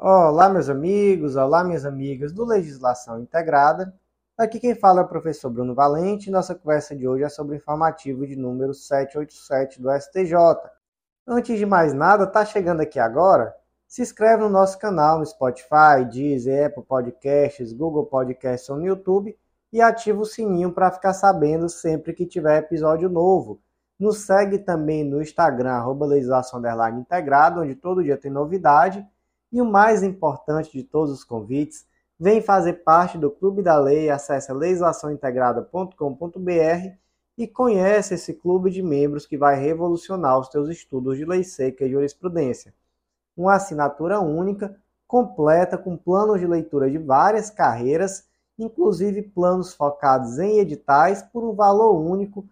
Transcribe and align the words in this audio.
Olá, 0.00 0.48
meus 0.48 0.68
amigos, 0.68 1.34
olá, 1.34 1.64
minhas 1.64 1.84
amigas 1.84 2.32
do 2.32 2.44
Legislação 2.44 3.18
Integrada. 3.18 3.92
Aqui 4.36 4.60
quem 4.60 4.72
fala 4.72 5.00
é 5.00 5.02
o 5.02 5.08
professor 5.08 5.50
Bruno 5.50 5.74
Valente. 5.74 6.30
Nossa 6.30 6.54
conversa 6.54 6.94
de 6.94 7.08
hoje 7.08 7.24
é 7.24 7.28
sobre 7.28 7.56
o 7.56 7.58
informativo 7.58 8.24
de 8.24 8.36
número 8.36 8.72
787 8.72 9.82
do 9.82 9.90
STJ. 9.90 10.36
Antes 11.26 11.58
de 11.58 11.66
mais 11.66 11.92
nada, 11.92 12.28
tá 12.28 12.44
chegando 12.44 12.80
aqui 12.80 13.00
agora? 13.00 13.52
Se 13.88 14.00
inscreve 14.00 14.44
no 14.44 14.48
nosso 14.48 14.78
canal 14.78 15.18
no 15.18 15.26
Spotify, 15.26 16.04
Deezer, 16.08 16.66
Apple 16.66 16.84
Podcasts, 16.84 17.72
Google 17.72 18.06
Podcasts 18.06 18.70
ou 18.70 18.76
no 18.76 18.86
YouTube 18.86 19.36
e 19.72 19.80
ativa 19.80 20.20
o 20.20 20.24
sininho 20.24 20.70
para 20.70 20.92
ficar 20.92 21.12
sabendo 21.12 21.68
sempre 21.68 22.12
que 22.12 22.24
tiver 22.24 22.58
episódio 22.58 23.08
novo. 23.08 23.60
Nos 23.98 24.18
segue 24.18 24.60
também 24.60 25.02
no 25.02 25.20
Instagram, 25.20 25.72
arroba 25.72 26.06
legislação 26.06 26.62
integrado, 26.96 27.62
onde 27.62 27.74
todo 27.74 28.04
dia 28.04 28.16
tem 28.16 28.30
novidade 28.30 29.04
e 29.52 29.60
o 29.60 29.64
mais 29.64 30.02
importante 30.02 30.72
de 30.72 30.84
todos 30.84 31.12
os 31.12 31.24
convites, 31.24 31.86
vem 32.18 32.42
fazer 32.42 32.84
parte 32.84 33.16
do 33.16 33.30
Clube 33.30 33.62
da 33.62 33.78
Lei, 33.78 34.10
acesse 34.10 34.52
legislaçãointegrada.com.br 34.52 36.96
e 37.36 37.46
conhece 37.46 38.14
esse 38.14 38.34
clube 38.34 38.70
de 38.70 38.82
membros 38.82 39.24
que 39.24 39.38
vai 39.38 39.58
revolucionar 39.58 40.38
os 40.38 40.48
teus 40.48 40.68
estudos 40.68 41.16
de 41.16 41.24
lei 41.24 41.44
seca 41.44 41.84
e 41.84 41.90
jurisprudência. 41.90 42.74
Uma 43.36 43.54
assinatura 43.54 44.20
única, 44.20 44.76
completa 45.06 45.78
com 45.78 45.96
planos 45.96 46.40
de 46.40 46.46
leitura 46.46 46.90
de 46.90 46.98
várias 46.98 47.48
carreiras, 47.48 48.26
inclusive 48.58 49.22
planos 49.22 49.72
focados 49.72 50.40
em 50.40 50.58
editais 50.58 51.22
por 51.22 51.44
um 51.44 51.54
valor 51.54 52.00
único 52.00 52.44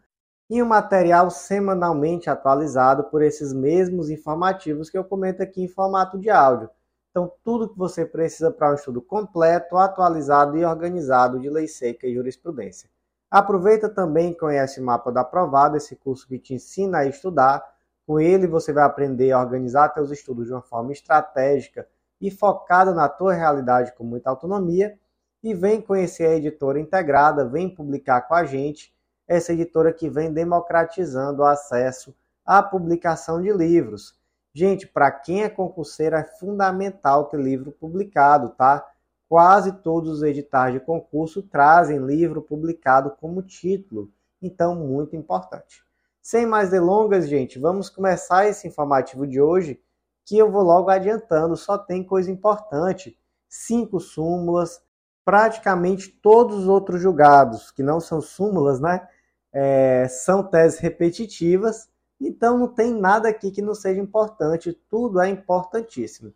e 0.48 0.62
um 0.62 0.66
material 0.66 1.28
semanalmente 1.28 2.30
atualizado 2.30 3.02
por 3.04 3.22
esses 3.22 3.52
mesmos 3.52 4.08
informativos 4.08 4.88
que 4.88 4.96
eu 4.96 5.04
comento 5.04 5.42
aqui 5.42 5.64
em 5.64 5.68
formato 5.68 6.16
de 6.16 6.30
áudio. 6.30 6.70
Então, 7.16 7.32
tudo 7.42 7.70
que 7.70 7.78
você 7.78 8.04
precisa 8.04 8.50
para 8.50 8.72
um 8.72 8.74
estudo 8.74 9.00
completo, 9.00 9.78
atualizado 9.78 10.54
e 10.58 10.66
organizado 10.66 11.40
de 11.40 11.48
lei 11.48 11.66
seca 11.66 12.06
e 12.06 12.12
jurisprudência. 12.12 12.90
Aproveita 13.30 13.88
também 13.88 14.32
e 14.32 14.34
conhece 14.34 14.82
o 14.82 14.84
mapa 14.84 15.10
da 15.10 15.22
aprovado, 15.22 15.78
esse 15.78 15.96
curso 15.96 16.28
que 16.28 16.38
te 16.38 16.52
ensina 16.52 16.98
a 16.98 17.06
estudar. 17.06 17.64
Com 18.06 18.20
ele 18.20 18.46
você 18.46 18.70
vai 18.70 18.84
aprender 18.84 19.32
a 19.32 19.40
organizar 19.40 19.94
seus 19.94 20.10
estudos 20.10 20.48
de 20.48 20.52
uma 20.52 20.60
forma 20.60 20.92
estratégica 20.92 21.88
e 22.20 22.30
focada 22.30 22.92
na 22.92 23.08
tua 23.08 23.32
realidade 23.32 23.94
com 23.94 24.04
muita 24.04 24.28
autonomia. 24.28 24.98
E 25.42 25.54
vem 25.54 25.80
conhecer 25.80 26.26
a 26.26 26.36
editora 26.36 26.78
integrada, 26.78 27.48
vem 27.48 27.74
publicar 27.74 28.28
com 28.28 28.34
a 28.34 28.44
gente, 28.44 28.94
essa 29.26 29.54
editora 29.54 29.90
que 29.90 30.10
vem 30.10 30.30
democratizando 30.30 31.40
o 31.40 31.46
acesso 31.46 32.14
à 32.44 32.62
publicação 32.62 33.40
de 33.40 33.50
livros. 33.54 34.14
Gente, 34.58 34.86
para 34.86 35.10
quem 35.10 35.42
é 35.42 35.50
concurseiro 35.50 36.16
é 36.16 36.24
fundamental 36.24 37.26
ter 37.26 37.38
livro 37.38 37.72
publicado, 37.72 38.48
tá? 38.56 38.82
Quase 39.28 39.70
todos 39.70 40.08
os 40.08 40.22
editais 40.22 40.72
de 40.72 40.80
concurso 40.80 41.42
trazem 41.42 41.98
livro 41.98 42.40
publicado 42.40 43.10
como 43.20 43.42
título, 43.42 44.10
então 44.40 44.74
muito 44.74 45.14
importante. 45.14 45.84
Sem 46.22 46.46
mais 46.46 46.70
delongas, 46.70 47.28
gente, 47.28 47.58
vamos 47.58 47.90
começar 47.90 48.46
esse 48.46 48.66
informativo 48.66 49.26
de 49.26 49.42
hoje, 49.42 49.78
que 50.24 50.38
eu 50.38 50.50
vou 50.50 50.62
logo 50.62 50.88
adiantando, 50.88 51.54
só 51.54 51.76
tem 51.76 52.02
coisa 52.02 52.30
importante. 52.30 53.14
Cinco 53.46 54.00
súmulas, 54.00 54.80
praticamente 55.22 56.08
todos 56.08 56.60
os 56.60 56.66
outros 56.66 57.02
julgados, 57.02 57.70
que 57.70 57.82
não 57.82 58.00
são 58.00 58.22
súmulas, 58.22 58.80
né? 58.80 59.06
É, 59.52 60.08
são 60.08 60.42
teses 60.42 60.78
repetitivas 60.78 61.90
então 62.20 62.58
não 62.58 62.68
tem 62.68 62.92
nada 62.92 63.28
aqui 63.28 63.50
que 63.50 63.62
não 63.62 63.74
seja 63.74 64.00
importante, 64.00 64.72
tudo 64.88 65.20
é 65.20 65.28
importantíssimo. 65.28 66.32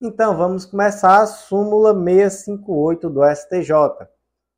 Então 0.00 0.36
vamos 0.36 0.64
começar 0.64 1.20
a 1.20 1.26
súmula 1.26 1.92
658 1.92 3.10
do 3.10 3.20
STJ. 3.24 4.08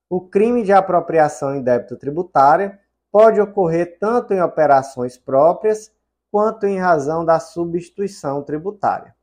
O 0.09 0.21
crime 0.21 0.63
de 0.63 0.73
apropriação 0.73 1.55
em 1.55 1.63
débito 1.63 1.97
tributária 1.97 2.79
pode 3.11 3.41
ocorrer 3.41 3.99
tanto 3.99 4.35
em 4.35 4.43
operações 4.43 5.17
próprias 5.17 5.93
quanto 6.31 6.67
em 6.67 6.79
razão 6.79 7.25
da 7.25 7.41
substituição 7.41 8.43
tributária. 8.43 9.15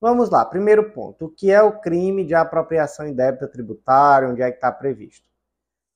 Vamos 0.00 0.30
lá, 0.30 0.44
primeiro 0.44 0.90
ponto. 0.92 1.26
O 1.26 1.28
que 1.28 1.50
é 1.50 1.60
o 1.60 1.80
crime 1.80 2.24
de 2.24 2.34
apropriação 2.34 3.06
em 3.06 3.12
débito 3.12 3.48
tributário? 3.48 4.30
Onde 4.30 4.42
é 4.42 4.50
que 4.50 4.56
está 4.56 4.70
previsto? 4.70 5.28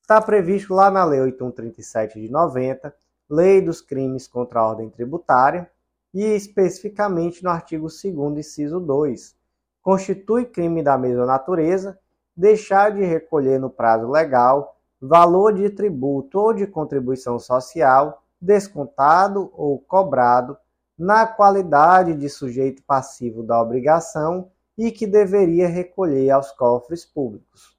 Está 0.00 0.20
previsto 0.20 0.74
lá 0.74 0.90
na 0.90 1.04
Lei 1.04 1.20
8137 1.20 2.20
de 2.20 2.30
90, 2.30 2.94
Lei 3.32 3.62
dos 3.62 3.80
Crimes 3.80 4.28
contra 4.28 4.60
a 4.60 4.68
Ordem 4.68 4.90
Tributária 4.90 5.70
e 6.12 6.22
especificamente 6.22 7.42
no 7.42 7.48
artigo 7.48 7.86
2 7.86 8.38
inciso 8.38 8.78
2. 8.78 9.34
Constitui 9.80 10.44
crime 10.44 10.82
da 10.82 10.98
mesma 10.98 11.24
natureza 11.24 11.98
deixar 12.36 12.92
de 12.92 13.02
recolher 13.02 13.58
no 13.58 13.70
prazo 13.70 14.06
legal 14.06 14.76
valor 15.00 15.54
de 15.54 15.70
tributo 15.70 16.38
ou 16.38 16.52
de 16.52 16.66
contribuição 16.66 17.38
social 17.38 18.22
descontado 18.38 19.50
ou 19.54 19.78
cobrado 19.78 20.54
na 20.98 21.26
qualidade 21.26 22.12
de 22.12 22.28
sujeito 22.28 22.82
passivo 22.82 23.42
da 23.42 23.62
obrigação 23.62 24.50
e 24.76 24.90
que 24.90 25.06
deveria 25.06 25.68
recolher 25.68 26.28
aos 26.28 26.52
cofres 26.52 27.06
públicos. 27.06 27.71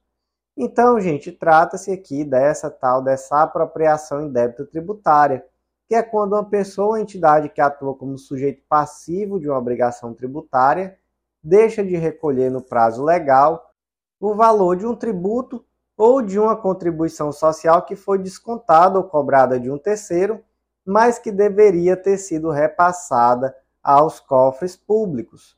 Então, 0.56 1.00
gente, 1.00 1.32
trata-se 1.32 1.90
aqui 1.90 2.24
dessa 2.24 2.70
tal 2.70 3.02
dessa 3.02 3.42
apropriação 3.42 4.20
em 4.20 4.30
débito 4.30 4.66
tributária, 4.66 5.44
que 5.88 5.94
é 5.94 6.02
quando 6.02 6.34
uma 6.34 6.44
pessoa 6.44 6.88
ou 6.88 6.98
entidade 6.98 7.48
que 7.48 7.60
atua 7.60 7.94
como 7.94 8.16
sujeito 8.16 8.62
passivo 8.68 9.40
de 9.40 9.48
uma 9.48 9.58
obrigação 9.58 10.14
tributária 10.14 10.98
deixa 11.44 11.84
de 11.84 11.94
recolher 11.94 12.50
no 12.50 12.62
prazo 12.62 13.04
legal 13.04 13.70
o 14.18 14.34
valor 14.34 14.76
de 14.76 14.86
um 14.86 14.96
tributo 14.96 15.62
ou 15.96 16.22
de 16.22 16.38
uma 16.38 16.56
contribuição 16.56 17.30
social 17.30 17.82
que 17.82 17.94
foi 17.94 18.18
descontada 18.18 18.98
ou 18.98 19.04
cobrada 19.04 19.60
de 19.60 19.70
um 19.70 19.76
terceiro, 19.76 20.42
mas 20.84 21.18
que 21.18 21.30
deveria 21.30 21.96
ter 21.96 22.16
sido 22.16 22.50
repassada 22.50 23.54
aos 23.82 24.18
cofres 24.18 24.74
públicos. 24.74 25.56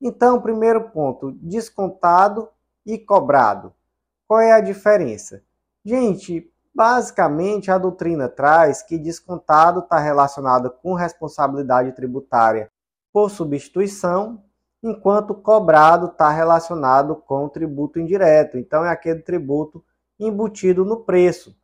Então, 0.00 0.42
primeiro 0.42 0.90
ponto, 0.90 1.32
descontado 1.32 2.48
e 2.84 2.98
cobrado. 2.98 3.72
Qual 4.28 4.40
é 4.40 4.52
a 4.52 4.60
diferença? 4.60 5.42
Gente, 5.82 6.52
basicamente 6.74 7.70
a 7.70 7.78
doutrina 7.78 8.28
traz 8.28 8.82
que 8.82 8.98
descontado 8.98 9.80
está 9.80 9.98
relacionado 9.98 10.70
com 10.70 10.92
responsabilidade 10.92 11.92
tributária 11.92 12.70
por 13.10 13.30
substituição, 13.30 14.44
enquanto 14.82 15.34
cobrado 15.34 16.08
está 16.08 16.28
relacionado 16.28 17.16
com 17.16 17.48
tributo 17.48 17.98
indireto. 17.98 18.58
Então 18.58 18.84
é 18.84 18.90
aquele 18.90 19.22
tributo 19.22 19.82
embutido 20.20 20.84
no 20.84 21.04
preço. 21.04 21.56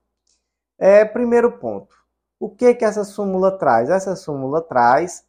É 0.78 1.04
primeiro 1.04 1.58
ponto. 1.58 1.94
O 2.40 2.48
que 2.48 2.74
que 2.74 2.84
essa 2.84 3.04
súmula 3.04 3.58
traz? 3.58 3.90
Essa 3.90 4.16
súmula 4.16 4.62
traz 4.62 5.22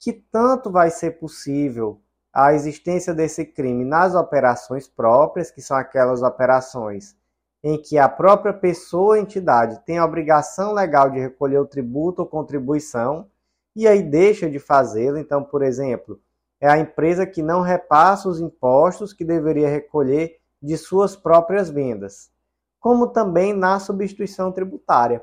que 0.00 0.12
tanto 0.12 0.72
vai 0.72 0.90
ser 0.90 1.20
possível 1.20 2.00
a 2.32 2.54
existência 2.54 3.12
desse 3.12 3.44
crime 3.44 3.84
nas 3.84 4.14
operações 4.14 4.88
próprias, 4.88 5.50
que 5.50 5.60
são 5.60 5.76
aquelas 5.76 6.22
operações 6.22 7.16
em 7.62 7.80
que 7.80 7.98
a 7.98 8.08
própria 8.08 8.52
pessoa 8.52 9.16
ou 9.16 9.16
entidade 9.16 9.84
tem 9.84 9.98
a 9.98 10.04
obrigação 10.04 10.72
legal 10.72 11.10
de 11.10 11.18
recolher 11.18 11.58
o 11.58 11.66
tributo 11.66 12.22
ou 12.22 12.28
contribuição 12.28 13.28
e 13.76 13.86
aí 13.86 14.02
deixa 14.02 14.48
de 14.48 14.58
fazê-lo. 14.58 15.18
Então, 15.18 15.44
por 15.44 15.62
exemplo, 15.62 16.20
é 16.60 16.68
a 16.68 16.78
empresa 16.78 17.26
que 17.26 17.42
não 17.42 17.60
repassa 17.60 18.28
os 18.28 18.40
impostos 18.40 19.12
que 19.12 19.24
deveria 19.24 19.68
recolher 19.68 20.38
de 20.62 20.76
suas 20.76 21.16
próprias 21.16 21.70
vendas, 21.70 22.30
como 22.78 23.08
também 23.08 23.52
na 23.52 23.78
substituição 23.78 24.52
tributária, 24.52 25.22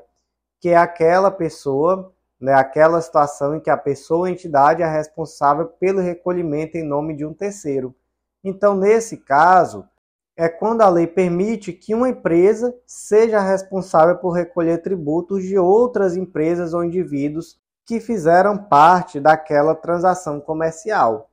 que 0.60 0.68
é 0.68 0.76
aquela 0.76 1.30
pessoa 1.30 2.12
né, 2.40 2.54
aquela 2.54 3.00
situação 3.00 3.56
em 3.56 3.60
que 3.60 3.70
a 3.70 3.76
pessoa 3.76 4.20
ou 4.20 4.28
entidade 4.28 4.82
é 4.82 4.86
responsável 4.86 5.66
pelo 5.66 6.00
recolhimento 6.00 6.76
em 6.76 6.84
nome 6.84 7.14
de 7.14 7.24
um 7.24 7.34
terceiro. 7.34 7.94
Então, 8.42 8.74
nesse 8.74 9.16
caso, 9.16 9.86
é 10.36 10.48
quando 10.48 10.82
a 10.82 10.88
lei 10.88 11.06
permite 11.06 11.72
que 11.72 11.94
uma 11.94 12.08
empresa 12.08 12.74
seja 12.86 13.40
responsável 13.40 14.16
por 14.18 14.30
recolher 14.30 14.78
tributos 14.78 15.42
de 15.42 15.58
outras 15.58 16.16
empresas 16.16 16.72
ou 16.72 16.84
indivíduos 16.84 17.58
que 17.84 17.98
fizeram 17.98 18.56
parte 18.56 19.18
daquela 19.18 19.74
transação 19.74 20.40
comercial. 20.40 21.30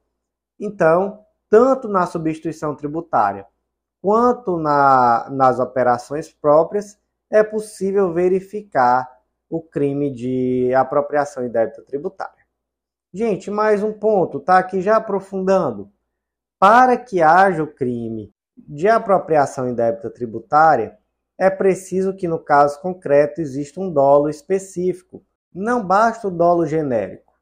Então, 0.60 1.20
tanto 1.50 1.88
na 1.88 2.08
substituição 2.08 2.76
tributária 2.76 3.46
quanto 4.02 4.58
na, 4.58 5.28
nas 5.32 5.60
operações 5.60 6.32
próprias, 6.32 6.96
é 7.28 7.44
possível 7.44 8.14
verificar 8.14 9.15
o 9.50 9.62
crime 9.62 10.12
de 10.12 10.74
apropriação 10.74 11.48
débito 11.50 11.84
tributário. 11.84 12.46
Gente, 13.14 13.50
mais 13.50 13.82
um 13.82 13.94
ponto, 13.94 14.40
tá 14.40 14.58
aqui 14.58 14.82
já 14.82 14.98
aprofundando. 14.98 15.92
Para 16.60 16.98
que 16.98 17.22
haja 17.22 17.64
o 17.64 17.74
crime 17.74 18.34
de 18.58 18.88
apropriação 18.88 19.74
débito 19.74 20.10
tributária, 20.10 20.98
é 21.38 21.50
preciso 21.50 22.16
que 22.16 22.28
no 22.28 22.40
caso 22.40 22.82
concreto 22.82 23.42
exista 23.42 23.80
um 23.80 23.92
dolo 23.92 24.30
específico, 24.30 25.24
não 25.54 25.86
basta 25.86 26.28
o 26.28 26.32
dolo 26.32 26.66
genérico. 26.66 27.34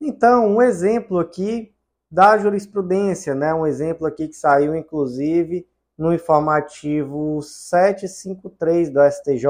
Então, 0.00 0.46
um 0.46 0.62
exemplo 0.62 1.18
aqui 1.18 1.74
da 2.10 2.38
jurisprudência, 2.38 3.34
né? 3.34 3.52
Um 3.54 3.66
exemplo 3.66 4.06
aqui 4.06 4.28
que 4.28 4.36
saiu, 4.36 4.74
inclusive, 4.74 5.66
no 5.96 6.12
informativo 6.12 7.40
753 7.42 8.90
do 8.90 9.00
STJ. 9.10 9.46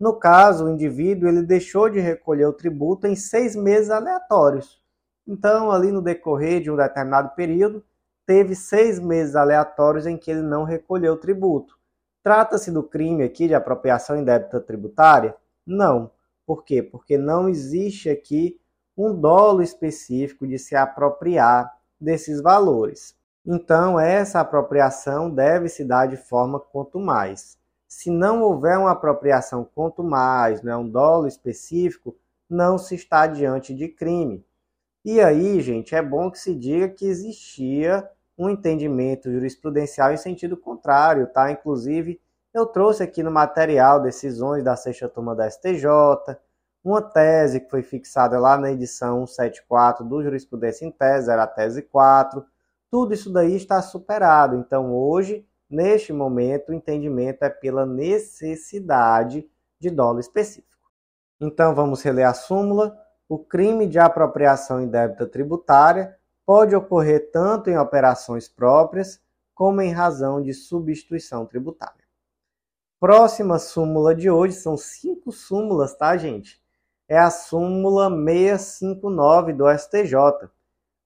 No 0.00 0.18
caso, 0.18 0.64
o 0.64 0.70
indivíduo 0.70 1.28
ele 1.28 1.42
deixou 1.42 1.90
de 1.90 2.00
recolher 2.00 2.46
o 2.46 2.54
tributo 2.54 3.06
em 3.06 3.14
seis 3.14 3.54
meses 3.54 3.90
aleatórios. 3.90 4.80
Então, 5.28 5.70
ali 5.70 5.92
no 5.92 6.00
decorrer 6.00 6.62
de 6.62 6.70
um 6.70 6.76
determinado 6.76 7.34
período, 7.36 7.84
teve 8.24 8.54
seis 8.54 8.98
meses 8.98 9.36
aleatórios 9.36 10.06
em 10.06 10.16
que 10.16 10.30
ele 10.30 10.40
não 10.40 10.64
recolheu 10.64 11.12
o 11.12 11.18
tributo. 11.18 11.78
Trata-se 12.22 12.70
do 12.70 12.82
crime 12.82 13.22
aqui 13.22 13.46
de 13.46 13.54
apropriação 13.54 14.16
indébita 14.16 14.58
tributária? 14.58 15.36
Não. 15.66 16.10
Por 16.46 16.64
quê? 16.64 16.82
Porque 16.82 17.18
não 17.18 17.46
existe 17.46 18.08
aqui 18.08 18.58
um 18.96 19.14
dolo 19.14 19.62
específico 19.62 20.46
de 20.46 20.58
se 20.58 20.74
apropriar 20.74 21.70
desses 22.00 22.40
valores. 22.40 23.14
Então, 23.44 24.00
essa 24.00 24.40
apropriação 24.40 25.30
deve 25.30 25.68
se 25.68 25.84
dar 25.84 26.06
de 26.06 26.16
forma 26.16 26.58
quanto 26.58 26.98
mais. 26.98 27.59
Se 27.90 28.08
não 28.08 28.40
houver 28.40 28.78
uma 28.78 28.92
apropriação 28.92 29.68
mais, 29.98 30.62
né, 30.62 30.76
um 30.76 30.88
dolo 30.88 31.26
específico, 31.26 32.16
não 32.48 32.78
se 32.78 32.94
está 32.94 33.26
diante 33.26 33.74
de 33.74 33.88
crime. 33.88 34.46
E 35.04 35.20
aí, 35.20 35.60
gente, 35.60 35.92
é 35.92 36.00
bom 36.00 36.30
que 36.30 36.38
se 36.38 36.54
diga 36.54 36.88
que 36.88 37.04
existia 37.04 38.08
um 38.38 38.48
entendimento 38.48 39.28
jurisprudencial 39.28 40.12
em 40.12 40.16
sentido 40.16 40.56
contrário, 40.56 41.26
tá? 41.26 41.50
Inclusive, 41.50 42.20
eu 42.54 42.64
trouxe 42.64 43.02
aqui 43.02 43.24
no 43.24 43.30
material 43.30 44.00
decisões 44.00 44.62
da 44.62 44.76
sexta 44.76 45.08
turma 45.08 45.34
da 45.34 45.50
STJ, 45.50 45.84
uma 46.84 47.02
tese 47.02 47.58
que 47.58 47.70
foi 47.70 47.82
fixada 47.82 48.38
lá 48.38 48.56
na 48.56 48.70
edição 48.70 49.26
174 49.26 50.04
do 50.04 50.22
Jurisprudência 50.22 50.86
em 50.86 50.92
Tese, 50.92 51.28
era 51.28 51.42
a 51.42 51.46
tese 51.48 51.82
4. 51.82 52.44
Tudo 52.88 53.12
isso 53.12 53.32
daí 53.32 53.56
está 53.56 53.82
superado. 53.82 54.54
Então, 54.56 54.94
hoje, 54.94 55.44
neste 55.70 56.12
momento, 56.12 56.70
o 56.70 56.74
entendimento 56.74 57.42
é 57.44 57.50
pela 57.50 57.86
necessidade 57.86 59.48
de 59.78 59.90
dolo 59.90 60.20
específico. 60.20 60.68
Então, 61.40 61.74
vamos 61.74 62.02
reler 62.02 62.26
a 62.26 62.34
súmula. 62.34 62.98
O 63.28 63.38
crime 63.38 63.86
de 63.86 63.98
apropriação 63.98 64.82
indébita 64.82 65.26
tributária 65.26 66.16
pode 66.44 66.74
ocorrer 66.74 67.30
tanto 67.30 67.70
em 67.70 67.78
operações 67.78 68.48
próprias 68.48 69.22
como 69.54 69.80
em 69.80 69.92
razão 69.92 70.42
de 70.42 70.52
substituição 70.52 71.46
tributária. 71.46 72.04
Próxima 72.98 73.58
súmula 73.58 74.14
de 74.14 74.28
hoje 74.28 74.54
são 74.54 74.76
cinco 74.76 75.30
súmulas, 75.30 75.94
tá, 75.94 76.16
gente? 76.16 76.60
é 77.10 77.18
a 77.18 77.28
súmula 77.28 78.08
659 78.08 79.52
do 79.52 79.68
STJ. 79.68 80.48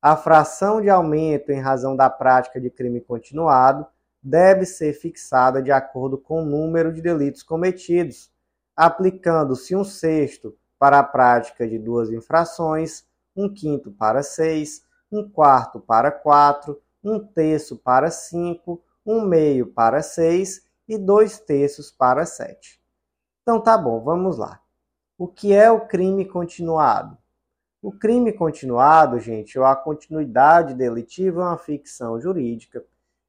A 0.03 0.15
fração 0.15 0.83
de 0.83 0.91
aumento 0.91 1.51
em 1.51 1.59
razão 1.59 1.97
da 1.97 2.11
prática 2.11 2.61
de 2.61 2.69
crime 2.69 3.01
continuado 3.01 3.87
deve 4.25 4.65
ser 4.65 4.95
fixada 4.95 5.63
de 5.63 5.71
acordo 5.71 6.17
com 6.17 6.43
o 6.43 6.47
número 6.47 6.91
de 6.91 7.03
delitos 7.03 7.43
cometidos, 7.43 8.33
aplicando-se 8.75 9.77
um 9.77 9.85
sexto 9.85 10.57
para 10.79 10.99
a 10.99 11.05
prática 11.05 11.69
de 11.69 11.79
duas 11.79 12.11
infrações, 12.11 13.05
um 13.37 13.53
quinto 13.53 13.93
para 13.93 14.23
seis, 14.23 14.83
um 15.13 15.29
quarto 15.29 15.79
para 15.79 16.11
quatro, 16.11 16.81
um 17.03 17.21
terço 17.21 17.77
para 17.77 18.11
cinco, 18.11 18.83
um 19.05 19.21
meio 19.21 19.67
para 19.67 20.03
seis 20.03 20.67
e 20.89 20.97
dois 20.97 21.39
terços 21.39 21.91
para 21.91 22.25
sete. 22.25 22.81
Então 23.43 23.61
tá 23.61 23.77
bom, 23.77 24.01
vamos 24.01 24.39
lá. 24.39 24.61
O 25.19 25.29
que 25.29 25.53
é 25.53 25.71
o 25.71 25.87
crime 25.87 26.25
continuado? 26.25 27.19
O 27.83 27.93
crime 27.93 28.33
continuado, 28.33 29.19
gente, 29.19 29.59
ou 29.59 29.67
a 29.67 29.77
continuidade 29.77 30.75
delitiva 30.75 31.43
é 31.43 31.45
uma 31.45 31.59
ficção 31.59 32.19
jurídica. 32.19 32.83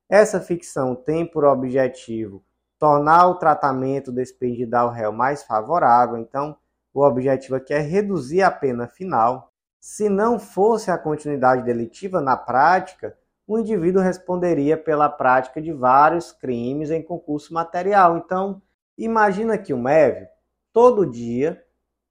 Essa 0.10 0.40
ficção 0.40 0.96
tem 0.96 1.26
por 1.26 1.44
objetivo 1.44 2.44
tornar 2.78 3.28
o 3.28 3.36
tratamento 3.36 4.12
despedido 4.12 4.76
ao 4.76 4.90
réu 4.90 5.12
mais 5.12 5.44
favorável. 5.44 6.18
Então, 6.18 6.56
o 6.94 7.04
objetivo 7.04 7.56
aqui 7.56 7.74
é 7.74 7.80
reduzir 7.80 8.42
a 8.42 8.52
pena 8.52 8.88
final. 8.88 9.52
Se 9.80 10.10
não 10.10 10.40
fosse 10.40 10.92
a 10.92 10.98
continuidade 10.98 11.64
delitiva 11.64 12.22
na 12.22 12.38
prática, 12.38 13.18
o 13.48 13.60
indivíduo 13.60 14.02
responderia 14.02 14.78
pela 14.78 15.10
prática 15.10 15.62
de 15.62 15.72
vários 15.72 16.32
crimes 16.32 16.90
em 16.90 17.02
concurso 17.02 17.54
material. 17.54 18.18
Então, 18.18 18.62
imagina 18.98 19.58
que 19.58 19.74
o 19.74 19.78
MEV, 19.78 20.28
todo 20.74 21.10
dia, 21.10 21.64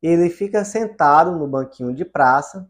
ele 0.03 0.29
fica 0.29 0.65
sentado 0.65 1.33
no 1.33 1.47
banquinho 1.47 1.95
de 1.95 2.05
praça 2.05 2.69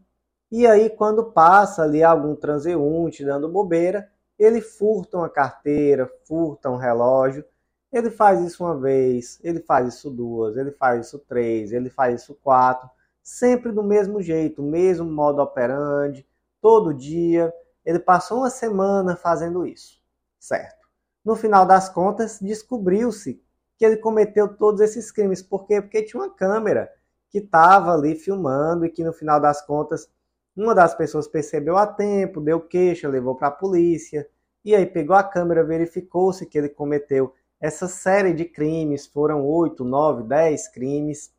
e 0.51 0.65
aí 0.65 0.89
quando 0.89 1.31
passa 1.31 1.83
ali 1.83 2.03
algum 2.03 2.35
transeunte 2.35 3.25
dando 3.25 3.49
bobeira, 3.49 4.09
ele 4.37 4.61
furta 4.61 5.17
uma 5.17 5.29
carteira, 5.29 6.09
furta 6.27 6.69
um 6.69 6.75
relógio. 6.75 7.45
Ele 7.91 8.09
faz 8.09 8.41
isso 8.41 8.63
uma 8.63 8.77
vez, 8.77 9.39
ele 9.43 9.61
faz 9.61 9.95
isso 9.95 10.09
duas, 10.09 10.57
ele 10.57 10.71
faz 10.71 11.07
isso 11.07 11.19
três, 11.19 11.71
ele 11.71 11.89
faz 11.89 12.21
isso 12.21 12.35
quatro, 12.43 12.89
sempre 13.23 13.71
do 13.71 13.83
mesmo 13.83 14.21
jeito, 14.21 14.61
mesmo 14.61 15.09
modo 15.09 15.41
operandi, 15.41 16.27
todo 16.61 16.93
dia. 16.93 17.53
Ele 17.85 17.99
passou 17.99 18.39
uma 18.39 18.49
semana 18.49 19.15
fazendo 19.15 19.65
isso, 19.65 20.01
certo? 20.39 20.85
No 21.23 21.35
final 21.35 21.65
das 21.65 21.87
contas, 21.87 22.39
descobriu-se 22.39 23.41
que 23.77 23.85
ele 23.85 23.97
cometeu 23.97 24.47
todos 24.47 24.81
esses 24.81 25.11
crimes. 25.11 25.41
Por 25.41 25.65
quê? 25.65 25.81
Porque 25.81 26.03
tinha 26.03 26.21
uma 26.21 26.33
câmera 26.33 26.91
que 27.29 27.39
estava 27.39 27.93
ali 27.93 28.15
filmando 28.15 28.85
e 28.85 28.89
que 28.89 29.03
no 29.03 29.11
final 29.11 29.39
das 29.39 29.61
contas 29.65 30.09
uma 30.55 30.73
das 30.73 30.95
pessoas 30.95 31.27
percebeu 31.27 31.77
a 31.77 31.85
tempo, 31.85 32.41
deu 32.41 32.61
queixa, 32.61 33.07
levou 33.07 33.35
para 33.35 33.47
a 33.47 33.51
polícia 33.51 34.27
e 34.63 34.75
aí 34.75 34.85
pegou 34.85 35.15
a 35.15 35.23
câmera, 35.23 35.63
verificou-se 35.63 36.45
que 36.45 36.57
ele 36.57 36.69
cometeu 36.69 37.33
essa 37.59 37.87
série 37.87 38.33
de 38.33 38.45
crimes, 38.45 39.05
foram 39.05 39.45
8, 39.45 39.83
9, 39.83 40.23
10 40.23 40.67
crimes. 40.69 41.33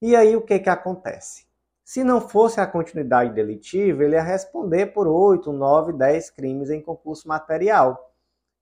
E 0.00 0.14
aí 0.14 0.36
o 0.36 0.42
que 0.42 0.58
que 0.58 0.70
acontece? 0.70 1.46
Se 1.84 2.02
não 2.02 2.20
fosse 2.20 2.60
a 2.60 2.66
continuidade 2.66 3.32
delitiva, 3.32 4.04
ele 4.04 4.14
ia 4.14 4.22
responder 4.22 4.86
por 4.86 5.06
8, 5.06 5.52
9, 5.52 5.92
10 5.92 6.30
crimes 6.30 6.70
em 6.70 6.80
concurso 6.80 7.28
material. 7.28 8.12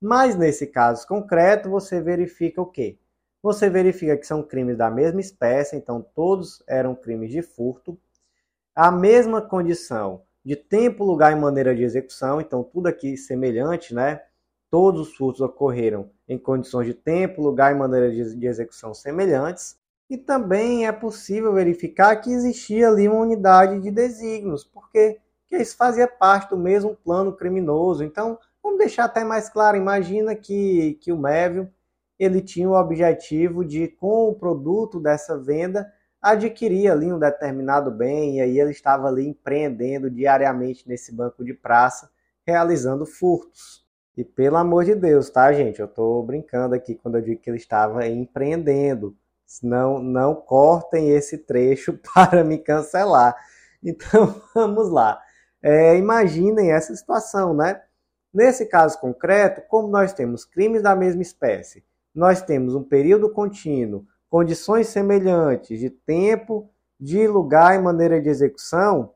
Mas 0.00 0.36
nesse 0.36 0.66
caso 0.66 1.06
concreto, 1.06 1.70
você 1.70 2.00
verifica 2.00 2.60
o 2.60 2.66
quê? 2.66 2.98
você 3.44 3.68
verifica 3.68 4.16
que 4.16 4.26
são 4.26 4.42
crimes 4.42 4.74
da 4.74 4.90
mesma 4.90 5.20
espécie, 5.20 5.76
então 5.76 6.00
todos 6.14 6.62
eram 6.66 6.94
crimes 6.94 7.30
de 7.30 7.42
furto. 7.42 7.94
A 8.74 8.90
mesma 8.90 9.40
condição 9.40 10.22
de 10.44 10.56
tempo, 10.56 11.04
lugar 11.04 11.32
e 11.32 11.36
maneira 11.36 11.74
de 11.74 11.84
execução, 11.84 12.40
então 12.40 12.62
tudo 12.62 12.88
aqui 12.88 13.16
semelhante, 13.16 13.94
né? 13.94 14.20
Todos 14.68 15.08
os 15.08 15.16
furtos 15.16 15.40
ocorreram 15.40 16.10
em 16.28 16.36
condições 16.36 16.86
de 16.86 16.94
tempo, 16.94 17.40
lugar 17.40 17.72
e 17.72 17.78
maneira 17.78 18.10
de, 18.10 18.46
execução 18.46 18.92
semelhantes. 18.92 19.78
E 20.10 20.18
também 20.18 20.86
é 20.86 20.92
possível 20.92 21.52
verificar 21.54 22.16
que 22.16 22.32
existia 22.32 22.88
ali 22.88 23.08
uma 23.08 23.20
unidade 23.20 23.80
de 23.80 23.90
desígnios, 23.90 24.64
porque 24.64 25.20
que 25.46 25.56
isso 25.56 25.76
fazia 25.76 26.08
parte 26.08 26.50
do 26.50 26.56
mesmo 26.56 26.96
plano 26.96 27.32
criminoso. 27.32 28.02
Então, 28.02 28.38
vamos 28.62 28.78
deixar 28.78 29.04
até 29.04 29.22
mais 29.22 29.48
claro. 29.48 29.76
Imagina 29.76 30.34
que, 30.34 30.98
que 31.00 31.12
o 31.12 31.16
Mévio 31.16 31.70
ele 32.18 32.40
tinha 32.40 32.68
o 32.68 32.74
objetivo 32.74 33.64
de, 33.64 33.88
com 33.88 34.28
o 34.28 34.34
produto 34.34 35.00
dessa 35.00 35.38
venda, 35.38 35.92
adquirir 36.32 36.90
ali 36.90 37.12
um 37.12 37.18
determinado 37.18 37.90
bem, 37.90 38.38
e 38.38 38.40
aí 38.40 38.58
ele 38.58 38.70
estava 38.70 39.08
ali 39.08 39.28
empreendendo 39.28 40.10
diariamente 40.10 40.88
nesse 40.88 41.14
banco 41.14 41.44
de 41.44 41.52
praça, 41.52 42.10
realizando 42.46 43.04
furtos. 43.04 43.84
E 44.16 44.24
pelo 44.24 44.56
amor 44.56 44.84
de 44.84 44.94
Deus, 44.94 45.28
tá, 45.28 45.52
gente? 45.52 45.80
Eu 45.80 45.86
estou 45.86 46.24
brincando 46.24 46.74
aqui 46.74 46.94
quando 46.94 47.16
eu 47.16 47.22
digo 47.22 47.40
que 47.40 47.50
ele 47.50 47.56
estava 47.56 48.06
empreendendo. 48.06 49.16
Não, 49.62 49.98
não 49.98 50.34
cortem 50.34 51.10
esse 51.10 51.38
trecho 51.38 51.98
para 52.14 52.42
me 52.42 52.58
cancelar. 52.58 53.36
Então 53.82 54.40
vamos 54.54 54.90
lá. 54.90 55.20
É, 55.62 55.96
imaginem 55.96 56.72
essa 56.72 56.94
situação, 56.94 57.54
né? 57.54 57.82
Nesse 58.32 58.66
caso 58.66 58.98
concreto, 59.00 59.62
como 59.68 59.88
nós 59.88 60.12
temos 60.12 60.44
crimes 60.44 60.82
da 60.82 60.96
mesma 60.96 61.22
espécie 61.22 61.84
nós 62.14 62.40
temos 62.40 62.74
um 62.74 62.82
período 62.84 63.28
contínuo, 63.28 64.06
condições 64.34 64.88
semelhantes 64.88 65.78
de 65.78 65.88
tempo, 65.88 66.68
de 66.98 67.24
lugar 67.28 67.76
e 67.76 67.78
maneira 67.78 68.20
de 68.20 68.28
execução, 68.28 69.14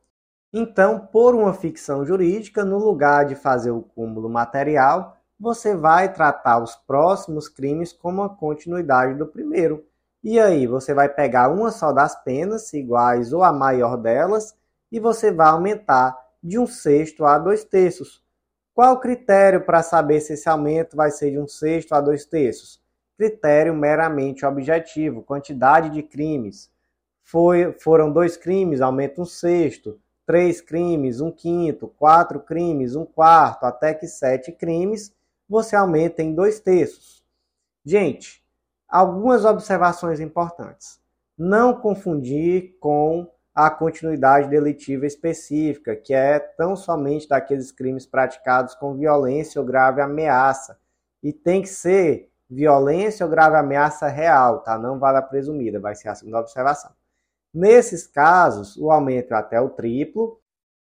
então, 0.52 1.08
por 1.08 1.34
uma 1.34 1.52
ficção 1.52 2.06
jurídica, 2.06 2.64
no 2.64 2.78
lugar 2.78 3.24
de 3.24 3.34
fazer 3.34 3.72
o 3.72 3.82
cúmulo 3.82 4.30
material, 4.30 5.16
você 5.36 5.74
vai 5.74 6.12
tratar 6.12 6.62
os 6.62 6.76
próximos 6.76 7.48
crimes 7.48 7.92
como 7.92 8.22
a 8.22 8.28
continuidade 8.28 9.18
do 9.18 9.26
primeiro. 9.26 9.84
E 10.22 10.38
aí, 10.38 10.68
você 10.68 10.94
vai 10.94 11.08
pegar 11.08 11.48
uma 11.48 11.72
só 11.72 11.92
das 11.92 12.14
penas, 12.22 12.72
iguais 12.72 13.32
ou 13.32 13.42
a 13.42 13.52
maior 13.52 13.96
delas, 13.96 14.54
e 14.92 15.00
você 15.00 15.32
vai 15.32 15.48
aumentar 15.48 16.16
de 16.40 16.60
um 16.60 16.66
sexto 16.68 17.24
a 17.24 17.40
dois 17.40 17.64
terços. 17.64 18.22
Qual 18.72 18.94
o 18.94 19.00
critério 19.00 19.64
para 19.64 19.82
saber 19.82 20.20
se 20.20 20.34
esse 20.34 20.48
aumento 20.48 20.96
vai 20.96 21.10
ser 21.10 21.32
de 21.32 21.40
um 21.40 21.48
sexto 21.48 21.92
a 21.92 22.00
dois 22.00 22.24
terços? 22.24 22.80
Critério 23.18 23.74
meramente 23.74 24.46
objetivo, 24.46 25.22
quantidade 25.22 25.90
de 25.90 26.02
crimes. 26.02 26.70
Foi, 27.22 27.72
foram 27.72 28.10
dois 28.10 28.36
crimes, 28.36 28.80
aumenta 28.80 29.20
um 29.20 29.26
sexto. 29.26 30.00
três 30.24 30.60
crimes, 30.60 31.20
um 31.20 31.32
quinto, 31.32 31.88
quatro 31.88 32.38
crimes, 32.38 32.94
um 32.94 33.04
quarto, 33.04 33.64
até 33.64 33.94
que 33.94 34.06
sete 34.06 34.52
crimes, 34.52 35.12
você 35.48 35.74
aumenta 35.74 36.22
em 36.22 36.34
dois 36.34 36.60
terços. 36.60 37.24
Gente, 37.84 38.44
algumas 38.86 39.46
observações 39.46 40.20
importantes. 40.20 41.00
Não 41.36 41.74
confundir 41.80 42.76
com 42.78 43.26
a 43.54 43.70
continuidade 43.70 44.48
delitiva 44.48 45.06
específica, 45.06 45.96
que 45.96 46.12
é 46.12 46.38
tão 46.38 46.76
somente 46.76 47.26
daqueles 47.26 47.72
crimes 47.72 48.06
praticados 48.06 48.74
com 48.74 48.94
violência 48.94 49.60
ou 49.60 49.66
grave 49.66 50.00
ameaça. 50.00 50.78
E 51.22 51.32
tem 51.32 51.62
que 51.62 51.68
ser 51.68 52.27
violência 52.48 53.24
ou 53.24 53.30
grave 53.30 53.56
ameaça 53.56 54.08
real, 54.08 54.60
tá? 54.60 54.78
Não 54.78 54.98
vale 54.98 55.18
a 55.18 55.22
presumida, 55.22 55.78
vai 55.78 55.94
ser 55.94 56.08
a 56.08 56.14
segunda 56.14 56.40
observação. 56.40 56.90
Nesses 57.52 58.06
casos, 58.06 58.76
o 58.76 58.90
aumento 58.90 59.32
é 59.32 59.36
até 59.36 59.60
o 59.60 59.70
triplo 59.70 60.40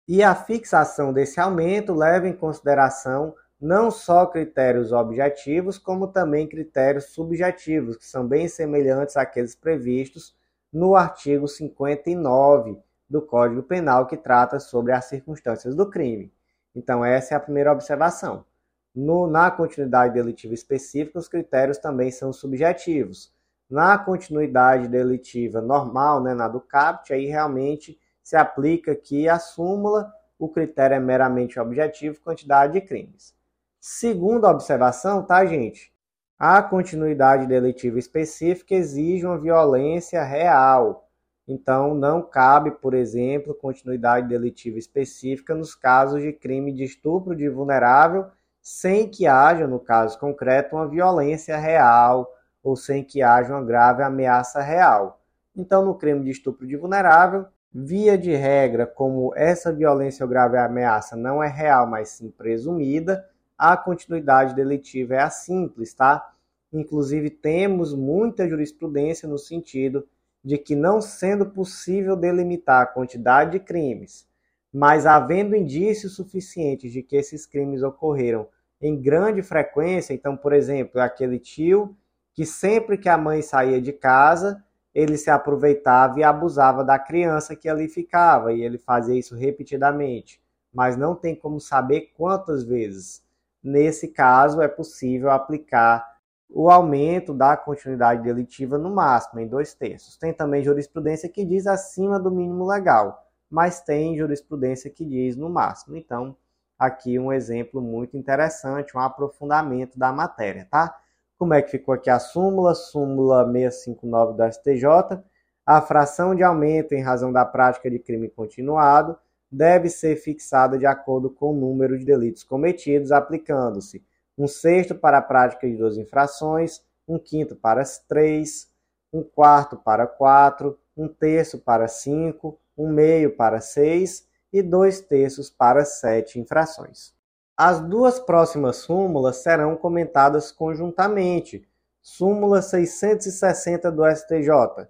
e 0.07 0.23
a 0.23 0.35
fixação 0.35 1.13
desse 1.13 1.39
aumento 1.39 1.93
leva 1.93 2.27
em 2.27 2.33
consideração 2.33 3.35
não 3.59 3.91
só 3.91 4.25
critérios 4.25 4.91
objetivos, 4.91 5.77
como 5.77 6.07
também 6.07 6.47
critérios 6.47 7.13
subjetivos, 7.13 7.95
que 7.95 8.05
são 8.05 8.27
bem 8.27 8.47
semelhantes 8.47 9.15
àqueles 9.15 9.55
previstos 9.55 10.35
no 10.73 10.95
artigo 10.95 11.47
59 11.47 12.79
do 13.07 13.21
Código 13.21 13.61
Penal, 13.61 14.07
que 14.07 14.17
trata 14.17 14.59
sobre 14.59 14.93
as 14.93 15.05
circunstâncias 15.05 15.75
do 15.75 15.89
crime. 15.89 16.33
Então, 16.73 17.05
essa 17.05 17.33
é 17.33 17.37
a 17.37 17.41
primeira 17.41 17.71
observação. 17.71 18.45
No, 18.93 19.27
na 19.27 19.49
continuidade 19.49 20.13
delitiva 20.13 20.53
específica, 20.53 21.17
os 21.17 21.27
critérios 21.27 21.77
também 21.77 22.11
são 22.11 22.33
subjetivos. 22.33 23.33
Na 23.69 23.97
continuidade 23.97 24.87
delitiva 24.89 25.61
normal, 25.61 26.21
né, 26.21 26.33
na 26.33 26.47
do 26.47 26.59
CAPT, 26.59 27.13
aí 27.13 27.25
realmente 27.27 27.97
se 28.21 28.35
aplica 28.35 28.91
aqui 28.91 29.29
a 29.29 29.39
súmula, 29.39 30.11
o 30.37 30.49
critério 30.49 30.95
é 30.95 30.99
meramente 30.99 31.59
objetivo, 31.59 32.19
quantidade 32.21 32.73
de 32.73 32.81
crimes. 32.81 33.33
Segunda 33.79 34.49
observação, 34.49 35.23
tá, 35.23 35.45
gente? 35.45 35.93
A 36.37 36.61
continuidade 36.61 37.47
delitiva 37.47 37.97
específica 37.97 38.75
exige 38.75 39.25
uma 39.25 39.37
violência 39.37 40.23
real. 40.23 41.07
Então, 41.47 41.93
não 41.93 42.21
cabe, 42.21 42.71
por 42.71 42.93
exemplo, 42.93 43.53
continuidade 43.53 44.27
delitiva 44.27 44.77
específica 44.77 45.55
nos 45.55 45.75
casos 45.75 46.21
de 46.21 46.33
crime 46.33 46.73
de 46.73 46.83
estupro 46.83 47.35
de 47.35 47.47
vulnerável, 47.47 48.25
sem 48.61 49.09
que 49.09 49.25
haja, 49.25 49.67
no 49.67 49.79
caso 49.79 50.19
concreto, 50.19 50.75
uma 50.75 50.87
violência 50.87 51.57
real 51.57 52.31
ou 52.63 52.75
sem 52.75 53.03
que 53.03 53.21
haja 53.21 53.53
uma 53.53 53.63
grave 53.63 54.03
ameaça 54.03 54.61
real. 54.61 55.19
Então, 55.55 55.83
no 55.83 55.95
crime 55.95 56.23
de 56.23 56.31
estupro 56.31 56.67
de 56.67 56.77
vulnerável, 56.77 57.45
via 57.73 58.17
de 58.17 58.35
regra, 58.35 58.85
como 58.85 59.33
essa 59.35 59.73
violência 59.73 60.23
ou 60.23 60.29
grave 60.29 60.57
ameaça 60.57 61.15
não 61.15 61.41
é 61.41 61.47
real, 61.47 61.87
mas 61.87 62.09
sim 62.09 62.29
presumida, 62.29 63.25
a 63.57 63.75
continuidade 63.77 64.55
delitiva 64.55 65.15
é 65.15 65.19
a 65.19 65.29
simples, 65.29 65.93
tá? 65.93 66.33
Inclusive, 66.71 67.29
temos 67.29 67.93
muita 67.93 68.47
jurisprudência 68.47 69.27
no 69.27 69.37
sentido 69.37 70.07
de 70.43 70.57
que, 70.57 70.75
não 70.75 71.01
sendo 71.01 71.45
possível 71.45 72.15
delimitar 72.15 72.81
a 72.81 72.85
quantidade 72.85 73.51
de 73.51 73.59
crimes, 73.59 74.27
mas 74.73 75.05
havendo 75.05 75.55
indícios 75.55 76.15
suficientes 76.15 76.91
de 76.91 77.03
que 77.03 77.15
esses 77.15 77.45
crimes 77.45 77.83
ocorreram 77.83 78.47
em 78.81 78.99
grande 78.99 79.41
frequência, 79.43 80.13
então, 80.13 80.35
por 80.35 80.53
exemplo, 80.53 80.99
aquele 80.99 81.37
tio 81.37 81.95
que 82.33 82.45
sempre 82.45 82.97
que 82.97 83.09
a 83.09 83.17
mãe 83.17 83.41
saía 83.41 83.81
de 83.81 83.91
casa, 83.91 84.63
ele 84.93 85.17
se 85.17 85.29
aproveitava 85.29 86.19
e 86.19 86.23
abusava 86.23 86.83
da 86.83 86.97
criança 86.97 87.55
que 87.55 87.69
ali 87.69 87.87
ficava, 87.87 88.53
e 88.53 88.61
ele 88.61 88.77
fazia 88.77 89.17
isso 89.17 89.35
repetidamente, 89.35 90.41
mas 90.73 90.97
não 90.97 91.15
tem 91.15 91.35
como 91.35 91.59
saber 91.59 92.11
quantas 92.17 92.63
vezes. 92.63 93.23
Nesse 93.63 94.07
caso, 94.07 94.61
é 94.61 94.67
possível 94.67 95.29
aplicar 95.29 96.09
o 96.49 96.69
aumento 96.69 97.33
da 97.33 97.55
continuidade 97.55 98.23
delitiva 98.23 98.77
no 98.77 98.89
máximo, 98.89 99.39
em 99.39 99.47
dois 99.47 99.73
terços. 99.73 100.17
Tem 100.17 100.33
também 100.33 100.63
jurisprudência 100.63 101.29
que 101.29 101.45
diz 101.45 101.67
acima 101.67 102.19
do 102.19 102.31
mínimo 102.31 102.65
legal, 102.65 103.30
mas 103.51 103.81
tem 103.81 104.17
jurisprudência 104.17 104.89
que 104.89 105.03
diz 105.03 105.35
no 105.35 105.49
máximo. 105.49 105.97
Então, 105.97 106.35
aqui 106.79 107.19
um 107.19 107.33
exemplo 107.33 107.81
muito 107.81 108.15
interessante, 108.15 108.95
um 108.95 108.99
aprofundamento 108.99 109.99
da 109.99 110.13
matéria, 110.13 110.65
tá? 110.71 110.97
Como 111.37 111.53
é 111.53 111.61
que 111.61 111.69
ficou 111.69 111.93
aqui 111.93 112.09
a 112.09 112.17
súmula? 112.17 112.73
Súmula 112.73 113.43
659 113.43 114.37
do 114.37 114.51
STJ. 114.51 115.21
A 115.65 115.81
fração 115.81 116.33
de 116.33 116.43
aumento 116.43 116.93
em 116.93 117.01
razão 117.01 117.31
da 117.31 117.45
prática 117.45 117.91
de 117.91 117.99
crime 117.99 118.29
continuado 118.29 119.17
deve 119.51 119.89
ser 119.89 120.15
fixada 120.15 120.77
de 120.77 120.85
acordo 120.85 121.29
com 121.29 121.51
o 121.51 121.59
número 121.59 121.99
de 121.99 122.05
delitos 122.05 122.43
cometidos, 122.43 123.11
aplicando-se 123.11 124.03
um 124.37 124.47
sexto 124.47 124.95
para 124.95 125.17
a 125.17 125.21
prática 125.21 125.67
de 125.67 125.75
duas 125.75 125.97
infrações, 125.97 126.81
um 127.07 127.19
quinto 127.19 127.55
para 127.55 127.83
três, 128.07 128.71
um 129.11 129.21
quarto 129.21 129.75
para 129.75 130.07
quatro, 130.07 130.79
um 130.95 131.07
terço 131.07 131.59
para 131.59 131.87
cinco, 131.87 132.59
um 132.81 132.91
meio 132.91 133.35
para 133.35 133.61
seis 133.61 134.27
e 134.51 134.61
dois 134.61 135.01
terços 135.01 135.49
para 135.49 135.85
sete 135.85 136.39
infrações. 136.39 137.13
As 137.55 137.79
duas 137.79 138.19
próximas 138.19 138.77
súmulas 138.77 139.37
serão 139.37 139.75
comentadas 139.75 140.51
conjuntamente. 140.51 141.67
Súmula 142.01 142.61
660 142.61 143.91
do 143.91 144.03
STJ. 144.09 144.87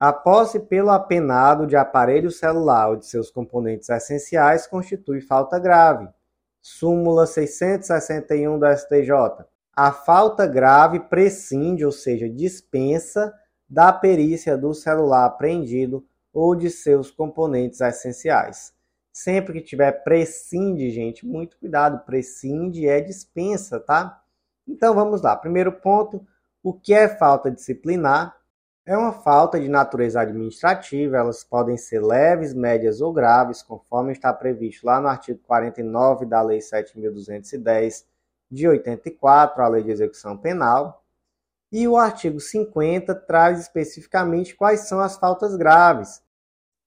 A 0.00 0.12
posse 0.12 0.60
pelo 0.60 0.90
apenado 0.90 1.66
de 1.66 1.76
aparelho 1.76 2.30
celular 2.30 2.90
ou 2.90 2.96
de 2.96 3.06
seus 3.06 3.30
componentes 3.30 3.88
essenciais 3.88 4.66
constitui 4.66 5.20
falta 5.20 5.58
grave 5.58 6.08
súmula 6.62 7.26
661 7.26 8.58
do 8.58 8.66
STJ. 8.66 9.44
A 9.74 9.92
falta 9.92 10.46
grave 10.46 11.00
prescinde, 11.00 11.84
ou 11.84 11.92
seja, 11.92 12.28
dispensa 12.28 13.32
da 13.68 13.92
perícia 13.92 14.56
do 14.56 14.74
celular 14.74 15.26
apreendido 15.26 16.04
ou 16.32 16.54
de 16.54 16.70
seus 16.70 17.10
componentes 17.10 17.80
essenciais. 17.80 18.72
Sempre 19.12 19.54
que 19.54 19.60
tiver 19.60 19.92
prescinde, 20.04 20.90
gente, 20.90 21.26
muito 21.26 21.58
cuidado, 21.58 22.04
prescinde 22.04 22.86
é 22.86 23.00
dispensa, 23.00 23.80
tá? 23.80 24.22
Então 24.66 24.94
vamos 24.94 25.22
lá. 25.22 25.34
Primeiro 25.34 25.72
ponto, 25.72 26.24
o 26.62 26.72
que 26.72 26.94
é 26.94 27.08
falta 27.08 27.50
disciplinar? 27.50 28.36
É 28.84 28.96
uma 28.96 29.12
falta 29.12 29.60
de 29.60 29.68
natureza 29.68 30.20
administrativa, 30.20 31.18
elas 31.18 31.44
podem 31.44 31.76
ser 31.76 32.02
leves, 32.02 32.54
médias 32.54 33.00
ou 33.00 33.12
graves, 33.12 33.62
conforme 33.62 34.12
está 34.12 34.32
previsto 34.32 34.86
lá 34.86 34.98
no 34.98 35.08
artigo 35.08 35.38
49 35.46 36.24
da 36.24 36.40
Lei 36.40 36.58
7.210 36.58 38.04
de 38.50 38.66
84, 38.66 39.62
a 39.62 39.68
Lei 39.68 39.82
de 39.82 39.90
Execução 39.90 40.38
Penal. 40.38 41.04
E 41.70 41.86
o 41.86 41.96
artigo 41.96 42.40
50 42.40 43.14
traz 43.14 43.60
especificamente 43.60 44.54
quais 44.54 44.80
são 44.80 45.00
as 45.00 45.16
faltas 45.16 45.54
graves. 45.56 46.22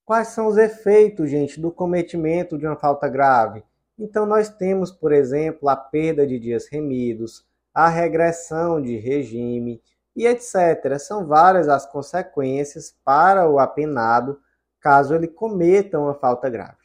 Quais 0.03 0.29
são 0.29 0.47
os 0.47 0.57
efeitos, 0.57 1.29
gente, 1.29 1.59
do 1.59 1.71
cometimento 1.71 2.57
de 2.57 2.65
uma 2.65 2.75
falta 2.75 3.07
grave? 3.07 3.63
Então, 3.97 4.25
nós 4.25 4.49
temos, 4.49 4.91
por 4.91 5.11
exemplo, 5.11 5.69
a 5.69 5.75
perda 5.75 6.25
de 6.25 6.39
dias 6.39 6.67
remidos, 6.67 7.45
a 7.73 7.87
regressão 7.87 8.81
de 8.81 8.97
regime, 8.97 9.81
e 10.15 10.25
etc. 10.25 10.99
São 10.99 11.25
várias 11.25 11.69
as 11.69 11.85
consequências 11.85 12.95
para 13.03 13.49
o 13.49 13.59
apenado 13.59 14.39
caso 14.79 15.13
ele 15.13 15.27
cometa 15.27 15.99
uma 15.99 16.15
falta 16.15 16.49
grave. 16.49 16.81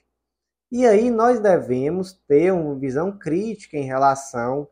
E 0.71 0.87
aí 0.87 1.11
nós 1.11 1.41
devemos 1.41 2.12
ter 2.12 2.53
uma 2.53 2.75
visão 2.75 3.17
crítica 3.17 3.76
em 3.76 3.85
relação 3.85 4.69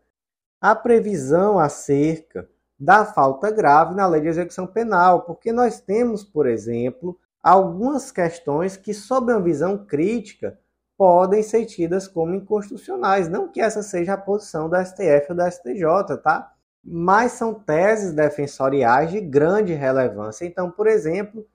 à 0.61 0.75
previsão 0.75 1.59
acerca 1.59 2.49
da 2.85 3.05
falta 3.07 3.51
grave 3.51 3.95
na 3.95 4.07
lei 4.07 4.21
de 4.21 4.29
execução 4.29 4.67
penal, 4.67 5.23
porque 5.23 5.51
nós 5.51 5.81
temos, 5.81 6.23
por 6.23 6.47
exemplo, 6.47 7.19
algumas 7.43 8.11
questões 8.11 8.77
que, 8.77 8.93
sob 8.93 9.33
uma 9.33 9.41
visão 9.41 9.79
crítica, 9.87 10.59
podem 10.97 11.43
ser 11.43 11.65
tidas 11.65 12.07
como 12.07 12.35
inconstitucionais. 12.35 13.29
Não 13.29 13.49
que 13.49 13.61
essa 13.61 13.83
seja 13.83 14.13
a 14.13 14.19
posição 14.19 14.69
do 14.69 14.77
STF 14.77 15.27
ou 15.31 15.37
do 15.37 15.51
STJ, 15.51 16.17
tá? 16.23 16.53
mas 16.85 17.33
são 17.33 17.55
teses 17.55 18.13
defensoriais 18.13 19.11
de 19.11 19.21
grande 19.21 19.73
relevância. 19.73 20.45
Então, 20.45 20.71
por 20.71 20.87
exemplo, 20.87 21.47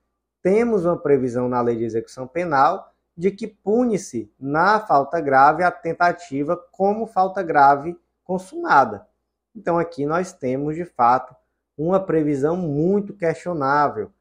temos 0.42 0.84
uma 0.84 0.98
previsão 0.98 1.48
na 1.48 1.62
lei 1.62 1.78
de 1.78 1.84
execução 1.84 2.28
penal 2.28 2.92
de 3.16 3.30
que 3.30 3.48
pune-se 3.48 4.34
na 4.40 4.80
falta 4.80 5.22
grave 5.22 5.62
a 5.62 5.70
tentativa 5.70 6.58
como 6.72 7.06
falta 7.06 7.44
grave 7.44 7.96
consumada. 8.24 9.09
Então, 9.56 9.78
aqui 9.78 10.06
nós 10.06 10.32
temos, 10.32 10.76
de 10.76 10.86
fato, 10.86 11.36
uma 11.78 12.00
previsão 12.00 12.56
muito 12.56 13.14
questionável. 13.14 14.12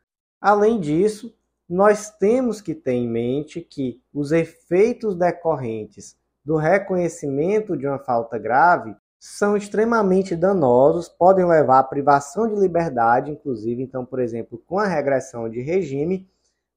Além 0.40 0.80
disso, 0.80 1.34
nós 1.68 2.10
temos 2.10 2.60
que 2.60 2.74
ter 2.74 2.92
em 2.92 3.08
mente 3.08 3.60
que 3.60 4.00
os 4.12 4.32
efeitos 4.32 5.14
decorrentes 5.14 6.16
do 6.44 6.56
reconhecimento 6.56 7.76
de 7.76 7.86
uma 7.86 7.98
falta 7.98 8.38
grave 8.38 8.96
são 9.20 9.56
extremamente 9.56 10.36
danosos, 10.36 11.08
podem 11.08 11.44
levar 11.44 11.80
à 11.80 11.84
privação 11.84 12.48
de 12.48 12.54
liberdade, 12.54 13.32
inclusive, 13.32 13.82
então, 13.82 14.04
por 14.04 14.20
exemplo, 14.20 14.62
com 14.66 14.78
a 14.78 14.86
regressão 14.86 15.48
de 15.48 15.60
regime, 15.60 16.28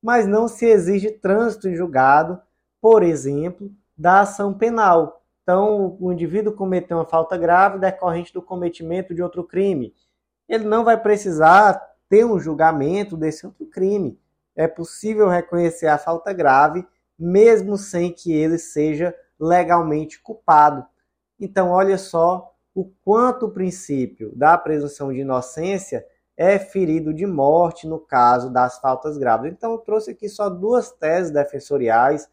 mas 0.01 0.25
não 0.25 0.47
se 0.47 0.65
exige 0.65 1.11
trânsito 1.11 1.69
em 1.69 1.75
julgado 1.75 2.41
por 2.81 3.03
exemplo, 3.03 3.71
da 3.95 4.21
ação 4.21 4.53
penal. 4.53 5.20
Então, 5.51 5.97
o 5.99 6.13
indivíduo 6.13 6.53
cometeu 6.53 6.95
uma 6.95 7.05
falta 7.05 7.35
grave 7.35 7.77
decorrente 7.77 8.33
do 8.33 8.41
cometimento 8.41 9.13
de 9.13 9.21
outro 9.21 9.43
crime. 9.43 9.93
Ele 10.47 10.63
não 10.63 10.85
vai 10.85 10.97
precisar 10.97 11.73
ter 12.07 12.23
um 12.23 12.39
julgamento 12.39 13.17
desse 13.17 13.45
outro 13.45 13.65
crime. 13.65 14.17
É 14.55 14.65
possível 14.65 15.27
reconhecer 15.27 15.87
a 15.87 15.97
falta 15.97 16.31
grave, 16.31 16.87
mesmo 17.19 17.77
sem 17.77 18.13
que 18.13 18.31
ele 18.31 18.57
seja 18.57 19.13
legalmente 19.37 20.21
culpado. 20.21 20.85
Então, 21.37 21.69
olha 21.69 21.97
só 21.97 22.55
o 22.73 22.85
quanto 23.03 23.47
o 23.47 23.51
princípio 23.51 24.33
da 24.33 24.57
presunção 24.57 25.11
de 25.11 25.19
inocência 25.19 26.05
é 26.37 26.57
ferido 26.57 27.13
de 27.13 27.25
morte 27.25 27.85
no 27.85 27.99
caso 27.99 28.49
das 28.49 28.79
faltas 28.79 29.17
graves. 29.17 29.51
Então, 29.51 29.73
eu 29.73 29.79
trouxe 29.79 30.11
aqui 30.11 30.29
só 30.29 30.49
duas 30.49 30.93
teses 30.93 31.29
defensoriais. 31.29 32.29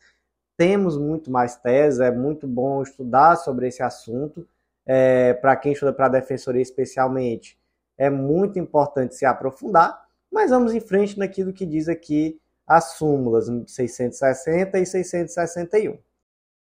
Temos 0.58 0.98
muito 0.98 1.30
mais 1.30 1.54
teses, 1.54 2.00
é 2.00 2.10
muito 2.10 2.48
bom 2.48 2.82
estudar 2.82 3.36
sobre 3.36 3.68
esse 3.68 3.80
assunto. 3.80 4.44
É, 4.84 5.32
para 5.32 5.54
quem 5.54 5.72
estuda 5.72 5.92
para 5.92 6.06
a 6.06 6.08
defensoria 6.08 6.60
especialmente, 6.60 7.56
é 7.96 8.10
muito 8.10 8.58
importante 8.58 9.14
se 9.14 9.24
aprofundar. 9.24 10.02
Mas 10.32 10.50
vamos 10.50 10.74
em 10.74 10.80
frente 10.80 11.16
naquilo 11.16 11.52
que 11.52 11.64
diz 11.64 11.88
aqui 11.88 12.40
as 12.66 12.94
súmulas 12.94 13.46
660 13.68 14.80
e 14.80 14.84
661. 14.84 15.96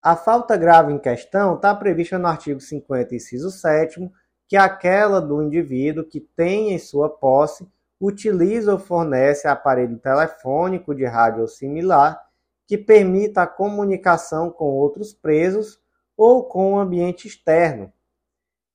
A 0.02 0.16
falta 0.16 0.58
grave 0.58 0.92
em 0.92 0.98
questão 0.98 1.54
está 1.54 1.74
prevista 1.76 2.18
no 2.18 2.28
artigo 2.28 2.60
50, 2.60 3.14
inciso 3.14 3.52
7, 3.52 4.12
que 4.48 4.58
é 4.58 4.60
aquela 4.60 5.22
do 5.22 5.40
indivíduo 5.44 6.04
que 6.04 6.20
tem 6.20 6.74
em 6.74 6.80
sua 6.80 7.10
posse, 7.10 7.68
utiliza 8.02 8.72
ou 8.74 8.80
fornece 8.80 9.48
aparelho 9.48 10.00
telefônico 10.00 10.96
de 10.96 11.06
rádio 11.06 11.42
ou 11.42 11.48
similar 11.48 12.20
que 12.68 12.78
permita 12.78 13.44
a 13.44 13.48
comunicação 13.48 14.50
com 14.50 14.66
outros 14.66 15.14
presos 15.14 15.80
ou 16.16 16.44
com 16.44 16.74
o 16.74 16.80
ambiente 16.80 17.28
externo. 17.28 17.92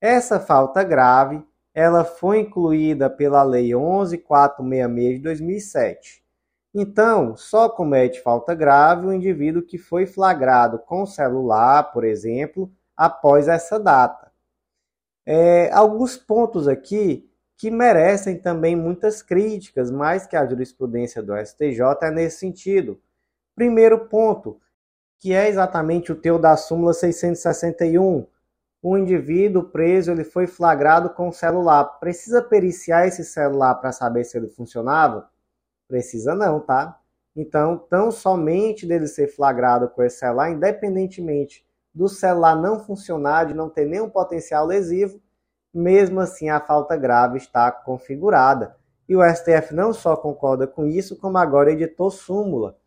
Essa 0.00 0.38
falta 0.38 0.82
grave, 0.84 1.42
ela 1.74 2.04
foi 2.04 2.40
incluída 2.40 3.08
pela 3.08 3.42
Lei 3.42 3.74
11466 3.74 5.16
de 5.16 5.22
2007. 5.22 6.28
Então, 6.74 7.36
só 7.36 7.68
comete 7.68 8.20
falta 8.20 8.54
grave 8.54 9.06
o 9.06 9.12
indivíduo 9.12 9.62
que 9.62 9.78
foi 9.78 10.06
flagrado 10.06 10.78
com 10.78 11.06
celular, 11.06 11.92
por 11.92 12.04
exemplo, 12.04 12.70
após 12.96 13.48
essa 13.48 13.80
data. 13.80 14.30
É, 15.24 15.70
alguns 15.72 16.16
pontos 16.16 16.68
aqui 16.68 17.28
que 17.56 17.70
merecem 17.70 18.38
também 18.38 18.76
muitas 18.76 19.20
críticas, 19.20 19.90
mais 19.90 20.26
que 20.26 20.36
a 20.36 20.46
jurisprudência 20.46 21.22
do 21.22 21.36
STJ 21.36 21.80
é 22.02 22.10
nesse 22.10 22.38
sentido. 22.38 23.00
Primeiro 23.58 24.06
ponto, 24.06 24.60
que 25.18 25.32
é 25.32 25.48
exatamente 25.48 26.12
o 26.12 26.14
teu 26.14 26.38
da 26.38 26.56
súmula 26.56 26.94
661. 26.94 28.24
O 28.80 28.96
indivíduo 28.96 29.64
preso 29.64 30.12
ele 30.12 30.22
foi 30.22 30.46
flagrado 30.46 31.10
com 31.10 31.28
o 31.28 31.32
celular. 31.32 31.84
Precisa 31.98 32.40
periciar 32.40 33.08
esse 33.08 33.24
celular 33.24 33.74
para 33.74 33.90
saber 33.90 34.22
se 34.22 34.38
ele 34.38 34.46
funcionava? 34.46 35.28
Precisa 35.88 36.36
não, 36.36 36.60
tá? 36.60 37.00
Então, 37.34 37.76
tão 37.76 38.12
somente 38.12 38.86
dele 38.86 39.08
ser 39.08 39.26
flagrado 39.26 39.88
com 39.88 40.04
esse 40.04 40.20
celular, 40.20 40.52
independentemente 40.52 41.66
do 41.92 42.08
celular 42.08 42.54
não 42.54 42.78
funcionar, 42.78 43.46
de 43.46 43.54
não 43.54 43.68
ter 43.68 43.86
nenhum 43.86 44.08
potencial 44.08 44.64
lesivo, 44.64 45.20
mesmo 45.74 46.20
assim 46.20 46.48
a 46.48 46.60
falta 46.60 46.96
grave 46.96 47.38
está 47.38 47.72
configurada. 47.72 48.76
E 49.08 49.16
o 49.16 49.34
STF 49.34 49.74
não 49.74 49.92
só 49.92 50.16
concorda 50.16 50.64
com 50.64 50.86
isso, 50.86 51.16
como 51.16 51.38
agora 51.38 51.72
editou 51.72 52.08
súmula. 52.08 52.78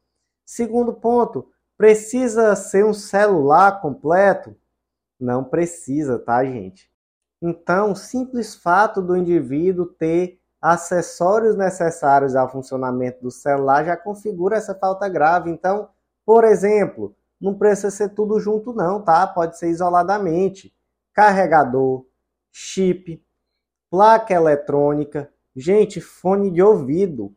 Segundo 0.46 0.94
ponto, 0.94 1.50
precisa 1.78 2.56
ser 2.56 2.86
um 2.86 2.94
celular 2.94 3.82
completo? 3.82 4.56
Não 5.20 5.44
precisa, 5.44 6.20
tá, 6.20 6.44
gente? 6.44 6.92
Então, 7.42 7.92
o 7.92 7.96
simples 7.96 8.56
fato 8.56 9.02
do 9.02 9.16
indivíduo 9.16 9.86
ter 9.86 10.40
acessórios 10.62 11.56
necessários 11.56 12.36
ao 12.36 12.52
funcionamento 12.52 13.22
do 13.24 13.32
celular 13.32 13.84
já 13.84 13.98
configura 13.98 14.58
essa 14.58 14.76
falta 14.76 15.10
grave. 15.10 15.50
Então, 15.50 15.90
por 16.24 16.44
exemplo, 16.44 17.16
não 17.40 17.56
precisa 17.56 17.90
ser 17.90 18.10
tudo 18.10 18.40
junto 18.40 18.72
não, 18.72 19.02
tá? 19.02 19.26
Pode 19.26 19.58
ser 19.58 19.70
isoladamente. 19.70 20.72
Carregador, 21.14 22.06
chip, 22.52 23.22
placa 23.90 24.34
eletrônica, 24.34 25.32
gente, 25.56 26.00
fone 26.00 26.52
de 26.52 26.62
ouvido. 26.62 27.36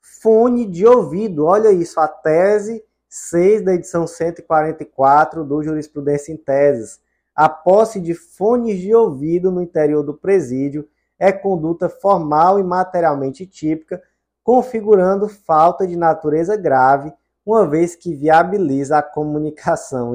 Fone 0.00 0.66
de 0.66 0.86
ouvido, 0.86 1.46
olha 1.46 1.70
isso, 1.70 2.00
a 2.00 2.08
tese 2.08 2.84
6 3.08 3.64
da 3.64 3.74
edição 3.74 4.06
144 4.06 5.44
do 5.44 5.62
Jurisprudência 5.62 6.32
em 6.32 6.36
Teses. 6.36 7.00
A 7.34 7.48
posse 7.48 8.00
de 8.00 8.14
fones 8.14 8.78
de 8.78 8.94
ouvido 8.94 9.50
no 9.50 9.60
interior 9.60 10.02
do 10.02 10.14
presídio 10.14 10.88
é 11.18 11.32
conduta 11.32 11.88
formal 11.88 12.58
e 12.58 12.62
materialmente 12.62 13.46
típica, 13.46 14.02
configurando 14.42 15.28
falta 15.28 15.86
de 15.86 15.96
natureza 15.96 16.56
grave, 16.56 17.12
uma 17.44 17.66
vez 17.66 17.96
que 17.96 18.14
viabiliza 18.14 18.98
a 18.98 19.02
comunicação 19.02 20.14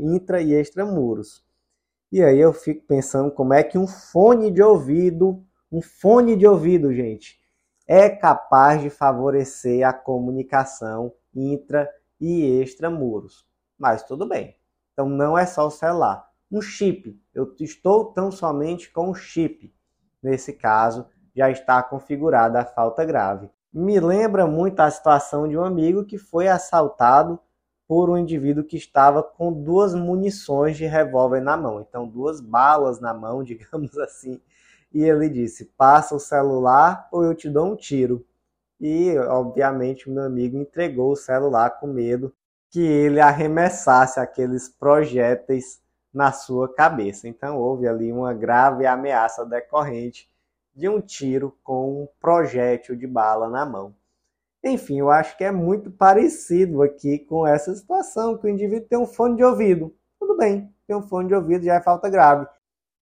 intra 0.00 0.40
e 0.40 0.54
extramuros. 0.54 1.44
E 2.10 2.22
aí 2.22 2.40
eu 2.40 2.52
fico 2.52 2.84
pensando 2.86 3.30
como 3.30 3.54
é 3.54 3.62
que 3.62 3.76
um 3.76 3.86
fone 3.86 4.50
de 4.50 4.62
ouvido, 4.62 5.42
um 5.70 5.82
fone 5.82 6.36
de 6.36 6.46
ouvido, 6.46 6.92
gente, 6.92 7.41
é 7.86 8.08
capaz 8.08 8.80
de 8.80 8.90
favorecer 8.90 9.86
a 9.86 9.92
comunicação 9.92 11.12
intra 11.34 11.88
e 12.20 12.60
extramuros. 12.62 13.46
Mas 13.78 14.02
tudo 14.02 14.28
bem. 14.28 14.56
Então 14.92 15.08
não 15.08 15.36
é 15.36 15.46
só 15.46 15.66
o 15.66 15.70
celular. 15.70 16.28
Um 16.50 16.60
chip. 16.60 17.18
Eu 17.34 17.54
estou 17.58 18.12
tão 18.12 18.30
somente 18.30 18.90
com 18.92 19.10
o 19.10 19.14
chip 19.14 19.74
nesse 20.22 20.52
caso, 20.52 21.06
já 21.34 21.50
está 21.50 21.82
configurada 21.82 22.60
a 22.60 22.64
falta 22.64 23.04
grave. 23.04 23.50
Me 23.72 23.98
lembra 23.98 24.46
muito 24.46 24.80
a 24.80 24.90
situação 24.90 25.48
de 25.48 25.56
um 25.56 25.64
amigo 25.64 26.04
que 26.04 26.18
foi 26.18 26.46
assaltado 26.46 27.40
por 27.88 28.08
um 28.08 28.16
indivíduo 28.16 28.64
que 28.64 28.76
estava 28.76 29.22
com 29.22 29.52
duas 29.52 29.94
munições 29.94 30.76
de 30.76 30.86
revólver 30.86 31.40
na 31.40 31.56
mão, 31.56 31.80
então 31.80 32.06
duas 32.06 32.40
balas 32.40 33.00
na 33.00 33.12
mão, 33.12 33.42
digamos 33.44 33.96
assim. 33.98 34.40
E 34.92 35.02
ele 35.02 35.28
disse: 35.28 35.66
"Passa 35.76 36.14
o 36.14 36.20
celular 36.20 37.08
ou 37.12 37.24
eu 37.24 37.34
te 37.34 37.48
dou 37.48 37.72
um 37.72 37.76
tiro". 37.76 38.24
E 38.80 39.16
obviamente 39.18 40.08
o 40.08 40.12
meu 40.12 40.24
amigo 40.24 40.58
entregou 40.58 41.12
o 41.12 41.16
celular 41.16 41.70
com 41.78 41.86
medo 41.86 42.32
que 42.70 42.80
ele 42.80 43.20
arremessasse 43.20 44.18
aqueles 44.18 44.68
projéteis 44.68 45.80
na 46.12 46.32
sua 46.32 46.72
cabeça. 46.72 47.28
Então 47.28 47.58
houve 47.58 47.86
ali 47.86 48.12
uma 48.12 48.34
grave 48.34 48.86
ameaça 48.86 49.44
decorrente 49.46 50.28
de 50.74 50.88
um 50.88 51.00
tiro 51.00 51.56
com 51.62 52.02
um 52.02 52.08
projétil 52.20 52.96
de 52.96 53.06
bala 53.06 53.48
na 53.48 53.64
mão. 53.64 53.94
Enfim, 54.64 55.00
eu 55.00 55.10
acho 55.10 55.36
que 55.36 55.44
é 55.44 55.50
muito 55.50 55.90
parecido 55.90 56.82
aqui 56.82 57.18
com 57.18 57.46
essa 57.46 57.74
situação, 57.74 58.38
que 58.38 58.46
o 58.46 58.50
indivíduo 58.50 58.88
tem 58.88 58.98
um 58.98 59.06
fone 59.06 59.36
de 59.36 59.44
ouvido. 59.44 59.94
Tudo 60.18 60.36
bem, 60.36 60.72
tem 60.86 60.96
um 60.96 61.02
fone 61.02 61.28
de 61.28 61.34
ouvido 61.34 61.64
já 61.64 61.74
é 61.74 61.80
falta 61.80 62.08
grave. 62.08 62.46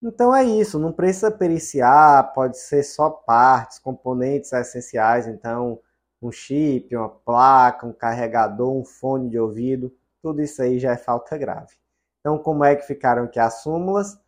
Então 0.03 0.35
é 0.35 0.43
isso, 0.43 0.81
não 0.81 0.93
precisa 0.93 1.31
periciar, 1.31 2.33
pode 2.33 2.59
ser 2.59 2.83
só 2.83 3.09
partes, 3.09 3.79
componentes 3.79 4.53
essenciais, 4.53 5.29
então 5.29 5.79
um 6.21 6.33
chip, 6.33 6.95
uma 6.97 7.09
placa, 7.09 7.87
um 7.87 7.93
carregador, 7.93 8.77
um 8.77 8.85
fone 8.85 9.31
de 9.31 9.39
ouvido, 9.39 9.95
tudo 10.21 10.43
isso 10.43 10.61
aí 10.61 10.81
já 10.81 10.93
é 10.93 10.97
falta 10.97 11.39
grave. 11.39 11.77
Então, 12.19 12.37
como 12.37 12.65
é 12.65 12.75
que 12.75 12.87
ficaram 12.87 13.25
aqui 13.25 13.39
as 13.39 13.63
súmulas? 13.63 14.19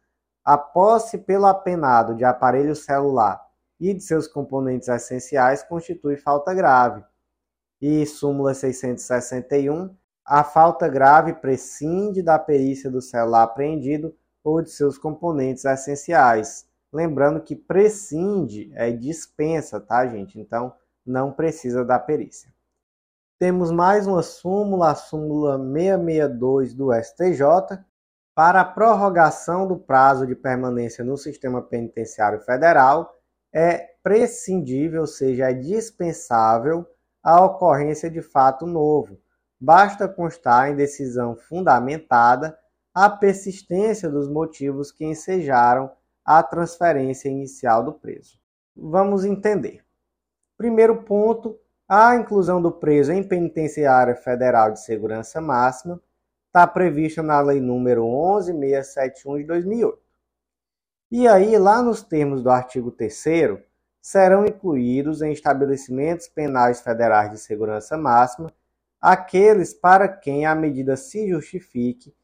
A 0.44 0.56
posse 0.56 1.18
pelo 1.18 1.46
apenado 1.46 2.14
de 2.14 2.24
aparelho 2.24 2.76
celular 2.76 3.44
e 3.80 3.92
de 3.92 4.02
seus 4.02 4.28
componentes 4.28 4.88
essenciais 4.88 5.64
constitui 5.64 6.16
falta 6.16 6.54
grave. 6.54 7.02
E 7.80 8.06
súmula 8.06 8.54
661, 8.54 9.94
a 10.24 10.44
falta 10.44 10.88
grave 10.88 11.34
prescinde 11.34 12.22
da 12.22 12.38
perícia 12.38 12.90
do 12.90 13.00
celular 13.00 13.42
apreendido 13.42 14.14
ou 14.44 14.60
de 14.60 14.70
seus 14.70 14.98
componentes 14.98 15.64
essenciais. 15.64 16.66
Lembrando 16.92 17.40
que 17.40 17.56
prescinde 17.56 18.70
é 18.74 18.92
dispensa, 18.92 19.80
tá, 19.80 20.06
gente? 20.06 20.38
Então, 20.38 20.72
não 21.04 21.32
precisa 21.32 21.84
da 21.84 21.98
perícia. 21.98 22.52
Temos 23.38 23.72
mais 23.72 24.06
uma 24.06 24.22
súmula, 24.22 24.92
a 24.92 24.94
súmula 24.94 25.58
662 25.58 26.74
do 26.74 26.92
STJ, 26.92 27.82
para 28.34 28.60
a 28.60 28.64
prorrogação 28.64 29.66
do 29.66 29.76
prazo 29.76 30.26
de 30.26 30.34
permanência 30.34 31.04
no 31.04 31.16
sistema 31.16 31.62
penitenciário 31.62 32.40
federal, 32.40 33.16
é 33.52 33.94
prescindível, 34.02 35.02
ou 35.02 35.06
seja, 35.06 35.50
é 35.50 35.54
dispensável 35.54 36.86
a 37.22 37.42
ocorrência 37.44 38.10
de 38.10 38.20
fato 38.20 38.66
novo. 38.66 39.18
Basta 39.60 40.08
constar 40.08 40.70
em 40.70 40.76
decisão 40.76 41.36
fundamentada 41.36 42.58
a 42.94 43.10
persistência 43.10 44.08
dos 44.08 44.28
motivos 44.28 44.92
que 44.92 45.04
ensejaram 45.04 45.90
a 46.24 46.42
transferência 46.42 47.28
inicial 47.28 47.82
do 47.82 47.92
preso. 47.92 48.38
Vamos 48.76 49.24
entender. 49.24 49.84
Primeiro 50.56 51.02
ponto, 51.02 51.58
A 51.86 52.16
inclusão 52.16 52.62
do 52.62 52.72
preso 52.72 53.12
em 53.12 53.22
penitenciária 53.22 54.16
federal 54.16 54.70
de 54.72 54.80
segurança 54.80 55.38
máxima 55.38 56.00
está 56.46 56.66
prevista 56.66 57.22
na 57.22 57.38
Lei 57.42 57.60
número 57.60 58.06
11671 58.06 59.36
de 59.38 59.44
2008. 59.44 59.98
E 61.10 61.28
aí, 61.28 61.58
lá 61.58 61.82
nos 61.82 62.02
termos 62.02 62.42
do 62.42 62.48
artigo 62.48 62.90
3 62.90 63.60
serão 64.00 64.46
incluídos 64.46 65.20
em 65.20 65.30
estabelecimentos 65.32 66.26
penais 66.26 66.80
federais 66.80 67.30
de 67.30 67.38
segurança 67.38 67.98
máxima 67.98 68.50
aqueles 68.98 69.74
para 69.74 70.08
quem 70.08 70.46
a 70.46 70.54
medida 70.54 70.96
se 70.96 71.28
justifique 71.28 72.14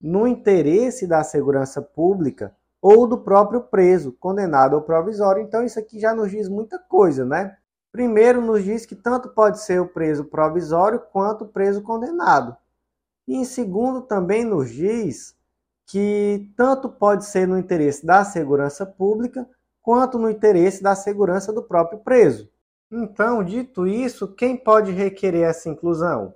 no 0.00 0.26
interesse 0.26 1.06
da 1.06 1.24
segurança 1.24 1.80
pública 1.80 2.54
ou 2.80 3.06
do 3.06 3.18
próprio 3.18 3.62
preso, 3.62 4.12
condenado 4.12 4.76
ao 4.76 4.82
provisório. 4.82 5.42
Então, 5.42 5.64
isso 5.64 5.78
aqui 5.78 5.98
já 5.98 6.14
nos 6.14 6.30
diz 6.30 6.48
muita 6.48 6.78
coisa, 6.78 7.24
né? 7.24 7.56
Primeiro, 7.90 8.40
nos 8.40 8.62
diz 8.62 8.84
que 8.84 8.94
tanto 8.94 9.30
pode 9.30 9.60
ser 9.60 9.80
o 9.80 9.88
preso 9.88 10.24
provisório 10.24 11.00
quanto 11.12 11.44
o 11.44 11.48
preso 11.48 11.82
condenado. 11.82 12.56
E 13.26 13.34
em 13.34 13.44
segundo, 13.44 14.02
também 14.02 14.44
nos 14.44 14.70
diz 14.70 15.34
que 15.86 16.52
tanto 16.56 16.88
pode 16.88 17.24
ser 17.24 17.46
no 17.48 17.58
interesse 17.58 18.04
da 18.04 18.24
segurança 18.24 18.84
pública 18.84 19.48
quanto 19.82 20.18
no 20.18 20.28
interesse 20.28 20.82
da 20.82 20.94
segurança 20.94 21.52
do 21.52 21.62
próprio 21.62 22.00
preso. 22.00 22.50
Então, 22.90 23.42
dito 23.42 23.86
isso, 23.86 24.28
quem 24.34 24.56
pode 24.56 24.92
requerer 24.92 25.48
essa 25.48 25.68
inclusão? 25.68 26.34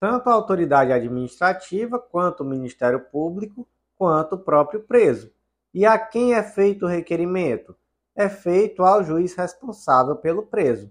Tanto 0.00 0.30
a 0.30 0.32
autoridade 0.32 0.92
administrativa, 0.92 1.98
quanto 1.98 2.42
o 2.42 2.46
Ministério 2.46 3.00
Público, 3.00 3.68
quanto 3.98 4.36
o 4.36 4.38
próprio 4.38 4.80
preso. 4.80 5.30
E 5.74 5.84
a 5.84 5.98
quem 5.98 6.34
é 6.34 6.42
feito 6.42 6.86
o 6.86 6.88
requerimento? 6.88 7.76
É 8.16 8.28
feito 8.28 8.82
ao 8.82 9.04
juiz 9.04 9.34
responsável 9.34 10.16
pelo 10.16 10.42
preso. 10.42 10.90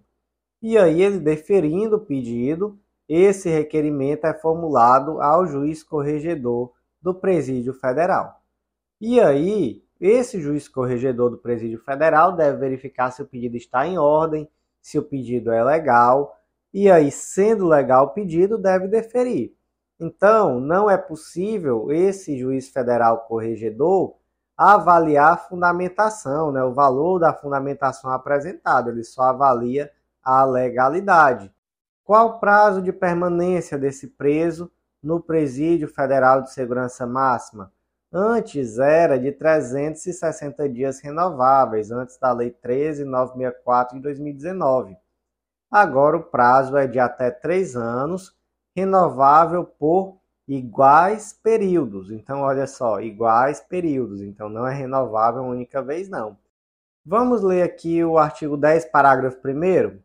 E 0.62 0.78
aí, 0.78 1.02
ele 1.02 1.19
deferindo 1.19 1.95
o 1.95 2.06
pedido, 2.06 2.80
esse 3.08 3.50
requerimento 3.50 4.26
é 4.26 4.34
formulado 4.34 5.19
ao 5.19 5.48
juiz 5.48 5.82
corregedor 5.82 6.72
do 7.02 7.15
Presídio 7.15 7.74
Federal. 7.74 8.39
E 9.02 9.19
aí, 9.19 9.84
esse 10.00 10.39
juiz 10.39 10.67
corregedor 10.67 11.32
do 11.32 11.38
Presídio 11.38 11.80
Federal 11.80 12.36
deve 12.36 12.60
verificar 12.60 13.12
se 13.12 13.22
o 13.22 13.26
pedido 13.26 13.58
está 13.58 13.88
em 13.88 13.98
ordem, 13.98 14.48
se 14.82 15.00
o 15.00 15.04
pedido 15.04 15.52
é 15.52 15.63
legal, 15.63 16.38
e 16.74 16.90
aí, 16.90 17.12
sendo 17.12 17.68
legal 17.68 18.06
o 18.06 18.10
pedido, 18.10 18.58
deve 18.58 18.88
deferir. 18.88 19.54
Então, 20.00 20.60
não 20.60 20.90
é 20.90 20.98
possível 20.98 21.92
esse 21.92 22.38
juiz 22.38 22.70
federal 22.70 23.26
corregedor 23.28 24.16
avaliar 24.58 25.34
a 25.34 25.38
fundamentação, 25.38 26.52
né, 26.52 26.62
o 26.64 26.74
valor 26.74 27.18
da 27.18 27.34
fundamentação 27.34 28.12
apresentada, 28.12 28.92
ele 28.92 29.06
só 29.06 29.24
avalia 29.24 29.90
a 30.22 30.44
legalidade. 30.44 31.50
Qual 32.04 32.28
o 32.28 32.40
prazo 32.40 32.82
de 32.82 32.92
permanência 32.92 33.78
desse 33.78 34.08
preso 34.08 34.70
no 35.02 35.22
Presídio 35.22 35.88
Federal 35.88 36.42
de 36.42 36.52
Segurança 36.52 37.08
Máxima? 37.08 37.72
Antes 38.12 38.80
era 38.80 39.18
de 39.18 39.32
360 39.32 40.68
dias 40.68 41.00
renováveis, 41.00 41.90
antes 41.92 42.18
da 42.18 42.34
Lei 42.34 42.52
13964 42.52 43.96
de 43.96 44.02
2019. 44.02 44.98
Agora 45.72 46.18
o 46.18 46.24
prazo 46.24 46.76
é 46.78 46.88
de 46.88 47.00
até 47.00 47.30
três 47.30 47.76
anos, 47.76 48.36
renovável 48.76 49.64
por 49.64 50.18
iguais 50.48 51.32
períodos. 51.32 52.12
Então, 52.12 52.42
olha 52.42 52.66
só, 52.66 53.00
iguais 53.00 53.60
períodos. 53.60 54.22
Então, 54.22 54.50
não 54.50 54.66
é 54.66 54.74
renovável 54.74 55.42
uma 55.42 55.52
única 55.52 55.82
vez, 55.82 56.10
não. 56.10 56.38
Vamos 57.06 57.42
ler 57.44 57.62
aqui 57.62 58.04
o 58.04 58.18
artigo 58.18 58.58
10, 58.58 58.86
parágrafo 58.86 59.40
1. 59.48 60.00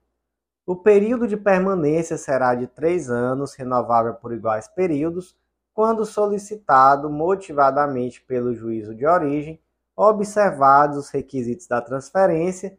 O 0.66 0.77
período 0.77 1.27
de 1.27 1.37
permanência 1.37 2.16
será 2.16 2.55
de 2.55 2.66
três 2.66 3.11
anos, 3.11 3.55
renovável 3.55 4.14
por 4.14 4.33
iguais 4.33 4.68
períodos, 4.68 5.37
quando 5.74 6.05
solicitado 6.05 7.11
motivadamente 7.11 8.22
pelo 8.22 8.55
juízo 8.55 8.94
de 8.94 9.07
origem, 9.07 9.61
observados 9.96 10.96
os 10.96 11.11
requisitos 11.11 11.66
da 11.66 11.81
transferência 11.81 12.79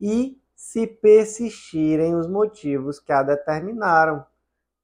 e 0.00 0.38
se 0.66 0.84
persistirem 0.84 2.16
os 2.16 2.26
motivos 2.26 2.98
que 2.98 3.12
a 3.12 3.22
determinaram. 3.22 4.26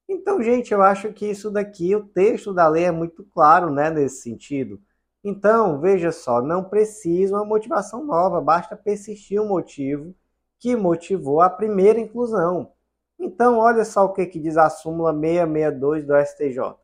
Então, 0.07 0.41
gente, 0.41 0.73
eu 0.73 0.81
acho 0.81 1.11
que 1.11 1.25
isso 1.25 1.51
daqui, 1.51 1.93
o 1.93 2.07
texto 2.07 2.53
da 2.53 2.69
lei 2.69 2.85
é 2.85 2.91
muito 2.91 3.25
claro, 3.25 3.69
né, 3.69 3.89
nesse 3.89 4.21
sentido. 4.21 4.81
Então, 5.21 5.81
veja 5.81 6.09
só, 6.09 6.41
não 6.41 6.63
precisa 6.63 7.35
uma 7.35 7.43
motivação 7.43 8.05
nova, 8.05 8.39
basta 8.39 8.77
persistir 8.77 9.41
o 9.41 9.45
motivo 9.45 10.15
que 10.57 10.73
motivou 10.73 11.41
a 11.41 11.49
primeira 11.49 11.99
inclusão. 11.99 12.71
Então, 13.19 13.57
olha 13.57 13.83
só 13.83 14.05
o 14.05 14.13
que, 14.13 14.25
que 14.25 14.39
diz 14.39 14.55
a 14.55 14.69
súmula 14.69 15.11
662 15.11 16.05
do 16.05 16.15
STJ. 16.15 16.75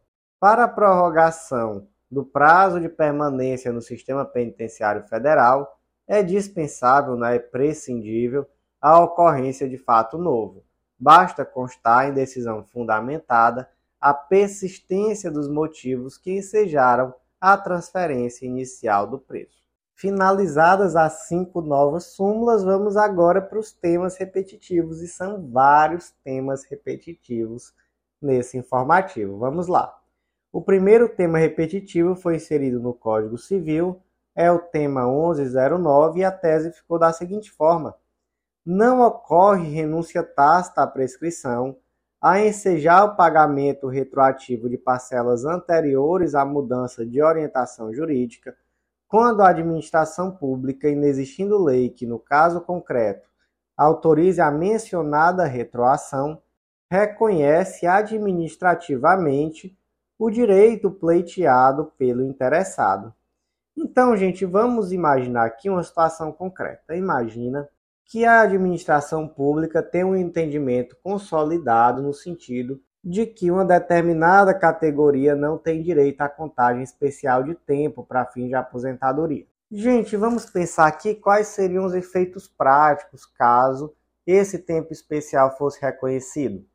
Para 0.42 0.66
a 0.66 0.68
prorrogação 0.68 1.88
do 2.12 2.26
prazo 2.26 2.82
de 2.82 2.90
permanência 2.90 3.72
no 3.72 3.82
sistema 3.82 4.26
penitenciário 4.26 5.08
federal, 5.08 5.80
é 6.06 6.22
dispensável, 6.22 7.16
né, 7.16 7.38
é 7.38 7.40
prescindível, 7.40 8.46
a 8.82 9.00
ocorrência 9.00 9.68
de 9.68 9.78
fato 9.78 10.18
novo. 10.18 10.64
Basta 10.98 11.46
constar 11.46 12.10
em 12.10 12.14
decisão 12.14 12.64
fundamentada 12.64 13.70
a 14.00 14.14
persistência 14.14 15.30
dos 15.30 15.50
motivos 15.50 16.18
que 16.18 16.32
ensejaram 16.32 17.14
a 17.40 17.58
transferência 17.58 18.46
inicial 18.46 19.08
do 19.08 19.20
preço. 19.20 19.60
Finalizadas 19.94 20.96
as 20.96 21.28
cinco 21.28 21.62
novas 21.62 22.06
súmulas, 22.06 22.64
vamos 22.64 22.96
agora 22.96 23.42
para 23.42 23.60
os 23.60 23.74
temas 23.74 24.16
repetitivos, 24.18 25.02
e 25.02 25.08
são 25.08 25.50
vários 25.50 26.12
temas 26.24 26.64
repetitivos 26.64 27.74
nesse 28.22 28.58
informativo. 28.58 29.38
Vamos 29.38 29.68
lá. 29.68 29.98
O 30.52 30.62
primeiro 30.62 31.10
tema 31.10 31.38
repetitivo 31.38 32.16
foi 32.16 32.38
inserido 32.38 32.80
no 32.80 32.94
Código 32.94 33.38
Civil, 33.38 34.02
é 34.34 34.50
o 34.50 34.60
tema 34.60 35.06
1109, 35.06 36.22
e 36.22 36.24
a 36.24 36.32
tese 36.32 36.72
ficou 36.72 36.98
da 36.98 37.12
seguinte 37.12 37.52
forma: 37.52 37.94
não 38.72 39.02
ocorre 39.02 39.68
renúncia 39.68 40.22
tácita 40.22 40.84
à 40.84 40.88
prescrição 40.88 41.76
a 42.22 42.40
ensejar 42.40 43.04
o 43.04 43.16
pagamento 43.16 43.88
retroativo 43.88 44.70
de 44.70 44.78
parcelas 44.78 45.44
anteriores 45.44 46.36
à 46.36 46.46
mudança 46.46 47.04
de 47.04 47.20
orientação 47.20 47.92
jurídica, 47.92 48.56
quando 49.08 49.42
a 49.42 49.50
administração 49.50 50.30
pública, 50.30 50.88
inexistindo 50.88 51.64
lei 51.64 51.90
que, 51.90 52.06
no 52.06 52.20
caso 52.20 52.62
concreto, 52.62 53.28
autorize 53.76 54.40
a 54.40 54.52
mencionada 54.52 55.46
retroação, 55.46 56.40
reconhece 56.92 57.88
administrativamente 57.88 59.76
o 60.16 60.30
direito 60.30 60.92
pleiteado 60.92 61.92
pelo 61.98 62.24
interessado. 62.24 63.12
Então, 63.76 64.16
gente, 64.16 64.46
vamos 64.46 64.92
imaginar 64.92 65.46
aqui 65.46 65.72
uma 65.72 65.82
situação 65.82 66.32
concreta. 66.32 66.96
Imagina 66.96 67.68
que 68.10 68.26
a 68.26 68.42
administração 68.42 69.28
pública 69.28 69.84
tem 69.84 70.04
um 70.04 70.16
entendimento 70.16 70.98
consolidado 71.04 72.02
no 72.02 72.12
sentido 72.12 72.82
de 73.04 73.28
que 73.28 73.52
uma 73.52 73.64
determinada 73.64 74.52
categoria 74.52 75.36
não 75.36 75.60
tem 75.60 75.84
direito 75.84 76.20
à 76.22 76.28
contagem 76.28 76.82
especial 76.82 77.44
de 77.44 77.54
tempo 77.54 78.04
para 78.04 78.26
fim 78.26 78.48
de 78.48 78.56
aposentadoria. 78.56 79.46
Gente, 79.72 80.18
vamos 80.18 80.48
pensar 80.48 80.88
aqui 80.88 81.14
quais 81.14 81.50
seriam 81.50 81.86
os 81.86 81.94
efeitos 81.94 82.48
práticos 82.48 83.28
caso 83.28 83.94
esse 84.26 84.58
tempo 84.58 84.92
especial 84.92 85.56
fosse 85.56 85.80
reconhecido. 85.80 86.66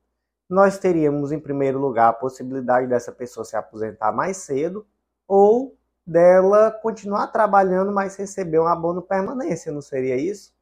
Nós 0.49 0.79
teríamos, 0.79 1.33
em 1.33 1.41
primeiro 1.41 1.81
lugar, 1.81 2.11
a 2.11 2.13
possibilidade 2.13 2.87
dessa 2.87 3.11
pessoa 3.11 3.45
se 3.45 3.57
aposentar 3.57 4.13
mais 4.13 4.37
cedo 4.37 4.87
ou 5.27 5.77
dela 6.07 6.71
continuar 6.71 7.27
trabalhando, 7.29 7.91
mas 7.93 8.15
receber 8.15 8.61
um 8.61 8.69
abono 8.69 9.03
permanência, 9.03 9.73
não 9.73 9.83
seria 9.83 10.17
isso? 10.17 10.54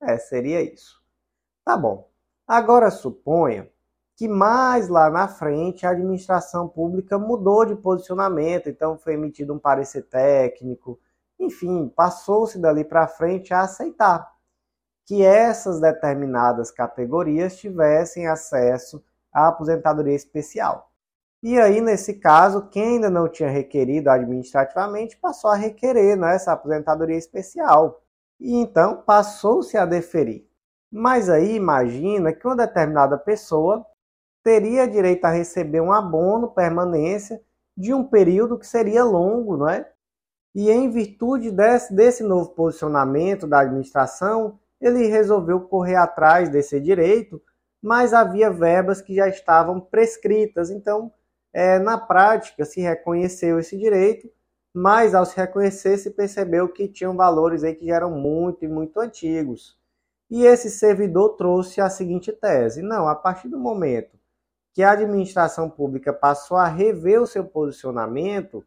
É, 0.00 0.18
seria 0.18 0.60
isso. 0.60 1.02
Tá 1.64 1.76
bom. 1.76 2.08
Agora 2.46 2.90
suponha 2.90 3.68
que 4.16 4.26
mais 4.28 4.88
lá 4.88 5.10
na 5.10 5.28
frente 5.28 5.86
a 5.86 5.90
administração 5.90 6.68
pública 6.68 7.18
mudou 7.18 7.64
de 7.66 7.76
posicionamento, 7.76 8.68
então 8.68 8.96
foi 8.96 9.14
emitido 9.14 9.52
um 9.52 9.58
parecer 9.58 10.02
técnico, 10.04 10.98
enfim, 11.38 11.88
passou-se 11.94 12.58
dali 12.58 12.82
para 12.82 13.06
frente 13.06 13.52
a 13.52 13.60
aceitar 13.60 14.26
que 15.04 15.22
essas 15.22 15.80
determinadas 15.80 16.70
categorias 16.70 17.56
tivessem 17.56 18.26
acesso 18.26 19.04
à 19.32 19.48
aposentadoria 19.48 20.14
especial. 20.14 20.90
E 21.42 21.60
aí, 21.60 21.80
nesse 21.80 22.14
caso, 22.14 22.68
quem 22.68 22.94
ainda 22.94 23.10
não 23.10 23.28
tinha 23.28 23.50
requerido 23.50 24.10
administrativamente 24.10 25.16
passou 25.18 25.50
a 25.50 25.56
requerer 25.56 26.16
né, 26.16 26.34
essa 26.34 26.52
aposentadoria 26.52 27.16
especial 27.16 28.02
e 28.40 28.54
então 28.54 29.02
passou-se 29.02 29.76
a 29.76 29.84
deferir. 29.84 30.46
Mas 30.90 31.28
aí 31.28 31.54
imagina 31.54 32.32
que 32.32 32.46
uma 32.46 32.56
determinada 32.56 33.18
pessoa 33.18 33.84
teria 34.42 34.86
direito 34.86 35.24
a 35.24 35.30
receber 35.30 35.80
um 35.80 35.92
abono 35.92 36.48
permanência 36.48 37.40
de 37.76 37.92
um 37.92 38.04
período 38.04 38.58
que 38.58 38.66
seria 38.66 39.04
longo, 39.04 39.56
não 39.56 39.68
é? 39.68 39.90
E 40.54 40.70
em 40.70 40.90
virtude 40.90 41.50
desse, 41.50 41.92
desse 41.94 42.22
novo 42.22 42.50
posicionamento 42.50 43.46
da 43.46 43.60
administração, 43.60 44.58
ele 44.80 45.06
resolveu 45.06 45.60
correr 45.60 45.96
atrás 45.96 46.48
desse 46.48 46.80
direito, 46.80 47.42
mas 47.82 48.14
havia 48.14 48.50
verbas 48.50 49.02
que 49.02 49.14
já 49.14 49.28
estavam 49.28 49.80
prescritas. 49.80 50.70
Então, 50.70 51.12
é, 51.52 51.78
na 51.78 51.98
prática, 51.98 52.64
se 52.64 52.80
reconheceu 52.80 53.58
esse 53.58 53.76
direito, 53.76 54.30
mas 54.78 55.14
ao 55.14 55.24
se 55.24 55.34
reconhecer, 55.34 55.96
se 55.96 56.10
percebeu 56.10 56.68
que 56.68 56.86
tinham 56.86 57.16
valores 57.16 57.64
aí 57.64 57.74
que 57.74 57.86
já 57.86 57.96
eram 57.96 58.10
muito 58.10 58.62
e 58.62 58.68
muito 58.68 59.00
antigos. 59.00 59.74
E 60.30 60.44
esse 60.44 60.70
servidor 60.70 61.30
trouxe 61.30 61.80
a 61.80 61.88
seguinte 61.88 62.30
tese: 62.30 62.82
não, 62.82 63.08
a 63.08 63.14
partir 63.14 63.48
do 63.48 63.58
momento 63.58 64.18
que 64.74 64.82
a 64.82 64.90
administração 64.90 65.70
pública 65.70 66.12
passou 66.12 66.58
a 66.58 66.66
rever 66.68 67.22
o 67.22 67.26
seu 67.26 67.42
posicionamento, 67.42 68.62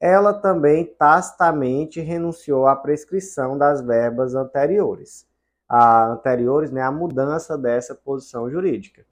ela 0.00 0.32
também 0.32 0.86
tacitamente 0.98 2.00
renunciou 2.00 2.66
à 2.66 2.74
prescrição 2.74 3.58
das 3.58 3.82
verbas 3.82 4.34
anteriores, 4.34 5.26
a 5.68 6.06
anteriores, 6.06 6.70
né, 6.70 6.80
a 6.80 6.90
mudança 6.90 7.58
dessa 7.58 7.94
posição 7.94 8.50
jurídica. 8.50 9.04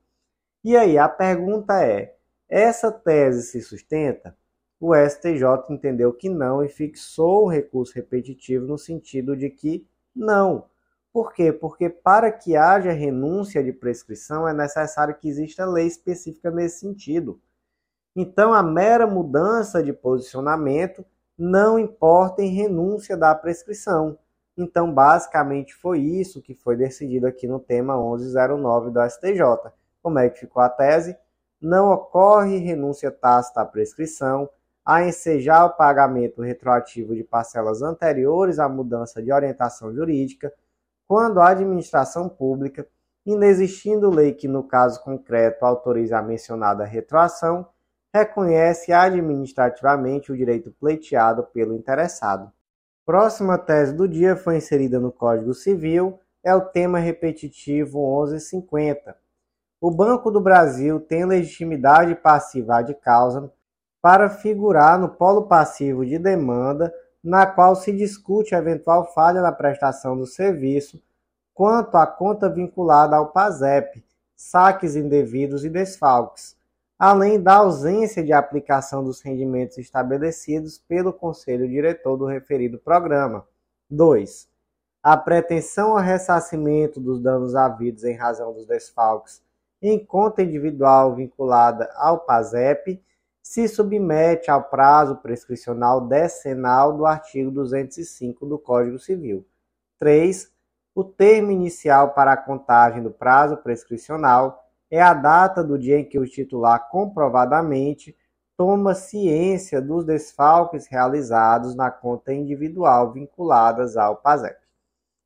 E 0.65 0.75
aí 0.79 0.97
a 0.97 1.11
pergunta 1.11 1.85
é: 1.85 2.17
essa 2.49 2.91
tese 2.91 3.43
se 3.43 3.61
sustenta? 3.61 4.35
O 4.81 4.95
STJ 4.95 5.43
entendeu 5.71 6.13
que 6.13 6.29
não 6.29 6.65
e 6.65 6.69
fixou 6.69 7.45
o 7.45 7.49
recurso 7.49 7.95
repetitivo 7.95 8.67
no 8.67 8.79
sentido 8.79 9.37
de 9.37 9.51
que 9.51 9.87
não. 10.15 10.67
Por 11.13 11.33
quê? 11.33 11.53
Porque 11.53 11.89
para 11.89 12.31
que 12.31 12.57
haja 12.57 12.93
renúncia 12.93 13.63
de 13.63 13.73
prescrição 13.73 14.47
é 14.47 14.53
necessário 14.53 15.17
que 15.17 15.29
exista 15.29 15.67
lei 15.67 15.87
específica 15.87 16.51
nesse 16.51 16.81
sentido. 16.81 17.41
Então, 18.15 18.53
a 18.53 18.63
mera 18.63 19.07
mudança 19.07 19.83
de 19.83 19.93
posicionamento 19.93 21.05
não 21.37 21.79
importa 21.79 22.43
em 22.43 22.55
renúncia 22.55 23.17
da 23.17 23.35
prescrição. 23.35 24.19
Então, 24.57 24.93
basicamente, 24.93 25.75
foi 25.75 26.01
isso 26.01 26.43
que 26.43 26.55
foi 26.55 26.77
decidido 26.77 27.27
aqui 27.27 27.47
no 27.47 27.61
tema 27.61 27.97
1109 27.97 28.91
do 28.91 29.01
STJ. 29.09 29.73
Como 30.03 30.19
é 30.19 30.29
que 30.29 30.41
ficou 30.41 30.63
a 30.63 30.69
tese? 30.69 31.17
Não 31.61 31.91
ocorre 31.93 32.59
renúncia 32.59 33.11
tácita 33.11 33.61
à 33.61 33.65
prescrição, 33.65 34.49
a 34.89 35.05
ensejar 35.05 35.67
o 35.67 35.77
pagamento 35.77 36.41
retroativo 36.41 37.15
de 37.15 37.23
parcelas 37.23 37.83
anteriores 37.83 38.59
à 38.59 38.67
mudança 38.67 39.23
de 39.23 39.31
orientação 39.31 39.93
jurídica, 39.93 40.51
quando 41.07 41.41
a 41.41 41.51
administração 41.51 42.27
pública, 42.27 42.89
inexistindo 43.27 44.09
lei 44.09 44.33
que, 44.33 44.49
no 44.49 44.63
caso 44.63 45.03
concreto, 45.03 45.67
autorize 45.67 46.15
a 46.15 46.23
mencionada 46.23 46.87
retroação, 46.87 47.69
reconhece 48.15 48.91
administrativamente 48.91 50.33
o 50.33 50.37
direito 50.37 50.71
pleiteado 50.81 51.43
pelo 51.53 51.75
interessado. 51.75 52.51
Próxima 53.05 53.59
tese 53.59 53.93
do 53.93 54.09
dia 54.09 54.37
foi 54.37 54.57
inserida 54.57 54.99
no 54.99 55.13
Código 55.13 55.53
Civil, 55.53 56.19
é 56.43 56.55
o 56.55 56.63
tema 56.63 56.99
repetitivo 56.99 57.99
1150. 57.99 59.15
O 59.83 59.91
Banco 59.91 60.31
do 60.31 60.41
Brasil 60.41 60.99
tem 60.99 61.27
legitimidade 61.27 62.15
passiva 62.15 62.81
de 62.81 62.95
causa 62.95 63.53
para 64.01 64.31
figurar 64.31 64.99
no 64.99 65.09
polo 65.09 65.47
passivo 65.47 66.05
de 66.07 66.19
demanda, 66.19 66.93
na 67.23 67.47
qual 67.47 67.75
se 67.75 67.93
discute 67.93 68.55
a 68.55 68.59
eventual 68.59 69.13
falha 69.13 69.41
na 69.41 69.53
prestação 69.53 70.17
do 70.17 70.27
serviço 70.27 71.03
quanto 71.53 71.97
à 71.97 72.07
conta 72.07 72.49
vinculada 72.49 73.17
ao 73.17 73.33
PASEP, 73.33 74.05
saques 74.37 74.95
indevidos 74.95 75.65
e 75.65 75.69
desfalques 75.69 76.57
além 76.99 77.41
da 77.41 77.57
ausência 77.57 78.25
de 78.25 78.33
aplicação 78.33 79.05
dos 79.05 79.21
rendimentos 79.21 79.79
estabelecidos 79.79 80.79
pelo 80.79 81.13
Conselho 81.13 81.69
Diretor 81.69 82.17
do 82.17 82.27
referido 82.27 82.77
programa. 82.77 83.47
2. 83.89 84.49
A 85.01 85.17
pretensão 85.17 85.93
ao 85.93 85.99
ressarcimento 85.99 87.01
dos 87.01 87.21
danos 87.21 87.55
havidos 87.55 88.03
em 88.03 88.17
razão 88.17 88.53
dos 88.53 88.67
desfalques 88.67 89.41
em 89.81 90.05
conta 90.05 90.43
individual 90.43 91.15
vinculada 91.15 91.89
ao 91.95 92.19
PASEP 92.19 93.01
se 93.49 93.67
submete 93.67 94.51
ao 94.51 94.65
prazo 94.65 95.17
prescricional 95.17 96.03
decenal 96.03 96.95
do 96.95 97.07
artigo 97.07 97.51
205 97.51 98.45
do 98.45 98.59
Código 98.59 98.99
Civil. 98.99 99.43
3. 99.99 100.53
O 100.95 101.03
termo 101.03 101.51
inicial 101.51 102.13
para 102.13 102.33
a 102.33 102.37
contagem 102.37 103.03
do 103.03 103.11
prazo 103.11 103.57
prescricional 103.57 104.63
é 104.91 105.01
a 105.01 105.15
data 105.15 105.65
do 105.65 105.79
dia 105.79 105.99
em 105.99 106.05
que 106.05 106.19
o 106.19 106.27
titular 106.27 106.91
comprovadamente 106.91 108.15
toma 108.55 108.95
ciência 108.95 109.81
dos 109.81 110.05
desfalques 110.05 110.87
realizados 110.87 111.75
na 111.75 111.91
conta 111.91 112.35
individual 112.35 113.13
vinculadas 113.15 113.97
ao 113.97 114.17
PASEP. 114.17 114.59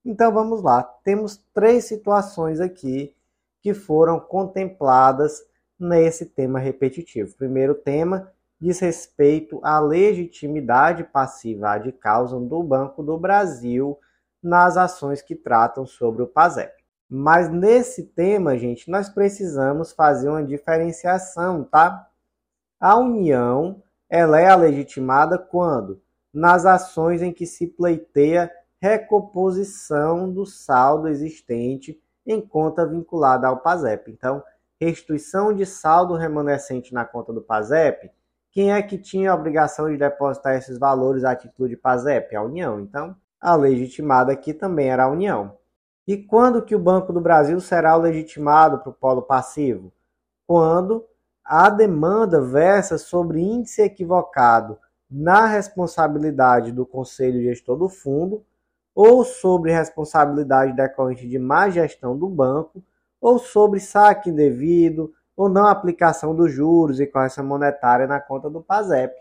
Então 0.04 0.32
vamos 0.32 0.62
lá, 0.62 0.85
temos 1.02 1.44
três 1.52 1.87
situações 1.87 2.61
aqui 2.61 3.16
que 3.61 3.74
foram 3.74 4.20
contempladas 4.20 5.42
nesse 5.83 6.27
tema 6.27 6.59
repetitivo. 6.59 7.35
primeiro 7.37 7.75
tema 7.75 8.33
diz 8.61 8.79
respeito 8.79 9.61
à 9.64 9.81
legitimidade 9.81 11.03
passiva 11.03 11.77
de 11.79 11.90
causa 11.90 12.38
do 12.38 12.62
Banco 12.62 13.03
do 13.03 13.18
Brasil 13.18 13.99
nas 14.40 14.77
ações 14.77 15.21
que 15.21 15.35
tratam 15.35 15.85
sobre 15.85 16.23
o 16.23 16.27
PASEP. 16.27 16.73
Mas 17.09 17.51
nesse 17.51 18.05
tema, 18.05 18.57
gente, 18.57 18.90
nós 18.90 19.09
precisamos 19.09 19.92
fazer 19.92 20.29
uma 20.29 20.45
diferenciação, 20.45 21.64
tá? 21.64 22.09
A 22.81 22.97
união, 22.97 23.83
ela 24.09 24.40
é 24.40 24.55
legitimada 24.55 25.37
quando? 25.37 26.01
Nas 26.33 26.64
ações 26.64 27.21
em 27.21 27.33
que 27.33 27.45
se 27.45 27.66
pleiteia 27.66 28.51
recomposição 28.81 30.33
do 30.33 30.47
saldo 30.47 31.09
existente 31.09 32.01
em 32.25 32.40
conta 32.40 32.87
vinculada 32.87 33.47
ao 33.49 33.59
PASEP. 33.59 34.11
Então, 34.11 34.42
restituição 34.85 35.53
de 35.53 35.64
saldo 35.64 36.14
remanescente 36.14 36.92
na 36.92 37.05
conta 37.05 37.33
do 37.33 37.42
PASEP, 37.42 38.11
quem 38.51 38.73
é 38.73 38.83
que 38.83 38.99
tinha 38.99 39.33
a 39.33 39.35
obrigação 39.35 39.90
de 39.90 39.97
depositar 39.97 40.57
esses 40.57 40.79
valores 40.79 41.25
a 41.25 41.35
título 41.35 41.68
de 41.68 41.77
PASEP? 41.77 42.37
A 42.37 42.42
União. 42.42 42.81
Então, 42.81 43.16
a 43.40 43.55
legitimada 43.57 44.33
aqui 44.33 44.53
também 44.53 44.90
era 44.90 45.05
a 45.05 45.09
União. 45.11 45.57
E 46.07 46.16
quando 46.16 46.62
que 46.62 46.75
o 46.75 46.79
Banco 46.79 47.12
do 47.12 47.21
Brasil 47.21 47.59
será 47.61 47.97
legitimado 47.97 48.79
para 48.81 48.90
o 48.90 48.95
polo 48.95 49.23
passivo? 49.23 49.92
Quando 50.47 51.05
a 51.45 51.71
demanda 51.71 52.40
versa 52.40 52.99
sobre 52.99 53.40
índice 53.40 53.83
equivocado 53.83 54.79
na 55.11 55.47
responsabilidade 55.47 56.73
do 56.73 56.85
Conselho 56.85 57.42
Gestor 57.42 57.77
do 57.77 57.88
Fundo 57.88 58.45
ou 58.95 59.25
sobre 59.25 59.73
responsabilidade 59.73 60.75
decorrente 60.75 61.29
de 61.29 61.38
má 61.38 61.71
gestão 61.71 62.16
do 62.16 62.29
banco 62.29 62.83
ou 63.22 63.38
sobre 63.38 63.78
saque 63.78 64.30
indevido 64.30 65.14
ou 65.37 65.48
não 65.48 65.66
aplicação 65.66 66.35
dos 66.35 66.52
juros 66.52 66.98
e 66.98 67.06
correção 67.06 67.44
monetária 67.44 68.06
na 68.06 68.20
conta 68.20 68.50
do 68.50 68.61
PASEP. 68.61 69.14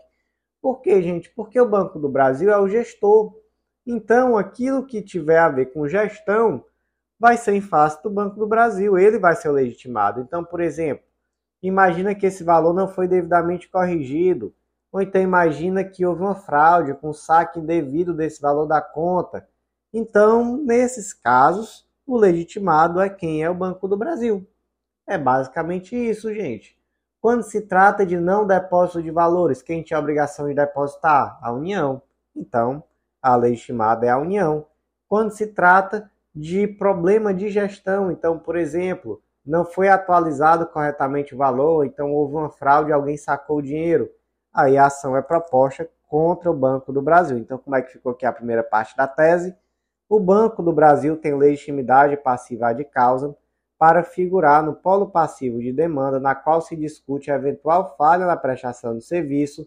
Por 0.60 0.80
quê, 0.80 1.00
gente? 1.00 1.30
Porque 1.30 1.60
o 1.60 1.68
Banco 1.68 2.00
do 2.00 2.08
Brasil 2.08 2.50
é 2.50 2.58
o 2.58 2.68
gestor. 2.68 3.32
Então, 3.86 4.36
aquilo 4.36 4.84
que 4.84 5.00
tiver 5.00 5.38
a 5.38 5.48
ver 5.48 5.66
com 5.66 5.88
gestão 5.88 6.64
vai 7.18 7.36
ser 7.36 7.54
em 7.54 7.60
face 7.60 8.02
do 8.02 8.10
Banco 8.10 8.36
do 8.36 8.46
Brasil, 8.46 8.98
ele 8.98 9.18
vai 9.18 9.36
ser 9.36 9.48
o 9.48 9.52
legitimado. 9.52 10.20
Então, 10.20 10.44
por 10.44 10.60
exemplo, 10.60 11.04
imagina 11.62 12.14
que 12.14 12.26
esse 12.26 12.42
valor 12.42 12.74
não 12.74 12.88
foi 12.88 13.06
devidamente 13.06 13.68
corrigido, 13.68 14.52
ou 14.90 15.00
então 15.00 15.22
imagina 15.22 15.84
que 15.84 16.04
houve 16.04 16.22
uma 16.22 16.34
fraude 16.34 16.94
com 16.94 17.12
saque 17.12 17.60
indevido 17.60 18.12
desse 18.12 18.42
valor 18.42 18.66
da 18.66 18.80
conta. 18.80 19.48
Então, 19.92 20.56
nesses 20.56 21.12
casos, 21.12 21.86
o 22.06 22.16
legitimado 22.16 23.00
é 23.00 23.08
quem 23.08 23.42
é 23.42 23.50
o 23.50 23.54
Banco 23.54 23.88
do 23.88 23.96
Brasil. 23.96 24.46
É 25.06 25.18
basicamente 25.18 25.96
isso, 25.96 26.32
gente. 26.34 26.78
Quando 27.20 27.42
se 27.42 27.62
trata 27.62 28.04
de 28.04 28.18
não 28.18 28.46
depósito 28.46 29.02
de 29.02 29.10
valores, 29.10 29.62
quem 29.62 29.82
tinha 29.82 29.96
a 29.96 30.00
obrigação 30.00 30.48
de 30.48 30.54
depositar? 30.54 31.38
A 31.40 31.52
União. 31.52 32.02
Então, 32.34 32.82
a 33.20 33.36
legitimada 33.36 34.06
é 34.06 34.10
a 34.10 34.18
União. 34.18 34.66
Quando 35.08 35.30
se 35.30 35.46
trata 35.48 36.10
de 36.34 36.66
problema 36.66 37.34
de 37.34 37.48
gestão. 37.50 38.10
Então, 38.10 38.38
por 38.38 38.56
exemplo, 38.56 39.22
não 39.44 39.64
foi 39.64 39.88
atualizado 39.88 40.66
corretamente 40.66 41.34
o 41.34 41.38
valor, 41.38 41.84
então 41.84 42.12
houve 42.12 42.34
uma 42.34 42.50
fraude, 42.50 42.92
alguém 42.92 43.16
sacou 43.16 43.58
o 43.58 43.62
dinheiro. 43.62 44.10
Aí 44.52 44.76
a 44.76 44.86
ação 44.86 45.16
é 45.16 45.22
proposta 45.22 45.88
contra 46.08 46.50
o 46.50 46.54
Banco 46.54 46.92
do 46.92 47.02
Brasil. 47.02 47.38
Então, 47.38 47.58
como 47.58 47.76
é 47.76 47.82
que 47.82 47.92
ficou 47.92 48.12
aqui 48.12 48.26
a 48.26 48.32
primeira 48.32 48.62
parte 48.62 48.96
da 48.96 49.06
tese? 49.06 49.54
O 50.12 50.20
Banco 50.20 50.62
do 50.62 50.74
Brasil 50.74 51.16
tem 51.16 51.34
legitimidade 51.34 52.18
passiva 52.18 52.70
de 52.74 52.84
causa 52.84 53.34
para 53.78 54.04
figurar 54.04 54.62
no 54.62 54.74
polo 54.74 55.08
passivo 55.08 55.58
de 55.58 55.72
demanda, 55.72 56.20
na 56.20 56.34
qual 56.34 56.60
se 56.60 56.76
discute 56.76 57.30
a 57.30 57.36
eventual 57.36 57.96
falha 57.96 58.26
na 58.26 58.36
prestação 58.36 58.94
do 58.94 59.00
serviço, 59.00 59.66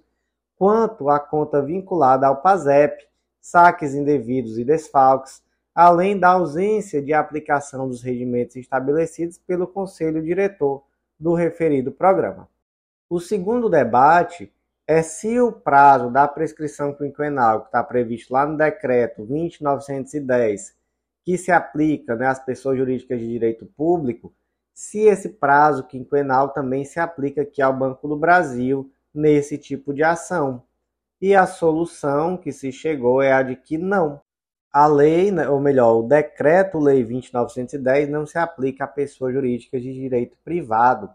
quanto 0.56 1.10
à 1.10 1.20
conta 1.20 1.64
vinculada 1.64 2.28
ao 2.28 2.44
PASEP, 2.44 3.08
saques 3.42 3.96
indevidos 3.96 4.60
e 4.60 4.64
desfalques, 4.64 5.42
além 5.74 6.16
da 6.16 6.34
ausência 6.34 7.02
de 7.02 7.12
aplicação 7.12 7.88
dos 7.88 8.04
regimentos 8.04 8.56
estabelecidos 8.56 9.40
pelo 9.40 9.66
Conselho 9.66 10.22
Diretor 10.22 10.84
do 11.20 11.34
referido 11.34 11.92
programa. 11.92 12.48
O 13.10 13.20
segundo 13.20 13.68
debate 13.68 14.54
é 14.88 15.02
se 15.02 15.40
o 15.40 15.52
prazo 15.52 16.12
da 16.12 16.28
prescrição 16.28 16.94
quinquenal, 16.94 17.62
que 17.62 17.68
está 17.68 17.84
previsto 17.84 18.34
lá 18.34 18.46
no 18.46 18.58
decreto 18.58 19.26
20910, 19.26 20.76
que 21.24 21.38
se 21.38 21.52
aplica 21.52 22.16
né, 22.16 22.28
às 22.28 22.44
pessoas 22.44 22.78
jurídicas 22.78 23.20
de 23.20 23.28
direito 23.28 23.66
público, 23.66 24.34
se 24.74 25.00
esse 25.00 25.30
prazo 25.30 25.88
quinquenal 25.88 26.50
também 26.50 26.86
se 26.86 27.00
aplica 27.00 27.42
aqui 27.42 27.62
ao 27.62 27.74
Banco 27.76 28.08
do 28.08 28.16
Brasil 28.16 28.92
nesse 29.14 29.58
tipo 29.58 29.94
de 29.94 30.04
ação. 30.04 30.64
E 31.20 31.34
a 31.34 31.48
solução 31.48 32.38
que 32.38 32.52
se 32.52 32.72
chegou 32.72 33.22
é 33.22 33.32
a 33.32 33.42
de 33.42 33.56
que 33.56 33.78
não. 33.78 34.22
A 34.72 34.86
lei, 34.86 35.32
né, 35.32 35.48
ou 35.50 35.60
melhor, 35.60 36.00
o 36.00 36.04
decreto-lei 36.08 37.04
20910 37.04 38.10
não 38.10 38.26
se 38.26 38.38
aplica 38.38 38.84
a 38.84 38.88
pessoas 38.88 39.34
jurídicas 39.34 39.82
de 39.82 39.94
direito 39.94 40.38
privado. 40.44 41.10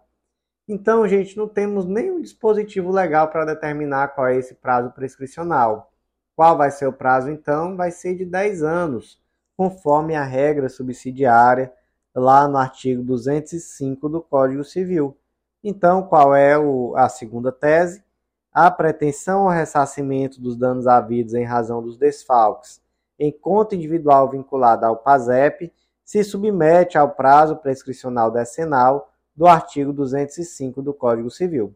Então, 0.72 1.08
gente, 1.08 1.36
não 1.36 1.48
temos 1.48 1.84
nenhum 1.84 2.20
dispositivo 2.20 2.92
legal 2.92 3.26
para 3.26 3.44
determinar 3.44 4.14
qual 4.14 4.28
é 4.28 4.36
esse 4.36 4.54
prazo 4.54 4.92
prescricional. 4.92 5.90
Qual 6.36 6.56
vai 6.56 6.70
ser 6.70 6.86
o 6.86 6.92
prazo, 6.92 7.28
então? 7.28 7.76
Vai 7.76 7.90
ser 7.90 8.14
de 8.14 8.24
10 8.24 8.62
anos, 8.62 9.20
conforme 9.56 10.14
a 10.14 10.22
regra 10.22 10.68
subsidiária 10.68 11.72
lá 12.14 12.46
no 12.46 12.56
artigo 12.56 13.02
205 13.02 14.08
do 14.08 14.22
Código 14.22 14.62
Civil. 14.62 15.16
Então, 15.62 16.04
qual 16.04 16.36
é 16.36 16.56
o, 16.56 16.94
a 16.96 17.08
segunda 17.08 17.50
tese? 17.50 18.04
A 18.52 18.70
pretensão 18.70 19.42
ao 19.42 19.48
ressarcimento 19.48 20.40
dos 20.40 20.56
danos 20.56 20.86
havidos 20.86 21.34
em 21.34 21.42
razão 21.42 21.82
dos 21.82 21.98
desfalques 21.98 22.80
em 23.18 23.32
conta 23.32 23.74
individual 23.74 24.30
vinculada 24.30 24.86
ao 24.86 24.98
PASEP 24.98 25.72
se 26.04 26.22
submete 26.22 26.96
ao 26.96 27.10
prazo 27.10 27.56
prescricional 27.56 28.30
decenal 28.30 29.09
do 29.40 29.46
artigo 29.46 29.90
205 29.90 30.82
do 30.82 30.92
Código 30.92 31.30
Civil. 31.30 31.74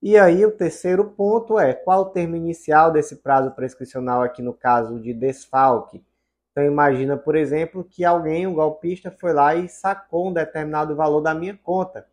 E 0.00 0.16
aí 0.16 0.46
o 0.46 0.52
terceiro 0.52 1.04
ponto 1.10 1.58
é 1.58 1.74
qual 1.74 2.02
o 2.02 2.10
termo 2.10 2.36
inicial 2.36 2.92
desse 2.92 3.16
prazo 3.16 3.50
prescricional 3.50 4.22
aqui 4.22 4.40
no 4.40 4.54
caso 4.54 5.00
de 5.00 5.12
desfalque. 5.12 6.04
Então 6.52 6.62
imagina, 6.62 7.16
por 7.16 7.34
exemplo, 7.34 7.82
que 7.82 8.04
alguém, 8.04 8.46
um 8.46 8.54
golpista, 8.54 9.10
foi 9.10 9.32
lá 9.32 9.56
e 9.56 9.68
sacou 9.68 10.28
um 10.28 10.32
determinado 10.32 10.94
valor 10.94 11.20
da 11.20 11.34
minha 11.34 11.58
conta. 11.64 12.06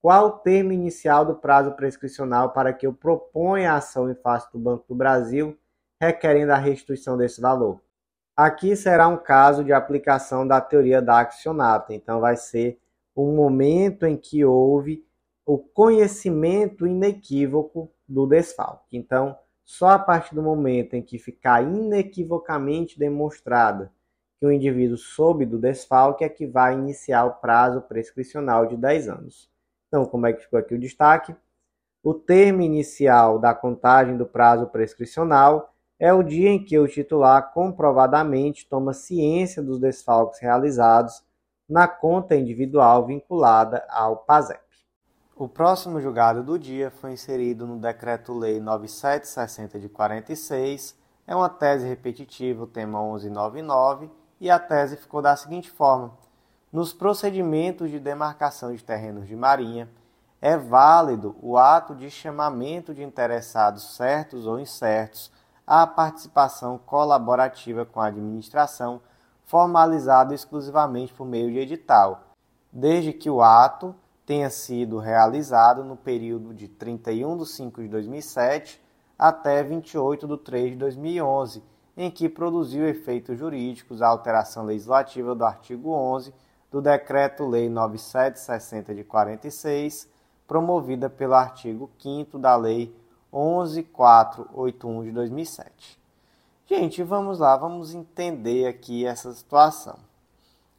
Qual 0.00 0.26
o 0.28 0.38
termo 0.38 0.70
inicial 0.70 1.24
do 1.24 1.34
prazo 1.34 1.72
prescricional 1.72 2.52
para 2.52 2.72
que 2.72 2.86
eu 2.86 2.94
proponha 2.94 3.72
a 3.72 3.78
ação 3.78 4.08
em 4.08 4.14
face 4.14 4.46
do 4.52 4.60
Banco 4.60 4.84
do 4.88 4.94
Brasil 4.94 5.58
requerendo 6.00 6.52
a 6.52 6.56
restituição 6.56 7.18
desse 7.18 7.40
valor? 7.40 7.80
Aqui 8.36 8.76
será 8.76 9.08
um 9.08 9.16
caso 9.16 9.64
de 9.64 9.72
aplicação 9.72 10.46
da 10.46 10.60
teoria 10.60 11.02
da 11.02 11.18
accionata. 11.18 11.92
Então 11.92 12.20
vai 12.20 12.36
ser 12.36 12.78
o 13.28 13.34
momento 13.34 14.06
em 14.06 14.16
que 14.16 14.44
houve 14.44 15.04
o 15.44 15.58
conhecimento 15.58 16.86
inequívoco 16.86 17.90
do 18.08 18.26
desfalque. 18.26 18.96
Então, 18.96 19.36
só 19.64 19.90
a 19.90 19.98
partir 19.98 20.34
do 20.34 20.42
momento 20.42 20.94
em 20.94 21.02
que 21.02 21.18
ficar 21.18 21.62
inequivocamente 21.62 22.98
demonstrada 22.98 23.92
que 24.38 24.46
o 24.46 24.50
indivíduo 24.50 24.96
soube 24.96 25.44
do 25.44 25.58
desfalque 25.58 26.24
é 26.24 26.28
que 26.28 26.46
vai 26.46 26.74
iniciar 26.74 27.24
o 27.26 27.34
prazo 27.34 27.82
prescricional 27.82 28.66
de 28.66 28.76
10 28.76 29.08
anos. 29.08 29.50
Então, 29.88 30.06
como 30.06 30.26
é 30.26 30.32
que 30.32 30.42
ficou 30.42 30.58
aqui 30.58 30.74
o 30.74 30.78
destaque? 30.78 31.34
O 32.02 32.14
termo 32.14 32.62
inicial 32.62 33.38
da 33.38 33.54
contagem 33.54 34.16
do 34.16 34.24
prazo 34.24 34.66
prescricional 34.68 35.74
é 35.98 36.12
o 36.14 36.22
dia 36.22 36.48
em 36.48 36.64
que 36.64 36.78
o 36.78 36.88
titular 36.88 37.52
comprovadamente 37.52 38.66
toma 38.66 38.94
ciência 38.94 39.62
dos 39.62 39.78
desfalques 39.78 40.40
realizados 40.40 41.22
na 41.70 41.86
conta 41.86 42.34
individual 42.34 43.06
vinculada 43.06 43.86
ao 43.88 44.16
PASEP. 44.16 44.60
O 45.36 45.48
próximo 45.48 46.00
julgado 46.00 46.42
do 46.42 46.58
dia 46.58 46.90
foi 46.90 47.12
inserido 47.12 47.64
no 47.64 47.78
Decreto-Lei 47.78 48.58
9760 48.58 49.78
de 49.78 49.88
46. 49.88 50.98
É 51.28 51.34
uma 51.34 51.48
tese 51.48 51.86
repetitiva, 51.86 52.64
o 52.64 52.66
tema 52.66 53.00
1199, 53.00 54.10
e 54.40 54.50
a 54.50 54.58
tese 54.58 54.96
ficou 54.96 55.22
da 55.22 55.36
seguinte 55.36 55.70
forma: 55.70 56.12
Nos 56.72 56.92
procedimentos 56.92 57.88
de 57.88 58.00
demarcação 58.00 58.74
de 58.74 58.82
terrenos 58.82 59.28
de 59.28 59.36
marinha, 59.36 59.88
é 60.42 60.56
válido 60.56 61.36
o 61.40 61.56
ato 61.56 61.94
de 61.94 62.10
chamamento 62.10 62.92
de 62.92 63.04
interessados 63.04 63.94
certos 63.94 64.44
ou 64.44 64.58
incertos 64.58 65.30
à 65.64 65.86
participação 65.86 66.78
colaborativa 66.78 67.86
com 67.86 68.00
a 68.00 68.06
administração 68.06 69.00
formalizado 69.50 70.32
exclusivamente 70.32 71.12
por 71.12 71.26
meio 71.26 71.50
de 71.50 71.58
edital, 71.58 72.22
desde 72.70 73.12
que 73.12 73.28
o 73.28 73.42
ato 73.42 73.92
tenha 74.24 74.48
sido 74.48 75.00
realizado 75.00 75.82
no 75.82 75.96
período 75.96 76.54
de 76.54 76.68
31 76.68 77.36
de 77.36 77.46
5 77.46 77.82
de 77.82 77.88
2007 77.88 78.80
até 79.18 79.60
28 79.64 80.28
de 80.28 80.36
3 80.36 80.70
de 80.70 80.76
2011, 80.76 81.64
em 81.96 82.12
que 82.12 82.28
produziu 82.28 82.86
efeitos 82.86 83.36
jurídicos 83.36 84.00
a 84.00 84.06
alteração 84.06 84.64
legislativa 84.64 85.34
do 85.34 85.44
artigo 85.44 85.90
11 85.90 86.32
do 86.70 86.80
Decreto-Lei 86.80 87.68
9760 87.68 88.94
de 88.94 89.02
46, 89.02 90.08
promovida 90.46 91.10
pelo 91.10 91.34
artigo 91.34 91.90
5 91.98 92.38
da 92.38 92.54
Lei 92.54 92.96
11481 93.32 95.02
de 95.02 95.10
2007. 95.10 95.99
Gente, 96.72 97.02
vamos 97.02 97.40
lá, 97.40 97.56
vamos 97.56 97.96
entender 97.96 98.68
aqui 98.68 99.04
essa 99.04 99.32
situação. 99.32 99.98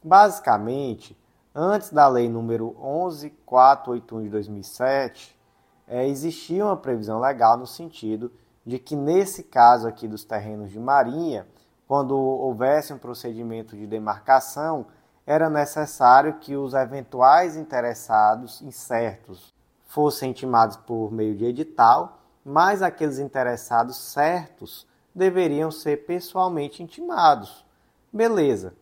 Basicamente, 0.02 1.14
antes 1.54 1.90
da 1.90 2.08
lei 2.08 2.30
número 2.30 2.74
11481 2.80 4.22
de 4.22 4.30
2007, 4.30 5.38
é, 5.86 6.08
existia 6.08 6.64
uma 6.64 6.78
previsão 6.78 7.20
legal 7.20 7.58
no 7.58 7.66
sentido 7.66 8.32
de 8.64 8.78
que 8.78 8.96
nesse 8.96 9.42
caso 9.42 9.86
aqui 9.86 10.08
dos 10.08 10.24
terrenos 10.24 10.70
de 10.70 10.80
marinha, 10.80 11.46
quando 11.86 12.16
houvesse 12.16 12.94
um 12.94 12.98
procedimento 12.98 13.76
de 13.76 13.86
demarcação, 13.86 14.86
era 15.26 15.50
necessário 15.50 16.38
que 16.38 16.56
os 16.56 16.72
eventuais 16.72 17.54
interessados 17.54 18.62
incertos 18.62 19.52
fossem 19.84 20.30
intimados 20.30 20.78
por 20.78 21.12
meio 21.12 21.36
de 21.36 21.44
edital, 21.44 22.22
mas 22.42 22.80
aqueles 22.80 23.18
interessados 23.18 23.98
certos 23.98 24.90
deveriam 25.14 25.70
ser 25.70 26.06
pessoalmente 26.06 26.82
intimados. 26.82 27.64
Beleza. 28.12 28.74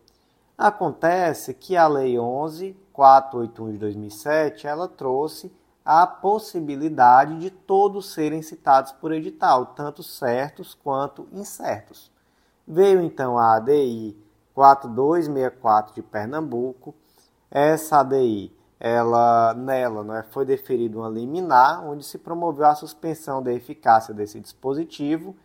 Acontece 0.57 1.53
que 1.53 1.75
a 1.75 1.87
Lei 1.87 2.15
11.481 2.15 3.71
de 3.71 3.77
2007 3.77 4.67
ela 4.67 4.87
trouxe 4.87 5.51
a 5.83 6.05
possibilidade 6.05 7.39
de 7.39 7.49
todos 7.49 8.13
serem 8.13 8.41
citados 8.41 8.91
por 8.91 9.11
edital, 9.11 9.67
tanto 9.67 10.03
certos 10.03 10.73
quanto 10.75 11.27
incertos. 11.31 12.11
Veio 12.67 13.01
então 13.01 13.37
a 13.37 13.55
ADI 13.55 14.15
4264 14.53 15.95
de 15.95 16.01
Pernambuco. 16.03 16.93
Essa 17.49 18.01
ADI, 18.01 18.55
ela 18.79 19.53
nela, 19.55 20.03
né, 20.03 20.25
foi 20.29 20.45
deferida 20.45 20.97
uma 20.97 21.09
liminar 21.09 21.83
onde 21.83 22.03
se 22.03 22.17
promoveu 22.17 22.67
a 22.67 22.75
suspensão 22.75 23.41
da 23.41 23.51
eficácia 23.51 24.13
desse 24.13 24.39
dispositivo 24.39 25.35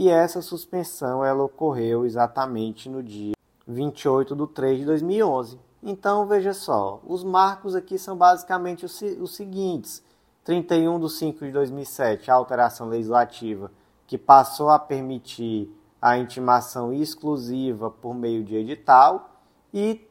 e 0.00 0.08
essa 0.08 0.40
suspensão 0.40 1.22
ela 1.22 1.44
ocorreu 1.44 2.06
exatamente 2.06 2.88
no 2.88 3.02
dia 3.02 3.34
28 3.68 4.34
de 4.34 4.46
3 4.46 4.78
de 4.78 4.84
2011. 4.86 5.60
Então, 5.82 6.26
veja 6.26 6.54
só, 6.54 7.02
os 7.06 7.22
marcos 7.22 7.74
aqui 7.74 7.98
são 7.98 8.16
basicamente 8.16 8.86
os, 8.86 8.98
os 9.20 9.34
seguintes. 9.36 10.02
31 10.42 10.98
de 10.98 11.10
5 11.10 11.44
de 11.44 11.52
2007, 11.52 12.30
a 12.30 12.34
alteração 12.34 12.88
legislativa 12.88 13.70
que 14.06 14.16
passou 14.16 14.70
a 14.70 14.78
permitir 14.78 15.70
a 16.00 16.16
intimação 16.16 16.94
exclusiva 16.94 17.90
por 17.90 18.14
meio 18.14 18.42
de 18.42 18.56
edital 18.56 19.28
e 19.70 20.08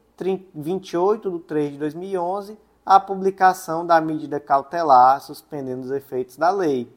28 0.54 1.32
de 1.32 1.38
3 1.40 1.72
de 1.72 1.78
2011, 1.78 2.56
a 2.86 3.00
publicação 3.00 3.84
da 3.84 4.00
medida 4.00 4.38
cautelar 4.38 5.20
suspendendo 5.20 5.82
os 5.82 5.90
efeitos 5.90 6.36
da 6.36 6.52
lei. 6.52 6.88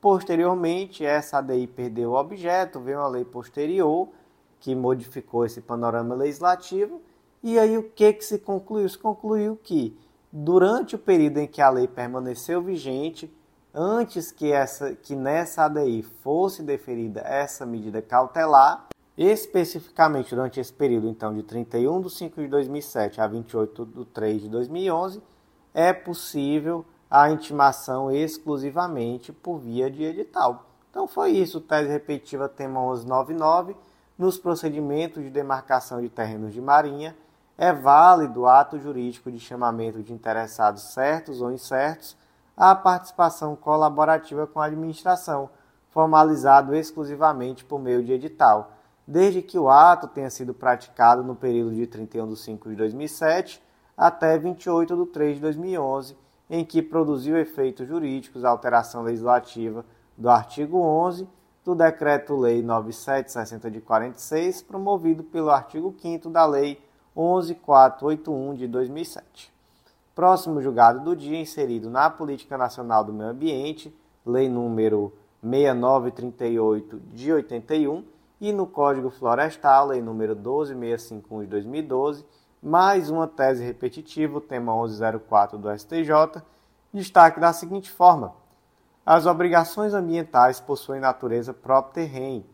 Posteriormente, 0.00 1.04
essa 1.04 1.38
ADI 1.38 1.66
perdeu 1.66 2.10
o 2.10 2.16
objeto, 2.16 2.80
veio 2.80 2.98
uma 2.98 3.08
lei 3.08 3.24
posterior 3.24 4.08
que 4.60 4.74
modificou 4.74 5.44
esse 5.44 5.60
panorama 5.60 6.14
legislativo. 6.14 7.00
E 7.42 7.58
aí 7.58 7.76
o 7.78 7.90
que, 7.90 8.12
que 8.12 8.24
se 8.24 8.38
concluiu? 8.38 8.88
Se 8.88 8.98
concluiu 8.98 9.56
que, 9.56 9.98
durante 10.30 10.94
o 10.94 10.98
período 10.98 11.38
em 11.38 11.46
que 11.46 11.62
a 11.62 11.70
lei 11.70 11.86
permaneceu 11.86 12.62
vigente, 12.62 13.32
antes 13.74 14.32
que, 14.32 14.52
essa, 14.52 14.94
que 14.94 15.14
nessa 15.14 15.64
ADI 15.64 16.02
fosse 16.02 16.62
deferida 16.62 17.20
essa 17.20 17.66
medida 17.66 18.00
cautelar, 18.00 18.86
especificamente 19.16 20.34
durante 20.34 20.60
esse 20.60 20.72
período 20.72 21.08
então 21.08 21.34
de 21.34 21.42
31 21.42 22.02
de 22.02 22.10
5 22.10 22.40
de 22.42 22.48
2007 22.48 23.20
a 23.20 23.26
28 23.26 23.86
de 23.86 24.04
3 24.06 24.42
de 24.42 24.48
2011, 24.48 25.22
é 25.72 25.92
possível 25.92 26.84
a 27.10 27.30
intimação 27.30 28.10
exclusivamente 28.10 29.32
por 29.32 29.58
via 29.58 29.90
de 29.90 30.02
edital. 30.02 30.66
Então 30.90 31.06
foi 31.06 31.30
isso, 31.32 31.60
tese 31.60 31.88
repetitiva 31.88 32.48
tema 32.48 32.80
1199, 32.80 33.76
nos 34.18 34.38
procedimentos 34.38 35.22
de 35.22 35.30
demarcação 35.30 36.00
de 36.00 36.08
terrenos 36.08 36.52
de 36.52 36.60
marinha, 36.60 37.14
é 37.58 37.72
válido 37.72 38.42
o 38.42 38.46
ato 38.46 38.78
jurídico 38.78 39.30
de 39.30 39.38
chamamento 39.38 40.02
de 40.02 40.12
interessados 40.12 40.82
certos 40.92 41.40
ou 41.40 41.52
incertos 41.52 42.16
à 42.56 42.74
participação 42.74 43.54
colaborativa 43.54 44.46
com 44.46 44.60
a 44.60 44.66
administração, 44.66 45.50
formalizado 45.90 46.74
exclusivamente 46.74 47.64
por 47.64 47.78
meio 47.78 48.02
de 48.04 48.12
edital, 48.12 48.72
desde 49.06 49.40
que 49.40 49.58
o 49.58 49.70
ato 49.70 50.08
tenha 50.08 50.28
sido 50.30 50.52
praticado 50.52 51.22
no 51.22 51.36
período 51.36 51.74
de 51.74 51.86
31 51.86 52.28
de 52.28 52.36
5 52.36 52.68
de 52.70 52.76
2007 52.76 53.62
até 53.96 54.36
28 54.36 54.96
de 54.96 55.06
3 55.06 55.36
de 55.36 55.40
2011, 55.42 56.16
em 56.48 56.64
que 56.64 56.82
produziu 56.82 57.36
efeitos 57.36 57.86
jurídicos 57.86 58.44
a 58.44 58.50
alteração 58.50 59.02
legislativa 59.02 59.84
do 60.16 60.30
artigo 60.30 60.78
11 60.78 61.28
do 61.64 61.74
Decreto-Lei 61.74 62.62
9760 62.62 63.70
de 63.70 63.80
46, 63.80 64.62
promovido 64.62 65.24
pelo 65.24 65.50
artigo 65.50 65.94
5 66.00 66.30
da 66.30 66.46
Lei 66.46 66.80
11481 67.16 68.54
de 68.54 68.68
2007. 68.68 69.52
Próximo 70.14 70.62
julgado 70.62 71.00
do 71.00 71.16
dia 71.16 71.40
inserido 71.40 71.90
na 71.90 72.08
Política 72.08 72.56
Nacional 72.56 73.04
do 73.04 73.12
Meio 73.12 73.30
Ambiente, 73.30 73.94
Lei 74.24 74.48
número 74.48 75.12
6938 75.42 77.00
de 77.12 77.32
81, 77.32 78.04
e 78.40 78.52
no 78.52 78.66
Código 78.66 79.10
Florestal, 79.10 79.88
Lei 79.88 80.00
número 80.00 80.34
12651 80.34 81.40
de 81.40 81.46
2012, 81.48 82.24
mais 82.66 83.10
uma 83.10 83.28
tese 83.28 83.62
repetitiva, 83.62 84.38
o 84.38 84.40
tema 84.40 84.74
1104 84.74 85.56
do 85.56 85.72
STJ, 85.78 86.42
destaque 86.92 87.38
da 87.38 87.52
seguinte 87.52 87.88
forma: 87.88 88.34
as 89.06 89.24
obrigações 89.24 89.94
ambientais 89.94 90.58
possuem 90.58 91.00
natureza 91.00 91.54
própria 91.54 92.04
terreno, 92.04 92.44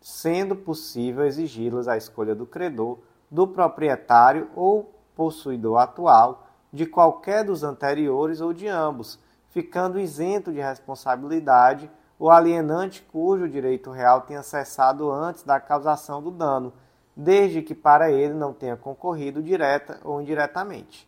sendo 0.00 0.56
possível 0.56 1.24
exigi-las 1.24 1.86
à 1.86 1.96
escolha 1.96 2.34
do 2.34 2.44
credor, 2.44 2.98
do 3.30 3.46
proprietário 3.46 4.50
ou 4.56 4.92
possuidor 5.14 5.78
atual, 5.78 6.48
de 6.72 6.84
qualquer 6.84 7.44
dos 7.44 7.62
anteriores 7.62 8.40
ou 8.40 8.52
de 8.52 8.66
ambos, 8.66 9.20
ficando 9.50 10.00
isento 10.00 10.52
de 10.52 10.58
responsabilidade 10.58 11.88
o 12.18 12.28
alienante 12.28 13.02
cujo 13.02 13.48
direito 13.48 13.92
real 13.92 14.22
tenha 14.22 14.42
cessado 14.42 15.12
antes 15.12 15.44
da 15.44 15.60
causação 15.60 16.20
do 16.20 16.32
dano, 16.32 16.72
desde 17.20 17.60
que 17.60 17.74
para 17.74 18.10
ele 18.10 18.32
não 18.32 18.52
tenha 18.52 18.76
concorrido 18.76 19.42
direta 19.42 20.00
ou 20.02 20.22
indiretamente. 20.22 21.06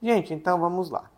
Gente, 0.00 0.32
então 0.32 0.58
vamos 0.58 0.88
lá. 0.88 1.10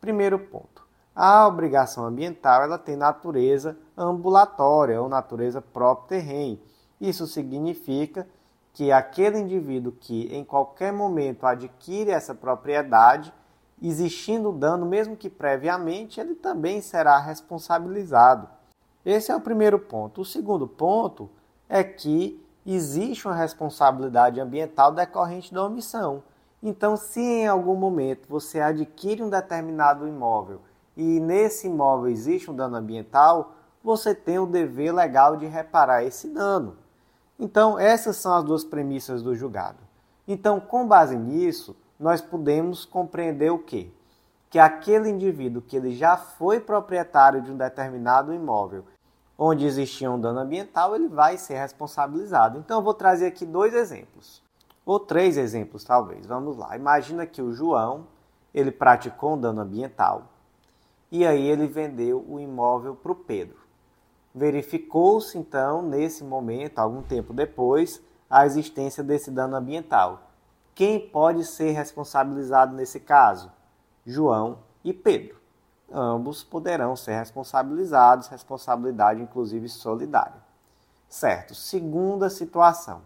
Primeiro 0.00 0.38
ponto. 0.38 0.82
A 1.14 1.46
obrigação 1.46 2.06
ambiental 2.06 2.62
ela 2.62 2.78
tem 2.78 2.96
natureza 2.96 3.76
ambulatória 3.96 5.00
ou 5.00 5.08
natureza 5.08 5.60
própria 5.60 6.18
terreno. 6.18 6.58
Isso 6.98 7.26
significa 7.26 8.26
que 8.72 8.90
aquele 8.90 9.38
indivíduo 9.38 9.92
que 9.92 10.34
em 10.34 10.44
qualquer 10.44 10.92
momento 10.92 11.46
adquire 11.46 12.10
essa 12.10 12.34
propriedade, 12.34 13.32
existindo 13.80 14.50
dano, 14.50 14.86
mesmo 14.86 15.14
que 15.14 15.28
previamente, 15.28 16.18
ele 16.18 16.34
também 16.34 16.80
será 16.80 17.18
responsabilizado. 17.18 18.48
Esse 19.04 19.30
é 19.30 19.36
o 19.36 19.40
primeiro 19.40 19.78
ponto. 19.78 20.22
O 20.22 20.24
segundo 20.24 20.66
ponto 20.66 21.30
é 21.68 21.84
que 21.84 22.43
existe 22.72 23.26
uma 23.26 23.34
responsabilidade 23.34 24.40
ambiental 24.40 24.92
decorrente 24.92 25.52
da 25.52 25.64
omissão. 25.64 26.22
Então, 26.62 26.96
se 26.96 27.20
em 27.20 27.46
algum 27.46 27.74
momento 27.74 28.26
você 28.28 28.60
adquire 28.60 29.22
um 29.22 29.28
determinado 29.28 30.08
imóvel 30.08 30.62
e 30.96 31.20
nesse 31.20 31.66
imóvel 31.66 32.10
existe 32.10 32.50
um 32.50 32.56
dano 32.56 32.76
ambiental, 32.76 33.52
você 33.82 34.14
tem 34.14 34.38
o 34.38 34.46
dever 34.46 34.92
legal 34.92 35.36
de 35.36 35.44
reparar 35.44 36.04
esse 36.04 36.28
dano. 36.28 36.78
Então, 37.38 37.78
essas 37.78 38.16
são 38.16 38.34
as 38.34 38.44
duas 38.44 38.64
premissas 38.64 39.22
do 39.22 39.34
julgado. 39.34 39.78
Então, 40.26 40.58
com 40.58 40.86
base 40.86 41.16
nisso, 41.16 41.76
nós 42.00 42.20
podemos 42.20 42.86
compreender 42.86 43.50
o 43.50 43.58
quê? 43.58 43.90
Que 44.48 44.58
aquele 44.58 45.10
indivíduo 45.10 45.60
que 45.60 45.76
ele 45.76 45.94
já 45.94 46.16
foi 46.16 46.60
proprietário 46.60 47.42
de 47.42 47.52
um 47.52 47.56
determinado 47.56 48.32
imóvel 48.32 48.84
onde 49.38 49.66
existia 49.66 50.10
um 50.10 50.20
dano 50.20 50.40
ambiental, 50.40 50.94
ele 50.94 51.08
vai 51.08 51.36
ser 51.36 51.54
responsabilizado. 51.54 52.58
Então, 52.58 52.78
eu 52.78 52.84
vou 52.84 52.94
trazer 52.94 53.26
aqui 53.26 53.44
dois 53.44 53.74
exemplos, 53.74 54.42
ou 54.84 55.00
três 55.00 55.36
exemplos 55.36 55.84
talvez. 55.84 56.26
Vamos 56.26 56.56
lá. 56.56 56.76
Imagina 56.76 57.26
que 57.26 57.42
o 57.42 57.52
João 57.52 58.06
ele 58.52 58.70
praticou 58.70 59.34
um 59.34 59.40
dano 59.40 59.60
ambiental 59.60 60.28
e 61.10 61.26
aí 61.26 61.46
ele 61.46 61.66
vendeu 61.66 62.24
o 62.28 62.40
imóvel 62.40 62.94
para 62.94 63.12
o 63.12 63.16
Pedro. 63.16 63.58
Verificou-se 64.34 65.38
então, 65.38 65.80
nesse 65.80 66.24
momento, 66.24 66.78
algum 66.78 67.02
tempo 67.02 67.32
depois, 67.32 68.02
a 68.28 68.44
existência 68.44 69.02
desse 69.02 69.30
dano 69.30 69.54
ambiental. 69.54 70.22
Quem 70.74 70.98
pode 70.98 71.44
ser 71.44 71.70
responsabilizado 71.70 72.74
nesse 72.74 72.98
caso? 72.98 73.52
João 74.04 74.58
e 74.82 74.92
Pedro. 74.92 75.43
Ambos 75.92 76.42
poderão 76.42 76.96
ser 76.96 77.18
responsabilizados, 77.18 78.28
responsabilidade 78.28 79.22
inclusive 79.22 79.68
solidária. 79.68 80.42
Certo. 81.08 81.54
Segunda 81.54 82.28
situação. 82.28 83.02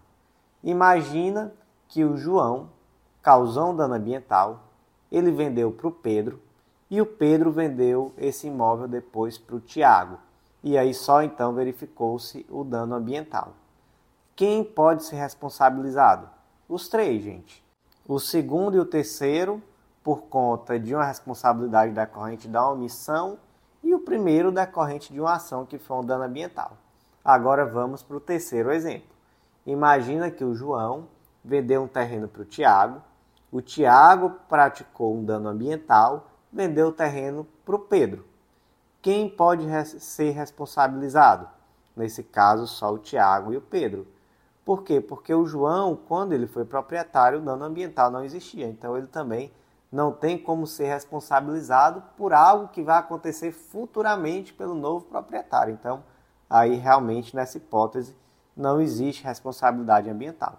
Imagina 0.63 1.53
que 1.89 2.05
o 2.05 2.17
João 2.17 2.71
causou 3.23 3.71
um 3.71 3.77
dano 3.77 3.95
ambiental, 3.95 4.65
ele 5.11 5.31
vendeu 5.31 5.71
para 5.73 5.89
o 5.89 5.93
Pedro 5.93 6.41
e 6.91 7.01
o 7.01 7.07
Pedro 7.07 7.53
vendeu 7.53 8.13
esse 8.17 8.47
imóvel 8.47 8.89
depois 8.89 9.37
para 9.37 9.57
o 9.57 9.61
Tiago. 9.61 10.19
E 10.63 10.77
aí 10.77 10.93
só 10.93 11.23
então 11.23 11.53
verificou-se 11.53 12.47
o 12.49 12.65
dano 12.65 12.95
ambiental. 12.95 13.53
Quem 14.35 14.65
pode 14.65 15.05
ser 15.05 15.17
responsabilizado? 15.17 16.29
Os 16.69 16.89
três, 16.89 17.23
gente. 17.23 17.63
O 18.07 18.19
segundo 18.19 18.77
e 18.77 18.81
o 18.81 18.85
terceiro, 18.85 19.63
por 20.09 20.23
conta 20.23 20.81
de 20.81 20.95
uma 20.95 21.05
responsabilidade 21.05 21.93
decorrente 21.93 22.49
da 22.49 22.67
omissão, 22.67 23.39
e 23.83 23.95
o 23.95 24.01
primeiro 24.01 24.51
decorrente 24.51 25.13
de 25.13 25.21
uma 25.21 25.35
ação 25.35 25.67
que 25.67 25.77
foi 25.77 25.99
um 25.99 26.03
dano 26.03 26.25
ambiental. 26.25 26.79
Agora 27.23 27.67
vamos 27.67 28.03
para 28.03 28.17
o 28.17 28.21
terceiro 28.21 28.73
exemplo. 28.73 29.11
Imagina 29.67 30.31
que 30.31 30.43
o 30.43 30.55
João 30.55 31.09
vendeu 31.45 31.83
um 31.83 31.87
terreno 31.87 32.27
para 32.27 32.41
o 32.41 32.45
Tiago, 32.47 33.03
o 33.53 33.61
Tiago 33.61 34.31
praticou 34.49 35.15
um 35.15 35.23
dano 35.23 35.47
ambiental 35.47 36.31
vendeu 36.51 36.89
o 36.89 36.93
terreno 36.93 37.47
para 37.63 37.77
o 37.77 37.79
Pedro. 37.79 38.25
Quem 39.03 39.29
pode 39.29 39.67
ser 40.01 40.31
responsabilizado? 40.31 41.47
Nesse 41.95 42.23
caso, 42.23 42.67
só 42.67 42.95
o 42.95 42.99
Tiago 42.99 43.53
e 43.53 43.59
o 43.59 43.61
Pedro. 43.61 44.07
Por 44.65 44.85
quê? 44.85 45.03
Porque 45.03 45.35
o 45.35 45.45
João, 45.45 45.95
quando 45.95 46.33
ele 46.33 46.47
foi 46.47 46.65
proprietário, 46.65 47.41
o 47.41 47.43
dano 47.43 47.63
ambiental 47.63 48.11
não 48.11 48.25
existia. 48.25 48.67
Então 48.67 48.97
ele 48.97 49.07
também 49.07 49.53
não 49.91 50.13
tem 50.13 50.39
como 50.39 50.67
ser 50.67 50.87
responsabilizado 50.87 52.03
por 52.17 52.33
algo 52.33 52.69
que 52.69 52.83
vai 52.83 52.99
acontecer 52.99 53.53
futuramente 53.53 54.53
pelo 54.53 54.75
novo 54.75 55.07
proprietário. 55.07 55.73
Então, 55.73 56.03
aí 56.49 56.75
realmente 56.75 57.35
nessa 57.35 57.57
hipótese 57.57 58.17
não 58.57 58.81
existe 58.81 59.25
responsabilidade 59.25 60.11
ambiental. 60.11 60.59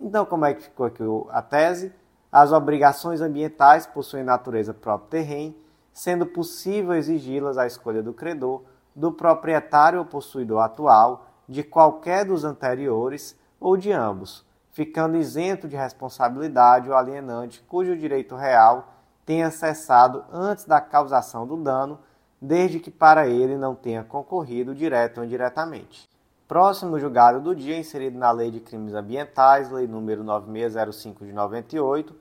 Então, 0.00 0.24
como 0.24 0.46
é 0.46 0.54
que 0.54 0.62
ficou 0.62 0.86
aqui 0.86 1.02
a 1.30 1.42
tese? 1.42 1.92
As 2.32 2.52
obrigações 2.52 3.20
ambientais 3.20 3.86
possuem 3.86 4.22
natureza 4.22 4.72
própria 4.72 5.22
terreno, 5.22 5.54
sendo 5.92 6.24
possível 6.24 6.94
exigi-las 6.94 7.58
à 7.58 7.66
escolha 7.66 8.02
do 8.02 8.14
credor, 8.14 8.62
do 8.94 9.12
proprietário 9.12 9.98
ou 9.98 10.04
possuidor 10.04 10.62
atual, 10.62 11.26
de 11.48 11.62
qualquer 11.62 12.24
dos 12.24 12.44
anteriores 12.44 13.36
ou 13.58 13.76
de 13.76 13.92
ambos, 13.92 14.46
ficando 14.72 15.16
isento 15.16 15.68
de 15.68 15.76
responsabilidade 15.76 16.88
o 16.88 16.94
alienante 16.94 17.60
cujo 17.68 17.96
direito 17.96 18.36
real 18.36 18.94
tenha 19.26 19.50
cessado 19.50 20.24
antes 20.32 20.64
da 20.64 20.80
causação 20.80 21.46
do 21.46 21.56
dano, 21.56 22.00
desde 22.40 22.80
que 22.80 22.90
para 22.90 23.28
ele 23.28 23.56
não 23.56 23.74
tenha 23.74 24.02
concorrido 24.02 24.74
direto 24.74 25.18
ou 25.18 25.24
indiretamente. 25.24 26.08
Próximo 26.48 26.98
julgado 26.98 27.40
do 27.40 27.54
dia, 27.54 27.78
inserido 27.78 28.18
na 28.18 28.32
Lei 28.32 28.50
de 28.50 28.58
Crimes 28.58 28.92
Ambientais, 28.92 29.70
Lei 29.70 29.86
número 29.86 30.24
9605 30.24 31.24
de 31.24 31.32
98, 31.32 32.12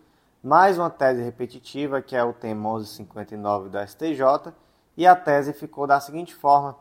mais 0.43 0.77
uma 0.77 0.89
tese 0.89 1.23
repetitiva, 1.23 2.01
que 2.01 2.15
é 2.15 2.23
o 2.23 2.31
tema 2.31 2.77
1159 2.77 3.69
do 3.69 3.79
STJ, 3.87 4.53
e 4.95 5.07
a 5.07 5.15
tese 5.15 5.51
ficou 5.51 5.87
da 5.87 5.99
seguinte 5.99 6.35
forma: 6.35 6.75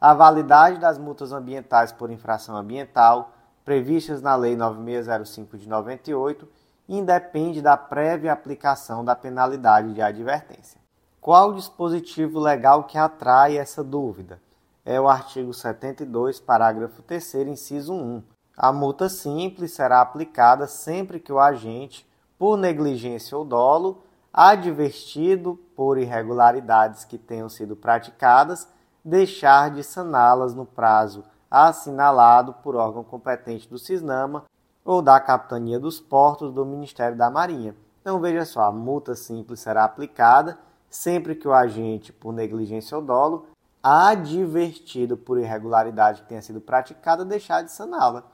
a 0.00 0.12
validade 0.12 0.80
das 0.80 0.98
multas 0.98 1.30
ambientais 1.32 1.92
por 1.92 2.10
infração 2.10 2.56
ambiental 2.56 3.30
previstas 3.70 4.20
na 4.20 4.34
Lei 4.34 4.56
9605 4.56 5.56
de 5.56 5.68
98 5.68 6.48
independe 6.88 7.62
da 7.62 7.76
prévia 7.76 8.32
aplicação 8.32 9.04
da 9.04 9.14
penalidade 9.14 9.94
de 9.94 10.02
advertência. 10.02 10.80
Qual 11.20 11.50
o 11.50 11.54
dispositivo 11.54 12.40
legal 12.40 12.82
que 12.82 12.98
atrai 12.98 13.56
essa 13.56 13.84
dúvida? 13.84 14.42
é 14.84 15.00
o 15.00 15.08
artigo 15.08 15.54
72, 15.54 16.40
parágrafo 16.40 17.00
3, 17.02 17.34
inciso 17.46 17.94
1. 17.94 18.24
A 18.56 18.72
multa 18.72 19.08
simples 19.08 19.72
será 19.72 20.00
aplicada 20.00 20.66
sempre 20.66 21.20
que 21.20 21.32
o 21.32 21.38
agente, 21.38 22.04
por 22.36 22.56
negligência 22.56 23.38
ou 23.38 23.44
dolo, 23.44 24.02
advertido 24.32 25.60
por 25.76 25.96
irregularidades 25.96 27.04
que 27.04 27.16
tenham 27.16 27.48
sido 27.48 27.76
praticadas, 27.76 28.66
deixar 29.04 29.70
de 29.70 29.84
saná-las 29.84 30.54
no 30.54 30.66
prazo 30.66 31.22
assinalado 31.50 32.54
por 32.62 32.76
órgão 32.76 33.02
competente 33.02 33.68
do 33.68 33.78
CISNAMA 33.78 34.44
ou 34.84 35.02
da 35.02 35.18
Capitania 35.18 35.80
dos 35.80 35.98
Portos 35.98 36.52
do 36.52 36.64
Ministério 36.64 37.16
da 37.16 37.28
Marinha. 37.28 37.74
Então 38.00 38.20
veja 38.20 38.44
só, 38.44 38.62
a 38.62 38.72
multa 38.72 39.14
simples 39.14 39.60
será 39.60 39.84
aplicada 39.84 40.58
sempre 40.90 41.36
que 41.36 41.46
o 41.46 41.52
agente, 41.52 42.12
por 42.12 42.32
negligência 42.32 42.96
ou 42.96 43.02
dolo, 43.02 43.46
advertido 43.82 45.16
por 45.16 45.38
irregularidade 45.38 46.22
que 46.22 46.28
tenha 46.28 46.42
sido 46.42 46.60
praticada, 46.60 47.24
deixar 47.24 47.62
de 47.62 47.70
saná-la. 47.70 48.24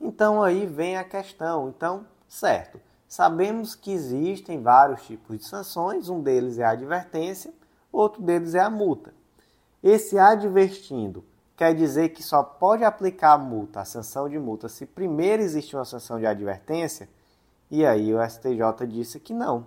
Então 0.00 0.42
aí 0.42 0.66
vem 0.66 0.96
a 0.96 1.04
questão. 1.04 1.68
Então, 1.68 2.04
certo. 2.28 2.80
Sabemos 3.06 3.74
que 3.74 3.92
existem 3.92 4.62
vários 4.62 5.02
tipos 5.02 5.38
de 5.38 5.44
sanções, 5.44 6.08
um 6.08 6.20
deles 6.20 6.58
é 6.58 6.64
a 6.64 6.70
advertência, 6.70 7.52
outro 7.90 8.22
deles 8.22 8.54
é 8.54 8.60
a 8.60 8.70
multa. 8.70 9.12
Esse 9.82 10.18
advertindo 10.18 11.24
quer 11.60 11.74
dizer 11.74 12.08
que 12.08 12.22
só 12.22 12.42
pode 12.42 12.84
aplicar 12.84 13.32
a 13.34 13.38
multa, 13.38 13.82
a 13.82 13.84
sanção 13.84 14.30
de 14.30 14.38
multa, 14.38 14.66
se 14.66 14.86
primeiro 14.86 15.42
existe 15.42 15.76
uma 15.76 15.84
sanção 15.84 16.18
de 16.18 16.24
advertência? 16.24 17.06
E 17.70 17.84
aí 17.84 18.14
o 18.14 18.26
STJ 18.26 18.86
disse 18.88 19.20
que 19.20 19.34
não. 19.34 19.66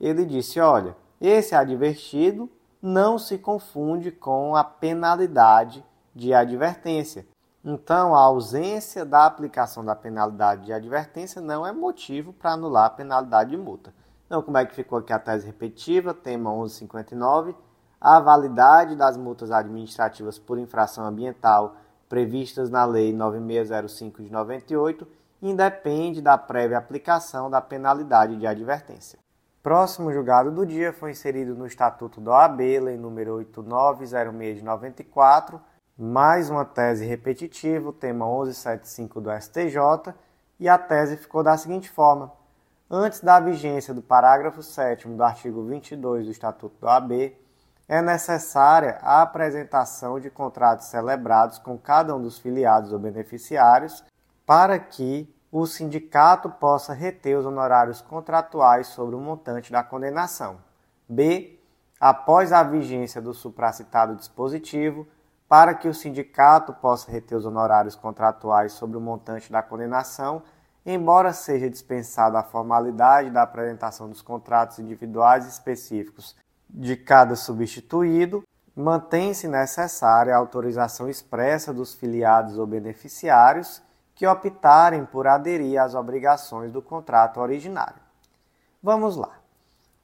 Ele 0.00 0.24
disse: 0.24 0.58
olha, 0.58 0.96
esse 1.20 1.54
advertido 1.54 2.50
não 2.82 3.16
se 3.16 3.38
confunde 3.38 4.10
com 4.10 4.56
a 4.56 4.64
penalidade 4.64 5.84
de 6.12 6.34
advertência. 6.34 7.24
Então, 7.64 8.12
a 8.12 8.22
ausência 8.22 9.04
da 9.04 9.24
aplicação 9.24 9.84
da 9.84 9.94
penalidade 9.94 10.64
de 10.64 10.72
advertência 10.72 11.40
não 11.40 11.64
é 11.64 11.70
motivo 11.70 12.32
para 12.32 12.54
anular 12.54 12.86
a 12.86 12.90
penalidade 12.90 13.50
de 13.50 13.56
multa. 13.56 13.94
Então, 14.26 14.42
como 14.42 14.58
é 14.58 14.66
que 14.66 14.74
ficou 14.74 14.98
aqui 14.98 15.12
a 15.12 15.18
tese 15.20 15.46
repetitiva, 15.46 16.12
tema 16.12 16.50
1159? 16.50 17.54
A 18.00 18.18
validade 18.18 18.96
das 18.96 19.18
multas 19.18 19.50
administrativas 19.50 20.38
por 20.38 20.58
infração 20.58 21.04
ambiental 21.04 21.76
previstas 22.08 22.70
na 22.70 22.86
Lei 22.86 23.12
9605 23.12 24.22
de 24.22 24.32
98 24.32 25.06
independe 25.42 26.22
da 26.22 26.38
prévia 26.38 26.78
aplicação 26.78 27.50
da 27.50 27.60
penalidade 27.60 28.36
de 28.36 28.46
advertência. 28.46 29.18
Próximo 29.62 30.10
julgado 30.10 30.50
do 30.50 30.64
dia 30.64 30.94
foi 30.94 31.10
inserido 31.10 31.54
no 31.54 31.66
Estatuto 31.66 32.22
da 32.22 32.30
OAB, 32.30 32.60
Lei 32.60 32.96
número 32.96 33.34
8906 33.34 34.56
de 34.56 34.64
94, 34.64 35.60
mais 35.98 36.48
uma 36.48 36.64
tese 36.64 37.04
repetitiva, 37.04 37.90
o 37.90 37.92
tema 37.92 38.24
1175 38.24 39.20
do 39.20 39.30
STJ, 39.30 40.14
e 40.58 40.70
a 40.70 40.78
tese 40.78 41.18
ficou 41.18 41.42
da 41.42 41.54
seguinte 41.58 41.90
forma: 41.90 42.32
antes 42.90 43.20
da 43.20 43.38
vigência 43.38 43.92
do 43.92 44.00
parágrafo 44.00 44.62
7 44.62 45.06
do 45.06 45.22
artigo 45.22 45.62
22 45.64 46.24
do 46.24 46.30
Estatuto 46.30 46.80
da 46.80 46.94
OAB, 46.94 47.36
é 47.90 48.00
necessária 48.00 49.00
a 49.02 49.20
apresentação 49.20 50.20
de 50.20 50.30
contratos 50.30 50.86
celebrados 50.86 51.58
com 51.58 51.76
cada 51.76 52.14
um 52.14 52.22
dos 52.22 52.38
filiados 52.38 52.92
ou 52.92 53.00
beneficiários 53.00 54.04
para 54.46 54.78
que 54.78 55.28
o 55.50 55.66
sindicato 55.66 56.48
possa 56.48 56.94
reter 56.94 57.36
os 57.36 57.44
honorários 57.44 58.00
contratuais 58.00 58.86
sobre 58.86 59.16
o 59.16 59.18
montante 59.18 59.72
da 59.72 59.82
condenação. 59.82 60.58
B. 61.08 61.58
Após 61.98 62.52
a 62.52 62.62
vigência 62.62 63.20
do 63.20 63.34
supracitado 63.34 64.14
dispositivo, 64.14 65.04
para 65.48 65.74
que 65.74 65.88
o 65.88 65.94
sindicato 65.94 66.72
possa 66.72 67.10
reter 67.10 67.36
os 67.36 67.44
honorários 67.44 67.96
contratuais 67.96 68.70
sobre 68.72 68.96
o 68.96 69.00
montante 69.00 69.50
da 69.50 69.64
condenação, 69.64 70.44
embora 70.86 71.32
seja 71.32 71.68
dispensada 71.68 72.38
a 72.38 72.44
formalidade 72.44 73.30
da 73.30 73.42
apresentação 73.42 74.08
dos 74.08 74.22
contratos 74.22 74.78
individuais 74.78 75.44
específicos 75.44 76.36
de 76.72 76.96
cada 76.96 77.36
substituído, 77.36 78.42
mantém-se 78.74 79.48
necessária 79.48 80.34
a 80.34 80.38
autorização 80.38 81.08
expressa 81.08 81.72
dos 81.72 81.94
filiados 81.94 82.58
ou 82.58 82.66
beneficiários 82.66 83.82
que 84.14 84.26
optarem 84.26 85.04
por 85.04 85.26
aderir 85.26 85.80
às 85.80 85.94
obrigações 85.94 86.70
do 86.70 86.82
contrato 86.82 87.40
originário. 87.40 88.00
Vamos 88.82 89.16
lá. 89.16 89.40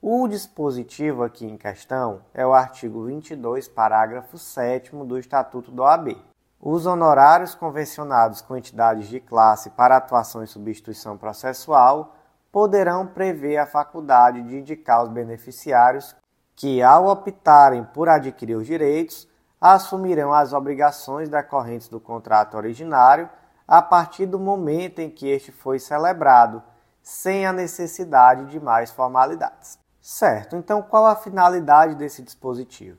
O 0.00 0.28
dispositivo 0.28 1.22
aqui 1.22 1.46
em 1.46 1.56
questão 1.56 2.20
é 2.32 2.46
o 2.46 2.52
artigo 2.52 3.04
22, 3.04 3.66
parágrafo 3.68 4.38
7 4.38 4.94
do 5.04 5.18
Estatuto 5.18 5.70
do 5.70 5.82
OAB. 5.82 6.16
Os 6.60 6.86
honorários 6.86 7.54
convencionados 7.54 8.40
com 8.40 8.56
entidades 8.56 9.08
de 9.08 9.20
classe 9.20 9.70
para 9.70 9.96
atuação 9.96 10.42
em 10.42 10.46
substituição 10.46 11.16
processual 11.16 12.14
poderão 12.52 13.06
prever 13.06 13.58
a 13.58 13.66
faculdade 13.66 14.42
de 14.42 14.58
indicar 14.58 15.02
os 15.02 15.10
beneficiários 15.10 16.14
que, 16.56 16.82
ao 16.82 17.06
optarem 17.06 17.84
por 17.84 18.08
adquirir 18.08 18.56
os 18.56 18.66
direitos, 18.66 19.28
assumirão 19.60 20.32
as 20.32 20.54
obrigações 20.54 21.28
decorrentes 21.28 21.88
do 21.88 22.00
contrato 22.00 22.56
originário 22.56 23.28
a 23.68 23.82
partir 23.82 24.26
do 24.26 24.38
momento 24.38 25.00
em 25.00 25.10
que 25.10 25.28
este 25.28 25.52
foi 25.52 25.78
celebrado, 25.78 26.62
sem 27.02 27.46
a 27.46 27.52
necessidade 27.52 28.46
de 28.46 28.58
mais 28.58 28.90
formalidades. 28.90 29.78
Certo, 30.00 30.56
então 30.56 30.82
qual 30.82 31.04
a 31.06 31.16
finalidade 31.16 31.94
desse 31.94 32.22
dispositivo? 32.22 32.98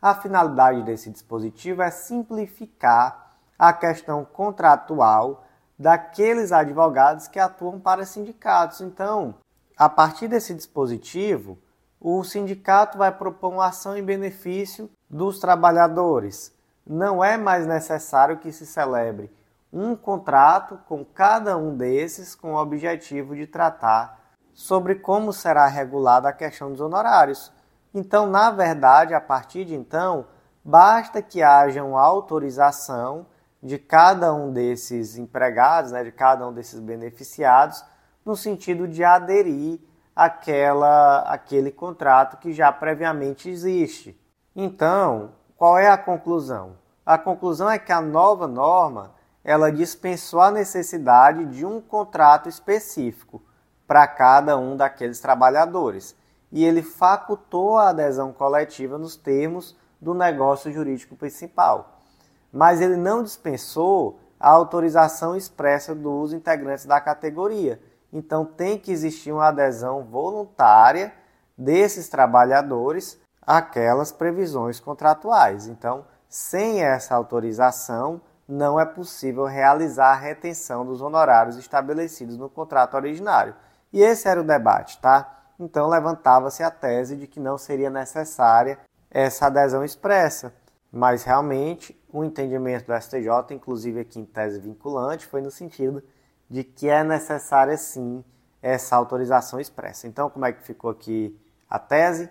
A 0.00 0.14
finalidade 0.14 0.82
desse 0.82 1.10
dispositivo 1.10 1.82
é 1.82 1.90
simplificar 1.90 3.36
a 3.58 3.72
questão 3.72 4.24
contratual 4.24 5.44
daqueles 5.78 6.52
advogados 6.52 7.26
que 7.26 7.38
atuam 7.38 7.80
para 7.80 8.04
sindicatos. 8.04 8.80
Então, 8.80 9.34
a 9.76 9.88
partir 9.88 10.28
desse 10.28 10.54
dispositivo, 10.54 11.58
o 12.04 12.24
sindicato 12.24 12.98
vai 12.98 13.12
propor 13.12 13.52
uma 13.52 13.66
ação 13.66 13.96
em 13.96 14.02
benefício 14.02 14.90
dos 15.08 15.38
trabalhadores. 15.38 16.52
Não 16.84 17.22
é 17.22 17.36
mais 17.36 17.64
necessário 17.64 18.38
que 18.38 18.50
se 18.50 18.66
celebre 18.66 19.32
um 19.72 19.94
contrato 19.94 20.80
com 20.88 21.04
cada 21.04 21.56
um 21.56 21.76
desses 21.76 22.34
com 22.34 22.54
o 22.54 22.60
objetivo 22.60 23.36
de 23.36 23.46
tratar 23.46 24.20
sobre 24.52 24.96
como 24.96 25.32
será 25.32 25.68
regulada 25.68 26.28
a 26.28 26.32
questão 26.32 26.72
dos 26.72 26.80
honorários. 26.80 27.52
Então, 27.94 28.26
na 28.26 28.50
verdade, 28.50 29.14
a 29.14 29.20
partir 29.20 29.64
de 29.64 29.76
então, 29.76 30.26
basta 30.64 31.22
que 31.22 31.40
haja 31.40 31.84
uma 31.84 32.02
autorização 32.02 33.26
de 33.62 33.78
cada 33.78 34.34
um 34.34 34.52
desses 34.52 35.16
empregados, 35.16 35.92
né, 35.92 36.02
de 36.02 36.10
cada 36.10 36.48
um 36.48 36.52
desses 36.52 36.80
beneficiados, 36.80 37.84
no 38.24 38.34
sentido 38.34 38.88
de 38.88 39.04
aderir 39.04 39.78
àquela, 40.14 41.20
àquele 41.20 41.70
contrato 41.70 42.36
que 42.36 42.52
já 42.52 42.70
previamente 42.72 43.48
existe. 43.48 44.18
Então, 44.54 45.32
qual 45.56 45.78
é 45.78 45.88
a 45.88 45.98
conclusão? 45.98 46.76
A 47.04 47.18
conclusão 47.18 47.70
é 47.70 47.78
que 47.78 47.92
a 47.92 48.00
nova 48.00 48.46
norma 48.46 49.12
ela 49.44 49.72
dispensou 49.72 50.40
a 50.40 50.50
necessidade 50.50 51.44
de 51.46 51.66
um 51.66 51.80
contrato 51.80 52.48
específico 52.48 53.42
para 53.86 54.06
cada 54.06 54.56
um 54.56 54.76
daqueles 54.76 55.20
trabalhadores 55.20 56.16
e 56.52 56.64
ele 56.64 56.82
facultou 56.82 57.78
a 57.78 57.88
adesão 57.88 58.32
coletiva 58.32 58.98
nos 58.98 59.16
termos 59.16 59.76
do 60.00 60.12
negócio 60.12 60.70
jurídico 60.70 61.16
principal. 61.16 62.00
Mas 62.52 62.80
ele 62.80 62.96
não 62.96 63.22
dispensou 63.22 64.20
a 64.38 64.50
autorização 64.50 65.34
expressa 65.34 65.94
dos 65.94 66.32
integrantes 66.32 66.84
da 66.84 67.00
categoria. 67.00 67.80
Então 68.12 68.44
tem 68.44 68.78
que 68.78 68.92
existir 68.92 69.32
uma 69.32 69.48
adesão 69.48 70.04
voluntária 70.04 71.12
desses 71.56 72.08
trabalhadores 72.08 73.18
àquelas 73.40 74.12
previsões 74.12 74.78
contratuais. 74.78 75.66
Então, 75.66 76.04
sem 76.28 76.82
essa 76.82 77.14
autorização, 77.14 78.20
não 78.46 78.78
é 78.78 78.84
possível 78.84 79.44
realizar 79.44 80.12
a 80.12 80.16
retenção 80.16 80.84
dos 80.84 81.00
honorários 81.00 81.56
estabelecidos 81.56 82.36
no 82.36 82.48
contrato 82.48 82.94
originário. 82.94 83.54
E 83.92 84.02
esse 84.02 84.28
era 84.28 84.40
o 84.40 84.44
debate, 84.44 85.00
tá? 85.00 85.42
Então 85.58 85.88
levantava-se 85.88 86.62
a 86.62 86.70
tese 86.70 87.16
de 87.16 87.26
que 87.26 87.38
não 87.38 87.56
seria 87.56 87.90
necessária 87.90 88.78
essa 89.10 89.46
adesão 89.46 89.84
expressa. 89.84 90.52
Mas 90.90 91.24
realmente 91.24 91.98
o 92.12 92.22
entendimento 92.24 92.86
do 92.86 93.00
STJ, 93.00 93.54
inclusive 93.54 94.00
aqui 94.00 94.20
em 94.20 94.24
tese 94.24 94.58
vinculante, 94.58 95.26
foi 95.26 95.40
no 95.40 95.50
sentido 95.50 96.02
de 96.52 96.62
que 96.62 96.86
é 96.86 97.02
necessária 97.02 97.78
sim 97.78 98.22
essa 98.60 98.94
autorização 98.94 99.58
expressa. 99.58 100.06
Então, 100.06 100.28
como 100.28 100.44
é 100.44 100.52
que 100.52 100.62
ficou 100.62 100.90
aqui 100.90 101.34
a 101.68 101.78
tese? 101.78 102.28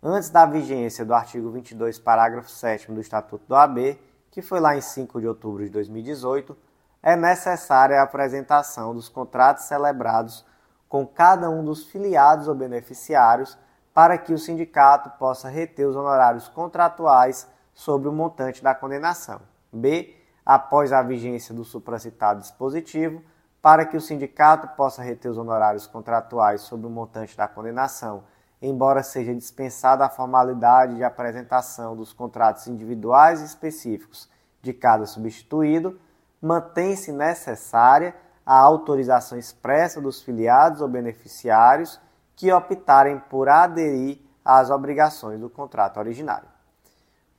Antes 0.00 0.30
da 0.30 0.46
vigência 0.46 1.04
do 1.04 1.12
artigo 1.12 1.50
22, 1.50 1.98
parágrafo 1.98 2.48
7 2.48 2.92
do 2.92 3.00
Estatuto 3.00 3.44
do 3.48 3.56
AB, 3.56 4.00
que 4.30 4.40
foi 4.40 4.60
lá 4.60 4.76
em 4.76 4.80
5 4.80 5.20
de 5.20 5.26
outubro 5.26 5.64
de 5.64 5.70
2018, 5.70 6.56
é 7.02 7.16
necessária 7.16 7.98
a 7.98 8.04
apresentação 8.04 8.94
dos 8.94 9.08
contratos 9.08 9.64
celebrados 9.64 10.46
com 10.88 11.04
cada 11.04 11.50
um 11.50 11.64
dos 11.64 11.84
filiados 11.86 12.46
ou 12.46 12.54
beneficiários 12.54 13.58
para 13.92 14.16
que 14.16 14.32
o 14.32 14.38
sindicato 14.38 15.10
possa 15.18 15.48
reter 15.48 15.88
os 15.88 15.96
honorários 15.96 16.46
contratuais 16.46 17.48
sobre 17.74 18.08
o 18.08 18.12
montante 18.12 18.62
da 18.62 18.72
condenação. 18.72 19.40
B. 19.72 20.14
Após 20.46 20.92
a 20.92 21.02
vigência 21.02 21.52
do 21.52 21.64
supracitado 21.64 22.40
dispositivo, 22.40 23.20
para 23.64 23.84
que 23.84 23.96
o 23.96 24.00
sindicato 24.00 24.68
possa 24.76 25.02
reter 25.02 25.28
os 25.30 25.38
honorários 25.38 25.88
contratuais 25.88 26.60
sobre 26.60 26.86
o 26.86 26.90
montante 26.90 27.36
da 27.36 27.48
condenação 27.48 28.22
embora 28.66 29.02
seja 29.02 29.34
dispensada 29.34 30.06
a 30.06 30.08
formalidade 30.08 30.96
de 30.96 31.04
apresentação 31.04 31.94
dos 31.94 32.12
contratos 32.12 32.66
individuais 32.66 33.42
e 33.42 33.44
específicos 33.44 34.28
de 34.62 34.72
cada 34.72 35.04
substituído, 35.04 36.00
mantém-se 36.40 37.12
necessária 37.12 38.14
a 38.44 38.58
autorização 38.58 39.38
expressa 39.38 40.00
dos 40.00 40.22
filiados 40.22 40.80
ou 40.80 40.88
beneficiários 40.88 42.00
que 42.34 42.50
optarem 42.50 43.18
por 43.18 43.48
aderir 43.48 44.18
às 44.44 44.70
obrigações 44.70 45.38
do 45.38 45.50
contrato 45.50 45.98
originário. 45.98 46.48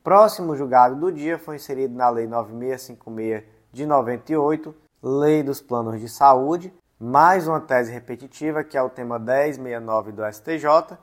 Próximo 0.03 0.55
julgado 0.55 0.95
do 0.95 1.11
dia 1.11 1.39
foi 1.39 1.55
inserido 1.55 1.95
na 1.95 2.09
Lei 2.09 2.28
9656 2.28 3.43
de 3.73 3.86
98, 3.86 4.76
Lei 5.03 5.43
dos 5.43 5.61
Planos 5.61 5.99
de 5.99 6.09
Saúde, 6.09 6.73
mais 6.99 7.47
uma 7.47 7.59
tese 7.59 7.91
repetitiva, 7.91 8.63
que 8.63 8.77
é 8.77 8.81
o 8.81 8.89
tema 8.89 9.19
1069 9.19 10.11
do 10.11 10.23
STJ, 10.25 10.97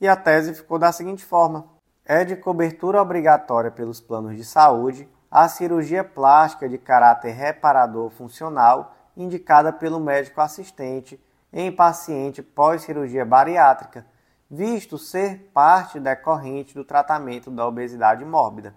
e 0.00 0.06
a 0.06 0.16
tese 0.16 0.52
ficou 0.52 0.78
da 0.78 0.92
seguinte 0.92 1.24
forma: 1.24 1.64
é 2.04 2.24
de 2.24 2.36
cobertura 2.36 3.00
obrigatória 3.00 3.70
pelos 3.70 4.00
planos 4.00 4.36
de 4.36 4.44
saúde 4.44 5.08
a 5.30 5.48
cirurgia 5.48 6.04
plástica 6.04 6.68
de 6.68 6.76
caráter 6.76 7.32
reparador 7.32 8.10
funcional 8.10 8.94
indicada 9.16 9.72
pelo 9.72 10.00
médico 10.00 10.40
assistente 10.40 11.18
em 11.52 11.72
paciente 11.72 12.42
pós-cirurgia 12.42 13.24
bariátrica, 13.24 14.04
visto 14.50 14.98
ser 14.98 15.50
parte 15.54 15.98
decorrente 15.98 16.74
do 16.74 16.84
tratamento 16.84 17.50
da 17.50 17.66
obesidade 17.66 18.24
mórbida. 18.24 18.74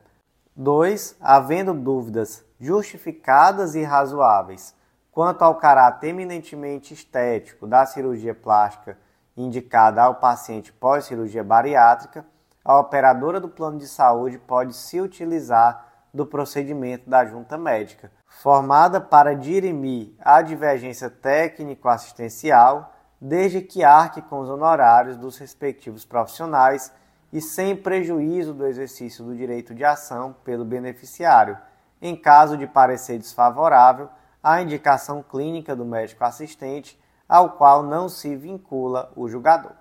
2. 0.61 1.15
Havendo 1.21 1.73
dúvidas 1.73 2.43
justificadas 2.59 3.75
e 3.75 3.83
razoáveis 3.83 4.75
quanto 5.09 5.41
ao 5.41 5.55
caráter 5.55 6.09
eminentemente 6.09 6.93
estético 6.93 7.65
da 7.65 7.85
cirurgia 7.85 8.35
plástica 8.35 8.97
indicada 9.37 10.03
ao 10.03 10.15
paciente 10.15 10.73
pós-cirurgia 10.73 11.45
bariátrica, 11.45 12.25
a 12.63 12.77
operadora 12.77 13.39
do 13.39 13.47
plano 13.47 13.77
de 13.77 13.87
saúde 13.87 14.37
pode 14.37 14.75
se 14.75 14.99
utilizar 14.99 15.87
do 16.13 16.25
procedimento 16.25 17.09
da 17.09 17.25
junta 17.25 17.57
médica, 17.57 18.11
formada 18.27 18.99
para 18.99 19.33
dirimir 19.33 20.13
a 20.19 20.41
divergência 20.41 21.09
técnico-assistencial, 21.09 22.93
desde 23.21 23.61
que 23.61 23.81
arque 23.81 24.21
com 24.21 24.39
os 24.39 24.49
honorários 24.49 25.15
dos 25.15 25.37
respectivos 25.37 26.03
profissionais 26.03 26.91
e 27.31 27.41
sem 27.41 27.75
prejuízo 27.75 28.53
do 28.53 28.65
exercício 28.65 29.23
do 29.23 29.35
direito 29.35 29.73
de 29.73 29.83
ação 29.83 30.35
pelo 30.43 30.65
beneficiário, 30.65 31.57
em 32.01 32.15
caso 32.15 32.57
de 32.57 32.65
parecer 32.65 33.17
desfavorável 33.17 34.09
à 34.41 34.61
indicação 34.61 35.21
clínica 35.21 35.75
do 35.75 35.85
médico 35.85 36.23
assistente, 36.23 36.99
ao 37.27 37.51
qual 37.51 37.83
não 37.83 38.09
se 38.09 38.35
vincula 38.35 39.11
o 39.15 39.27
julgador. 39.27 39.73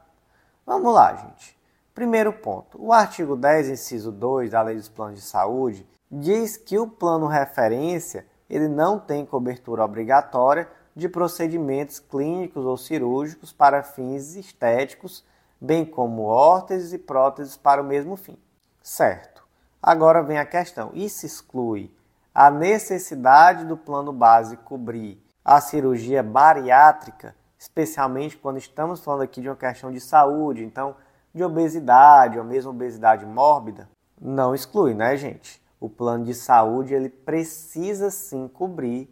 Vamos 0.66 0.92
lá, 0.92 1.14
gente. 1.14 1.59
Primeiro 1.94 2.32
ponto. 2.32 2.76
O 2.80 2.92
artigo 2.92 3.34
10, 3.34 3.70
inciso 3.70 4.12
2 4.12 4.51
da 4.51 4.62
Lei 4.62 4.76
dos 4.76 4.88
Planos 4.88 5.20
de 5.20 5.24
Saúde 5.24 5.88
diz 6.11 6.57
que 6.57 6.78
o 6.78 6.86
plano 6.86 7.26
referência 7.26 8.26
ele 8.49 8.68
não 8.68 8.99
tem 8.99 9.26
cobertura 9.26 9.84
obrigatória 9.84 10.68
de 10.94 11.09
procedimentos 11.09 11.99
clínicos 12.01 12.64
ou 12.64 12.76
cirúrgicos 12.76 13.53
para 13.53 13.82
fins 13.82 14.34
estéticos, 14.34 15.24
bem 15.61 15.85
como 15.85 16.23
órteses 16.23 16.93
e 16.93 16.99
próteses 16.99 17.57
para 17.57 17.83
o 17.83 17.85
mesmo 17.85 18.17
fim. 18.17 18.39
Certo. 18.83 19.47
Agora 19.83 20.23
vem 20.23 20.39
a 20.39 20.47
questão: 20.47 20.91
isso 20.95 21.27
exclui 21.27 21.95
a 22.35 22.51
necessidade 22.51 23.65
do 23.65 23.77
plano 23.77 24.13
base 24.13 24.57
cobrir 24.57 25.23
a 25.45 25.61
cirurgia 25.61 26.23
bariátrica, 26.23 27.35
especialmente 27.59 28.37
quando 28.37 28.59
estamos 28.59 29.01
falando 29.01 29.23
aqui 29.23 29.41
de 29.41 29.49
uma 29.49 29.57
questão 29.57 29.91
de 29.91 30.01
saúde, 30.01 30.65
então 30.65 30.95
de 31.35 31.43
obesidade 31.43 32.39
ou 32.39 32.45
mesmo 32.45 32.71
obesidade 32.71 33.25
mórbida? 33.25 33.89
Não 34.21 34.55
exclui, 34.55 34.95
né, 34.95 35.17
gente? 35.17 35.63
O 35.81 35.89
plano 35.89 36.25
de 36.25 36.35
saúde 36.35 36.95
ele 36.95 37.09
precisa 37.09 38.11
sim 38.11 38.49
cobrir 38.49 39.09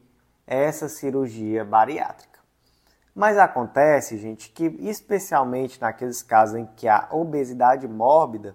essa 0.47 0.89
cirurgia 0.89 1.65
bariátrica. 1.65 2.36
Mas 3.17 3.39
acontece, 3.39 4.19
gente, 4.19 4.51
que 4.51 4.67
especialmente 4.81 5.81
naqueles 5.81 6.23
casos 6.23 6.57
em 6.57 6.67
que 6.77 6.87
há 6.87 7.09
obesidade 7.11 7.89
mórbida, 7.89 8.55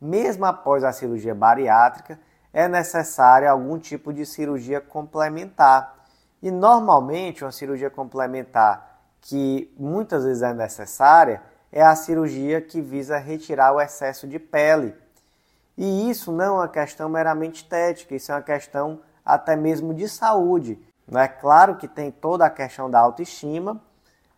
mesmo 0.00 0.44
após 0.44 0.84
a 0.84 0.92
cirurgia 0.92 1.34
bariátrica, 1.34 2.16
é 2.52 2.68
necessária 2.68 3.50
algum 3.50 3.76
tipo 3.80 4.12
de 4.12 4.24
cirurgia 4.24 4.80
complementar. 4.80 5.92
E 6.40 6.52
normalmente 6.52 7.42
uma 7.42 7.50
cirurgia 7.50 7.90
complementar 7.90 9.00
que 9.20 9.74
muitas 9.76 10.22
vezes 10.22 10.42
é 10.44 10.54
necessária 10.54 11.42
é 11.72 11.82
a 11.82 11.96
cirurgia 11.96 12.60
que 12.60 12.80
visa 12.80 13.18
retirar 13.18 13.74
o 13.74 13.80
excesso 13.80 14.28
de 14.28 14.38
pele. 14.38 14.94
E 15.76 16.08
isso 16.08 16.30
não 16.30 16.44
é 16.44 16.50
uma 16.50 16.68
questão 16.68 17.08
meramente 17.08 17.64
estética, 17.64 18.14
isso 18.14 18.30
é 18.30 18.36
uma 18.36 18.42
questão 18.42 19.00
até 19.24 19.56
mesmo 19.56 19.92
de 19.92 20.08
saúde. 20.08 20.80
É 21.12 21.26
claro 21.26 21.76
que 21.76 21.88
tem 21.88 22.12
toda 22.12 22.46
a 22.46 22.50
questão 22.50 22.88
da 22.88 23.00
autoestima, 23.00 23.82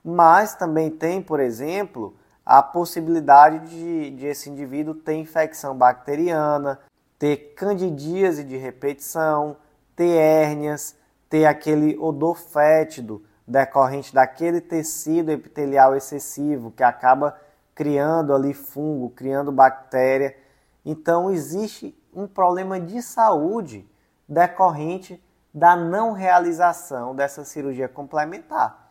mas 0.04 0.54
também 0.54 0.90
tem, 0.90 1.20
por 1.20 1.40
exemplo, 1.40 2.16
a 2.44 2.62
possibilidade 2.62 3.68
de, 3.68 4.10
de 4.10 4.26
esse 4.26 4.48
indivíduo 4.48 4.94
ter 4.94 5.14
infecção 5.14 5.76
bacteriana, 5.76 6.80
ter 7.18 7.54
candidíase 7.54 8.42
de 8.42 8.56
repetição, 8.56 9.56
ter 9.94 10.16
hérnias, 10.16 10.96
ter 11.28 11.44
aquele 11.44 11.98
odor 11.98 12.36
fétido 12.36 13.22
decorrente 13.46 14.14
daquele 14.14 14.60
tecido 14.60 15.30
epitelial 15.30 15.96
excessivo 15.96 16.70
que 16.70 16.82
acaba 16.82 17.38
criando 17.74 18.34
ali 18.34 18.54
fungo, 18.54 19.10
criando 19.10 19.52
bactéria. 19.52 20.36
Então 20.84 21.30
existe 21.30 21.94
um 22.14 22.26
problema 22.26 22.80
de 22.80 23.02
saúde 23.02 23.88
decorrente 24.28 25.22
da 25.52 25.74
não 25.74 26.12
realização 26.12 27.14
dessa 27.14 27.44
cirurgia 27.44 27.88
complementar. 27.88 28.87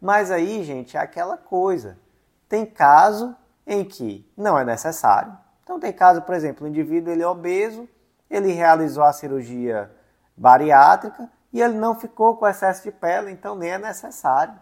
Mas 0.00 0.30
aí, 0.30 0.62
gente, 0.64 0.96
é 0.96 1.00
aquela 1.00 1.36
coisa. 1.36 1.98
Tem 2.48 2.64
caso 2.64 3.36
em 3.66 3.84
que 3.84 4.28
não 4.36 4.58
é 4.58 4.64
necessário. 4.64 5.36
Então 5.62 5.78
tem 5.78 5.92
caso, 5.92 6.22
por 6.22 6.34
exemplo, 6.34 6.66
o 6.66 6.68
indivíduo 6.68 7.12
ele 7.12 7.22
é 7.22 7.26
obeso, 7.26 7.88
ele 8.28 8.52
realizou 8.52 9.04
a 9.04 9.12
cirurgia 9.12 9.90
bariátrica, 10.36 11.30
e 11.52 11.60
ele 11.60 11.74
não 11.74 11.98
ficou 11.98 12.36
com 12.36 12.46
excesso 12.46 12.82
de 12.82 12.92
pele, 12.92 13.30
então 13.30 13.54
nem 13.54 13.70
é 13.70 13.78
necessário. 13.78 14.54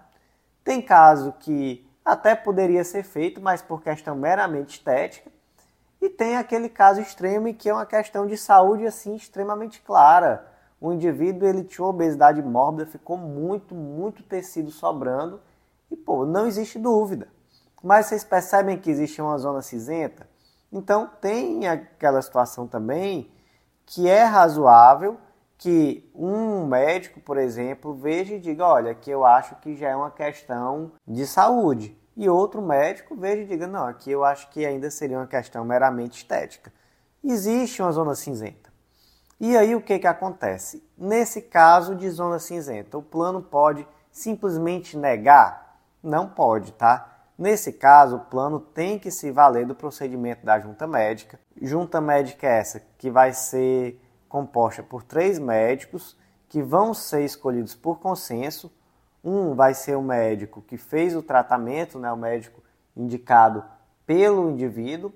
Tem 0.64 0.82
caso 0.82 1.32
que 1.39 1.86
até 2.05 2.34
poderia 2.34 2.82
ser 2.82 3.03
feito, 3.03 3.41
mas 3.41 3.62
por 3.62 3.82
questão 3.82 4.16
meramente 4.16 4.78
estética, 4.78 5.30
e 6.01 6.09
tem 6.09 6.36
aquele 6.36 6.68
caso 6.68 7.01
extremo 7.01 7.49
em 7.49 7.55
que 7.55 7.68
é 7.68 7.72
uma 7.72 7.86
questão 7.86 8.26
de 8.26 8.36
saúde 8.36 8.86
assim 8.86 9.14
extremamente 9.14 9.80
clara. 9.82 10.47
O 10.81 10.93
indivíduo 10.93 11.49
ele 11.49 11.64
tinha 11.64 11.87
obesidade 11.87 12.43
mórbida, 12.43 12.87
ficou 12.87 13.16
muito, 13.16 13.74
muito 13.74 14.22
tecido 14.22 14.70
sobrando 14.70 15.41
e 15.91 15.97
pô, 15.97 16.24
não 16.24 16.47
existe 16.47 16.79
dúvida. 16.79 17.29
Mas 17.83 18.07
vocês 18.07 18.24
percebem 18.24 18.79
que 18.79 18.91
existe 18.91 19.20
uma 19.20 19.39
zona 19.39 19.62
cinzenta? 19.62 20.29
Então 20.72 21.11
tem 21.20 21.66
aquela 21.66 22.20
situação 22.22 22.66
também 22.66 23.31
que 23.87 24.09
é 24.09 24.22
razoável 24.22 25.18
que 25.57 26.09
um 26.14 26.66
médico, 26.66 27.20
por 27.20 27.37
exemplo, 27.37 27.95
veja 27.95 28.35
e 28.35 28.41
diga: 28.41 28.64
olha, 28.64 28.95
que 28.95 29.11
eu 29.11 29.24
acho 29.24 29.57
que 29.57 29.74
já 29.76 29.89
é 29.89 29.97
uma 29.97 30.11
questão 30.11 30.93
de 31.07 31.26
saúde. 31.26 31.99
E 32.16 32.29
outro 32.29 32.62
médico 32.62 33.16
veja 33.16 33.43
e 33.43 33.47
diga: 33.47 33.66
não, 33.66 33.87
aqui 33.87 34.11
eu 34.11 34.24
acho 34.24 34.49
que 34.51 34.64
ainda 34.64 34.91
seria 34.91 35.18
uma 35.18 35.26
questão 35.26 35.64
meramente 35.64 36.18
estética. 36.18 36.72
Existe 37.22 37.83
uma 37.83 37.91
zona 37.91 38.14
cinzenta. 38.14 38.68
E 39.41 39.57
aí 39.57 39.76
o 39.76 39.80
que, 39.80 40.01
que 40.01 40.07
acontece? 40.07 40.84
Nesse 40.97 41.43
caso 41.43 41.95
de 41.95 42.11
zona 42.11 42.41
cinzenta, 42.41 42.99
o 42.99 43.03
plano 43.03 43.41
pode 43.41 43.86
simplesmente 44.11 44.97
negar? 44.97 45.78
Não 46.03 46.28
pode, 46.28 46.72
tá? 46.72 47.18
Nesse 47.39 47.72
caso, 47.72 48.16
o 48.16 48.24
plano 48.24 48.59
tem 48.59 48.99
que 48.99 49.12
se 49.12 49.30
valer 49.30 49.64
do 49.64 49.76
procedimento 49.76 50.45
da 50.45 50.59
junta 50.59 50.89
médica. 50.89 51.39
Junta 51.62 52.01
médica 52.01 52.49
é 52.49 52.59
essa 52.59 52.82
que 52.99 53.12
vai 53.12 53.32
ser 53.32 54.03
composta 54.28 54.82
por 54.82 55.05
três 55.05 55.39
médicos 55.39 56.18
que 56.49 56.61
vão 56.61 56.93
ser 56.93 57.24
escolhidos 57.24 57.76
por 57.76 58.01
consenso. 58.01 58.72
Um 59.22 59.55
vai 59.55 59.72
ser 59.72 59.97
o 59.97 60.03
médico 60.03 60.62
que 60.62 60.76
fez 60.76 61.14
o 61.14 61.22
tratamento, 61.22 61.97
né, 61.97 62.11
o 62.11 62.16
médico 62.16 62.61
indicado 62.97 63.64
pelo 64.05 64.51
indivíduo. 64.51 65.12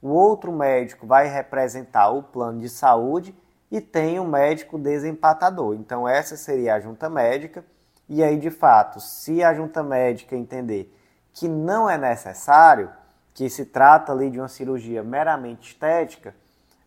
O 0.00 0.08
outro 0.08 0.50
médico 0.50 1.06
vai 1.06 1.28
representar 1.28 2.08
o 2.08 2.22
plano 2.22 2.58
de 2.58 2.70
saúde 2.70 3.36
e 3.70 3.80
tem 3.80 4.18
o 4.18 4.22
um 4.22 4.28
médico 4.28 4.78
desempatador. 4.78 5.74
Então, 5.74 6.08
essa 6.08 6.36
seria 6.36 6.74
a 6.74 6.80
junta 6.80 7.08
médica. 7.10 7.64
E 8.08 8.22
aí, 8.22 8.38
de 8.38 8.50
fato, 8.50 9.00
se 9.00 9.42
a 9.42 9.52
junta 9.52 9.82
médica 9.82 10.36
entender 10.36 10.92
que 11.32 11.48
não 11.48 11.88
é 11.90 11.98
necessário, 11.98 12.90
que 13.34 13.50
se 13.50 13.66
trata 13.66 14.12
ali 14.12 14.30
de 14.30 14.38
uma 14.38 14.48
cirurgia 14.48 15.02
meramente 15.02 15.72
estética, 15.72 16.34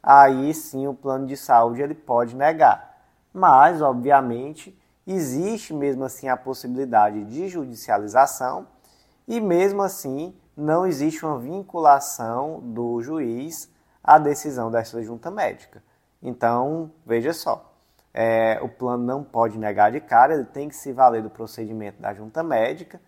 aí 0.02 0.54
sim 0.54 0.88
o 0.88 0.94
plano 0.94 1.28
de 1.28 1.38
saúde 1.38 1.82
ele 1.82 1.94
pode 1.94 2.36
negar. 2.36 2.98
Mas, 3.34 3.82
obviamente, 3.82 4.76
existe 5.06 5.74
mesmo 5.74 6.04
assim 6.04 6.28
a 6.28 6.38
possibilidade 6.38 7.24
de 7.26 7.48
judicialização 7.48 8.68
e 9.28 9.40
mesmo 9.40 9.82
assim 9.82 10.36
não 10.56 10.86
existe 10.86 11.26
uma 11.26 11.38
vinculação 11.38 12.60
do 12.60 13.02
juiz 13.02 13.70
à 14.04 14.18
decisão 14.18 14.72
dessa 14.72 15.02
junta 15.04 15.30
médica. 15.30 15.84
Então, 16.22 16.92
veja 17.06 17.34
só, 17.34 17.74
é, 18.14 18.60
o 18.62 18.70
plano 18.70 19.04
não 19.04 19.24
pode 19.24 19.58
negar 19.58 19.92
de 19.92 20.00
cara, 20.00 20.34
ele 20.34 20.46
tem 20.46 20.68
que 20.68 20.76
se 20.76 20.92
valer 20.92 21.24
do 21.24 21.30
procedimento 21.30 22.02
da 22.02 22.14
junta 22.14 22.44
médica 22.44 23.00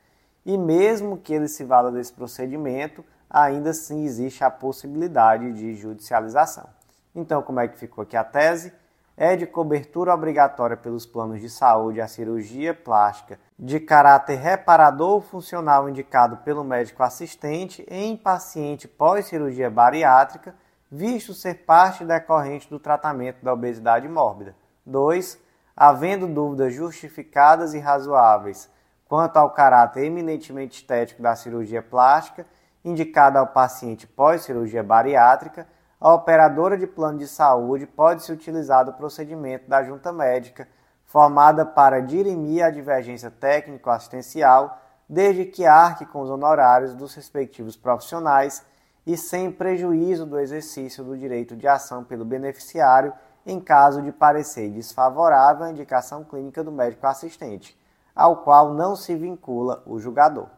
e 0.45 0.57
mesmo 0.57 1.17
que 1.17 1.33
ele 1.33 1.47
se 1.47 1.63
valha 1.63 1.91
desse 1.91 2.13
procedimento, 2.13 3.03
ainda 3.29 3.71
assim 3.71 4.03
existe 4.03 4.43
a 4.43 4.49
possibilidade 4.49 5.51
de 5.53 5.75
judicialização. 5.75 6.69
Então, 7.13 7.41
como 7.41 7.59
é 7.59 7.67
que 7.67 7.77
ficou 7.77 8.03
aqui 8.03 8.15
a 8.15 8.23
tese? 8.23 8.73
é 9.17 9.35
de 9.35 9.45
cobertura 9.45 10.13
obrigatória 10.13 10.75
pelos 10.75 11.05
planos 11.05 11.39
de 11.39 11.47
saúde 11.47 12.01
a 12.01 12.07
cirurgia 12.07 12.73
plástica 12.73 13.39
de 13.57 13.79
caráter 13.79 14.39
reparador 14.39 15.11
ou 15.11 15.21
funcional 15.21 15.87
indicado 15.87 16.37
pelo 16.37 16.63
médico 16.63 17.03
assistente 17.03 17.85
em 17.87 18.17
paciente 18.17 18.87
pós-cirurgia 18.87 19.69
bariátrica, 19.69 20.55
visto 20.91 21.33
ser 21.33 21.63
parte 21.63 22.03
decorrente 22.03 22.69
do 22.69 22.77
tratamento 22.77 23.43
da 23.43 23.53
obesidade 23.53 24.09
mórbida. 24.09 24.53
2. 24.85 25.39
Havendo 25.75 26.27
dúvidas 26.27 26.73
justificadas 26.73 27.73
e 27.73 27.79
razoáveis 27.79 28.69
quanto 29.07 29.37
ao 29.37 29.51
caráter 29.51 30.03
eminentemente 30.03 30.81
estético 30.81 31.21
da 31.21 31.35
cirurgia 31.35 31.81
plástica 31.81 32.45
indicada 32.83 33.39
ao 33.39 33.47
paciente 33.47 34.07
pós-cirurgia 34.07 34.83
bariátrica, 34.83 35.67
a 35.99 36.13
operadora 36.13 36.77
de 36.77 36.87
plano 36.87 37.19
de 37.19 37.27
saúde 37.27 37.85
pode 37.85 38.23
se 38.23 38.31
utilizar 38.31 38.83
do 38.83 38.93
procedimento 38.93 39.69
da 39.69 39.83
junta 39.83 40.11
médica, 40.11 40.67
formada 41.05 41.63
para 41.63 42.01
dirimir 42.01 42.63
a 42.63 42.71
divergência 42.71 43.29
técnico-assistencial, 43.29 44.81
desde 45.07 45.45
que 45.45 45.65
arque 45.65 46.05
com 46.05 46.21
os 46.21 46.29
honorários 46.29 46.95
dos 46.95 47.13
respectivos 47.13 47.77
profissionais 47.77 48.65
e 49.05 49.17
sem 49.17 49.51
prejuízo 49.51 50.25
do 50.25 50.39
exercício 50.39 51.03
do 51.03 51.17
direito 51.17 51.55
de 51.55 51.67
ação 51.67 52.03
pelo 52.03 52.23
beneficiário 52.23 53.13
em 53.45 53.59
caso 53.59 54.01
de 54.01 54.11
parecer 54.11 54.69
desfavorável 54.69 55.65
à 55.65 55.71
indicação 55.71 56.23
clínica 56.23 56.63
do 56.63 56.71
médico 56.71 57.07
assistente, 57.07 57.77
ao 58.13 58.43
qual 58.43 58.73
não 58.73 58.95
se 58.95 59.15
vincula 59.15 59.83
o 59.85 59.99
julgador. 59.99 60.49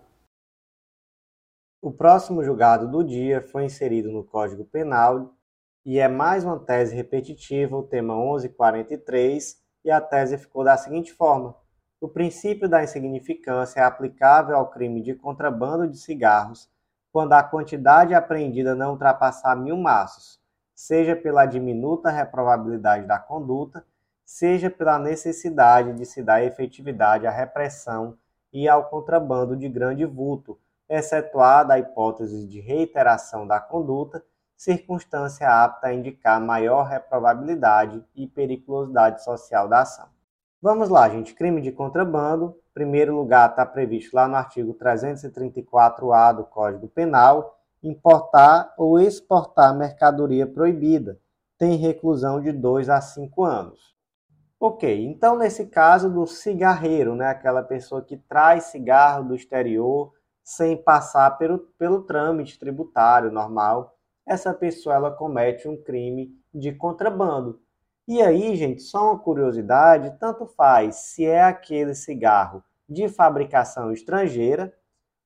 O 1.81 1.91
próximo 1.91 2.43
julgado 2.43 2.89
do 2.89 3.03
dia 3.03 3.41
foi 3.41 3.65
inserido 3.65 4.11
no 4.11 4.23
Código 4.23 4.65
Penal 4.65 5.33
e 5.85 5.99
é 5.99 6.07
mais 6.07 6.45
uma 6.45 6.59
tese 6.59 6.95
repetitiva, 6.95 7.75
o 7.75 7.83
tema 7.83 8.15
1143, 8.15 9.61
e 9.83 9.91
a 9.91 9.99
tese 9.99 10.37
ficou 10.37 10.63
da 10.63 10.77
seguinte 10.77 11.11
forma: 11.13 11.55
o 11.99 12.07
princípio 12.07 12.69
da 12.69 12.81
insignificância 12.81 13.81
é 13.81 13.83
aplicável 13.83 14.55
ao 14.55 14.69
crime 14.69 15.01
de 15.01 15.13
contrabando 15.13 15.87
de 15.87 15.97
cigarros 15.97 16.69
quando 17.13 17.33
a 17.33 17.43
quantidade 17.43 18.15
apreendida 18.15 18.73
não 18.73 18.93
ultrapassar 18.93 19.55
mil 19.55 19.77
maços, 19.77 20.41
seja 20.73 21.15
pela 21.15 21.45
diminuta 21.45 22.09
reprovabilidade 22.09 23.05
da 23.05 23.19
conduta, 23.19 23.85
seja 24.25 24.67
pela 24.67 24.97
necessidade 24.97 25.93
de 25.93 26.07
se 26.07 26.23
dar 26.23 26.43
efetividade 26.43 27.27
à 27.27 27.31
repressão 27.31 28.17
e 28.51 28.67
ao 28.67 28.89
contrabando 28.89 29.55
de 29.55 29.69
grande 29.69 30.03
vulto 30.05 30.59
excetuada 30.89 31.75
a 31.75 31.79
hipótese 31.79 32.47
de 32.47 32.59
reiteração 32.59 33.45
da 33.45 33.59
conduta, 33.59 34.23
circunstância 34.57 35.47
apta 35.47 35.87
a 35.87 35.93
indicar 35.93 36.41
maior 36.41 36.83
reprobabilidade 36.83 38.03
e 38.15 38.27
periculosidade 38.27 39.23
social 39.23 39.67
da 39.67 39.81
ação. 39.81 40.12
Vamos 40.63 40.87
lá, 40.87 41.09
gente. 41.09 41.35
Crime 41.35 41.59
de 41.59 41.73
contrabando. 41.73 42.55
Primeiro 42.73 43.13
lugar, 43.13 43.49
está 43.49 43.65
previsto 43.65 44.15
lá 44.15 44.29
no 44.29 44.37
artigo 44.37 44.73
334-A 44.75 46.31
do 46.31 46.45
Código 46.45 46.87
Penal, 46.87 47.59
importar 47.83 48.73
ou 48.77 48.97
exportar 48.97 49.77
mercadoria 49.77 50.47
proibida. 50.47 51.19
Tem 51.57 51.75
reclusão 51.75 52.39
de 52.41 52.53
2 52.53 52.87
a 52.89 53.01
5 53.01 53.43
anos. 53.43 53.93
Ok, 54.57 55.05
então 55.05 55.37
nesse 55.37 55.65
caso 55.65 56.09
do 56.09 56.25
cigarreiro, 56.25 57.13
né, 57.13 57.27
aquela 57.27 57.61
pessoa 57.61 58.01
que 58.01 58.15
traz 58.15 58.63
cigarro 58.67 59.27
do 59.27 59.35
exterior 59.35 60.13
sem 60.45 60.77
passar 60.81 61.31
pelo, 61.31 61.59
pelo 61.77 62.03
trâmite 62.03 62.57
tributário 62.57 63.29
normal, 63.29 63.97
essa 64.25 64.53
pessoa 64.53 64.95
ela 64.95 65.11
comete 65.11 65.67
um 65.67 65.75
crime 65.75 66.31
de 66.53 66.71
contrabando. 66.71 67.59
E 68.07 68.21
aí, 68.21 68.55
gente, 68.55 68.81
só 68.81 69.11
uma 69.11 69.19
curiosidade, 69.19 70.17
tanto 70.19 70.45
faz 70.45 70.95
se 70.95 71.25
é 71.25 71.43
aquele 71.43 71.95
cigarro 71.95 72.63
de 72.87 73.07
fabricação 73.07 73.91
estrangeira 73.91 74.73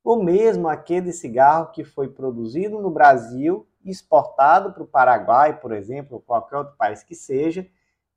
ou 0.03 0.23
mesmo 0.23 0.69
aquele 0.69 1.11
cigarro 1.11 1.71
que 1.71 1.83
foi 1.83 2.07
produzido 2.07 2.79
no 2.79 2.89
Brasil, 2.89 3.67
exportado 3.83 4.71
para 4.71 4.83
o 4.83 4.87
Paraguai, 4.87 5.59
por 5.59 5.73
exemplo, 5.73 6.15
ou 6.15 6.21
qualquer 6.21 6.57
outro 6.57 6.75
país 6.77 7.03
que 7.03 7.15
seja, 7.15 7.67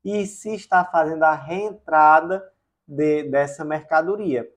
e 0.04 0.26
se 0.26 0.54
está 0.54 0.84
fazendo 0.84 1.24
a 1.24 1.34
reentrada 1.34 2.44
de, 2.86 3.24
dessa 3.24 3.64
mercadoria. 3.64 4.48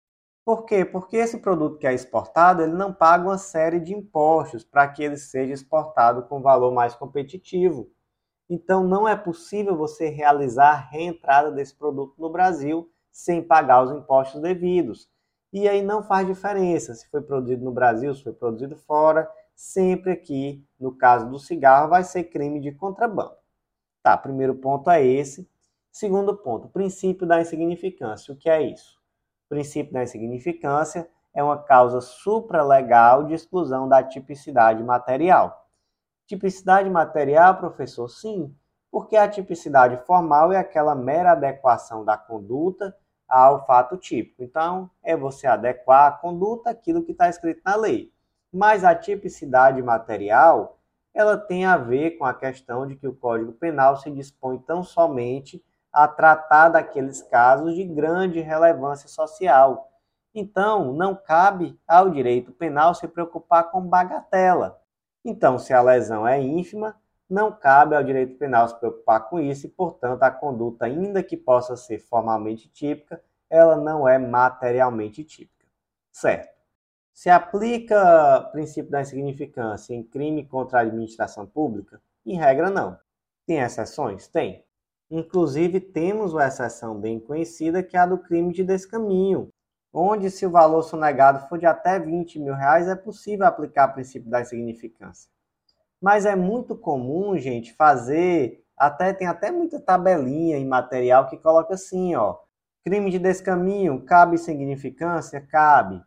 Por 0.45 0.66
quê? 0.66 0.84
Porque 0.84 1.18
esse 1.18 1.39
produto 1.39 1.80
que 1.80 1.88
é 1.88 1.93
exportado, 1.93 2.62
ele 2.62 2.74
não 2.74 2.93
paga 2.93 3.24
uma 3.24 3.38
série 3.38 3.80
de 3.80 3.93
impostos 3.93 4.64
para 4.64 4.88
que 4.89 5.01
ele 5.01 5.18
seja 5.18 5.54
exportado 5.54 6.24
com 6.24 6.41
valor 6.41 6.74
mais 6.74 6.93
competitivo. 6.93 7.89
Então 8.50 8.84
não 8.84 9.08
é 9.08 9.16
possível 9.16 9.76
você 9.76 10.10
realizar 10.10 10.72
a 10.72 10.89
reentrada 10.89 11.52
desse 11.52 11.76
produto 11.76 12.16
no 12.18 12.30
Brasil 12.30 12.89
sem 13.12 13.41
pagar 13.41 13.84
os 13.84 13.91
impostos 13.91 14.41
devidos. 14.41 15.10
E 15.52 15.70
aí 15.70 15.82
não 15.82 16.04
faz 16.04 16.28
diferença 16.28 16.96
se 16.96 17.10
foi 17.10 17.22
produzido 17.22 17.64
no 17.64 17.72
Brasil, 17.72 18.14
se 18.14 18.24
foi 18.24 18.34
produzido 18.34 18.76
fora, 18.76 19.30
sempre 19.56 20.12
aqui, 20.12 20.66
no 20.80 20.96
caso 20.96 21.30
do 21.30 21.38
cigarro, 21.38 21.89
vai 21.89 22.04
ser 22.04 22.26
crime 22.26 22.60
de 22.60 22.72
contrabando. 22.72 23.36
Tá, 24.02 24.18
primeiro 24.18 24.56
ponto 24.56 24.89
é 24.89 25.06
esse. 25.06 25.48
Segundo 25.91 26.36
ponto, 26.36 26.68
princípio 26.70 27.28
da 27.28 27.39
insignificância. 27.39 28.34
O 28.34 28.38
que 28.38 28.50
é 28.50 28.62
isso? 28.64 29.02
princípio 29.54 29.94
da 29.94 30.02
insignificância 30.02 31.08
é 31.32 31.44
uma 31.44 31.62
causa 31.62 32.02
supralegal 32.02 33.24
de 33.24 33.36
exclusão 33.36 33.88
da 33.88 34.04
tipicidade 34.04 34.84
material. 34.84 35.62
Tipicidade 36.26 36.89
material, 36.89 37.57
professor? 37.57 38.07
Sim, 38.07 38.55
porque 38.89 39.17
a 39.17 39.28
tipicidade 39.28 39.97
formal 40.05 40.53
é 40.53 40.57
aquela 40.57 40.95
mera 40.95 41.34
adequação 41.34 42.05
da 42.05 42.15
conduta 42.17 42.95
ao 43.28 43.65
fato 43.65 43.97
típico. 43.97 44.41
Então, 44.41 44.89
é 45.03 45.17
você 45.17 45.47
adequar 45.47 46.07
a 46.07 46.11
conduta 46.11 46.69
àquilo 46.69 47.03
que 47.03 47.11
está 47.11 47.28
escrito 47.28 47.61
na 47.65 47.76
lei. 47.76 48.13
Mas 48.51 48.84
a 48.84 48.95
tipicidade 48.95 49.82
material, 49.82 50.78
ela 51.13 51.36
tem 51.36 51.65
a 51.65 51.76
ver 51.76 52.11
com 52.11 52.26
a 52.26 52.34
questão 52.34 52.88
de 52.88 52.95
que 52.95 53.07
o 53.07 53.15
Código 53.15 53.51
Penal 53.53 53.97
se 53.97 54.11
dispõe 54.11 54.59
tão 54.59 54.84
somente 54.84 55.63
a 55.91 56.07
tratar 56.07 56.69
daqueles 56.69 57.21
casos 57.24 57.76
de 57.76 57.84
grande 57.84 58.39
relevância 58.39 59.09
social. 59.09 59.89
Então, 60.34 60.93
não 60.93 61.15
cabe 61.15 61.80
ao 61.88 62.09
direito 62.09 62.51
penal 62.51 62.95
se 62.95 63.07
preocupar 63.07 63.69
com 63.71 63.82
bagatela. 63.82 64.83
Então, 65.24 65.57
se 65.57 65.74
a 65.74 65.82
lesão 65.82 66.28
é 66.28 66.41
ínfima, 66.41 66.95
não 67.30 67.51
cabe 67.51 67.95
ao 67.95 68.03
direito 68.03 68.38
penal 68.38 68.67
se 68.67 68.78
preocupar 68.78 69.30
com 69.30 69.39
isso 69.39 69.65
e, 69.65 69.69
portanto, 69.69 70.21
a 70.24 70.32
conduta, 70.32 70.86
ainda 70.86 71.24
que 71.24 71.38
possa 71.38 71.76
ser 71.76 71.99
formalmente 71.99 72.69
típica, 72.69 73.24
ela 73.49 73.78
não 73.78 74.07
é 74.07 74.17
materialmente 74.17 75.24
típica. 75.24 75.65
Certo. 76.11 76.53
Se 77.13 77.30
aplica 77.30 78.39
o 78.39 78.51
princípio 78.51 78.91
da 78.91 79.01
insignificância 79.01 79.93
em 79.93 80.03
crime 80.03 80.45
contra 80.45 80.80
a 80.80 80.82
administração 80.82 81.45
pública? 81.45 82.01
Em 82.26 82.36
regra, 82.38 82.69
não. 82.69 82.97
Tem 83.45 83.59
exceções? 83.59 84.28
Tem. 84.28 84.63
Inclusive, 85.09 85.80
temos 85.80 86.34
uma 86.34 86.47
exceção 86.47 86.99
bem 86.99 87.19
conhecida 87.19 87.84
que 87.84 87.95
é 87.95 87.99
a 87.99 88.05
do 88.05 88.17
crime 88.17 88.51
de 88.51 88.63
descaminho, 88.63 89.49
onde, 89.94 90.32
se 90.32 90.46
o 90.46 90.50
valor 90.50 90.82
sonegado 90.82 91.48
for 91.48 91.60
de 91.60 91.68
até 91.68 92.00
20 92.00 92.39
mil 92.39 92.56
reais, 92.56 92.88
é 92.88 92.96
possível 92.96 93.46
aplicar 93.46 93.89
o 93.89 93.94
princípio 93.94 94.30
da 94.30 94.41
insignificância. 94.41 95.30
Mas 96.02 96.26
é 96.26 96.36
muito 96.36 96.76
comum, 96.76 97.38
gente, 97.38 97.74
fazer, 97.74 98.66
até 98.76 99.14
tem 99.14 99.28
até 99.28 99.52
muita 99.52 99.80
tabelinha 99.80 100.58
em 100.58 100.66
material 100.66 101.28
que 101.28 101.38
coloca 101.38 101.76
assim, 101.76 102.16
ó, 102.16 102.38
crime 102.84 103.12
de 103.12 103.20
descaminho, 103.20 104.02
cabe 104.04 104.36
insignificância? 104.36 105.39
Cabe. 105.39 106.02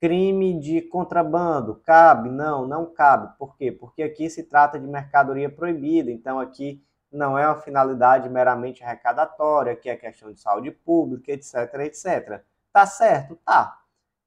Crime 0.00 0.58
de 0.58 0.80
contrabando, 0.80 1.76
cabe? 1.84 2.30
Não, 2.30 2.66
não 2.66 2.86
cabe. 2.86 3.36
Por 3.38 3.56
quê? 3.56 3.70
Porque 3.70 4.02
aqui 4.02 4.30
se 4.30 4.44
trata 4.44 4.78
de 4.78 4.86
mercadoria 4.86 5.50
proibida, 5.50 6.10
então 6.10 6.40
aqui 6.40 6.82
não 7.10 7.38
é 7.38 7.46
uma 7.46 7.60
finalidade 7.60 8.28
meramente 8.28 8.82
arrecadatória, 8.82 9.76
que 9.76 9.88
é 9.88 9.96
questão 9.96 10.32
de 10.32 10.40
saúde 10.40 10.70
pública, 10.70 11.32
etc, 11.32 11.74
etc. 11.80 12.42
Tá 12.72 12.86
certo? 12.86 13.36
Tá. 13.44 13.78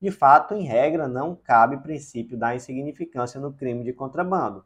De 0.02 0.10
fato, 0.12 0.54
em 0.54 0.64
regra, 0.64 1.08
não 1.08 1.36
cabe 1.36 1.78
princípio 1.78 2.38
da 2.38 2.56
insignificância 2.56 3.40
no 3.40 3.54
crime 3.54 3.84
de 3.84 3.94
contrabando. 3.94 4.66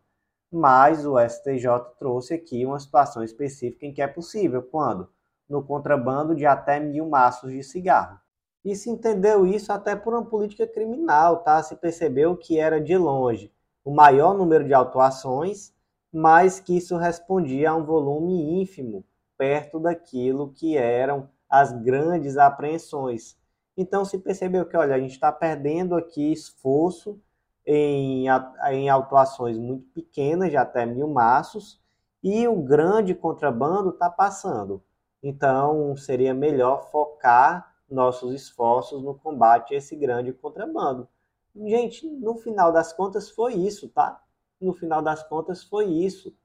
Mas 0.52 1.06
o 1.06 1.20
STJ 1.20 1.68
trouxe 2.00 2.34
aqui 2.34 2.66
uma 2.66 2.80
situação 2.80 3.24
específica 3.24 3.86
em 3.86 3.94
que 3.94 4.02
é 4.02 4.08
possível, 4.08 4.64
quando? 4.64 5.10
No 5.50 5.64
contrabando 5.64 6.36
de 6.36 6.46
até 6.46 6.80
mil 6.80 7.10
maços 7.10 7.52
de 7.52 7.64
cigarro. 7.64 8.20
E 8.64 8.76
se 8.76 8.90
entendeu 8.90 9.46
isso 9.46 9.72
até 9.72 9.96
por 9.96 10.14
uma 10.14 10.26
política 10.26 10.66
criminal, 10.66 11.44
tá? 11.44 11.62
Se 11.62 11.76
percebeu 11.76 12.36
que 12.38 12.58
era 12.60 12.80
de 12.82 12.98
longe 12.98 13.52
o 13.84 13.94
maior 13.94 14.34
número 14.34 14.66
de 14.66 14.74
autuações 14.74 15.76
mas 16.18 16.62
que 16.62 16.78
isso 16.78 16.96
respondia 16.96 17.72
a 17.72 17.76
um 17.76 17.84
volume 17.84 18.62
ínfimo, 18.62 19.04
perto 19.38 19.82
daquilo 19.82 20.54
que 20.54 20.78
eram 20.78 21.30
as 21.50 21.74
grandes 21.84 22.38
apreensões. 22.38 23.38
Então 23.78 24.06
se 24.06 24.18
percebeu 24.20 24.66
que, 24.66 24.78
olha, 24.78 24.96
a 24.96 25.00
gente 25.00 25.12
está 25.12 25.32
perdendo 25.32 25.96
aqui 25.96 26.32
esforço 26.32 27.20
em, 27.66 28.26
em 28.72 28.90
autuações 28.90 29.58
muito 29.58 29.88
pequenas, 29.90 30.50
de 30.50 30.58
até 30.58 30.86
mil 30.86 31.08
maços, 31.08 31.82
e 32.24 32.48
o 32.48 32.56
grande 32.56 33.14
contrabando 33.14 33.90
está 33.90 34.10
passando. 34.10 34.84
Então, 35.22 35.96
seria 35.96 36.34
melhor 36.34 36.90
focar 36.92 37.76
nossos 37.90 38.34
esforços 38.34 39.04
no 39.04 39.16
combate 39.16 39.74
a 39.74 39.78
esse 39.78 39.96
grande 39.96 40.32
contrabando. 40.32 41.08
Gente, 41.56 42.08
no 42.08 42.36
final 42.36 42.72
das 42.72 42.92
contas 42.92 43.30
foi 43.30 43.54
isso, 43.54 43.90
tá? 43.90 44.22
No 44.60 44.74
final 44.74 45.02
das 45.02 45.24
contas 45.24 45.64
foi 45.64 45.86
isso. 45.86 46.36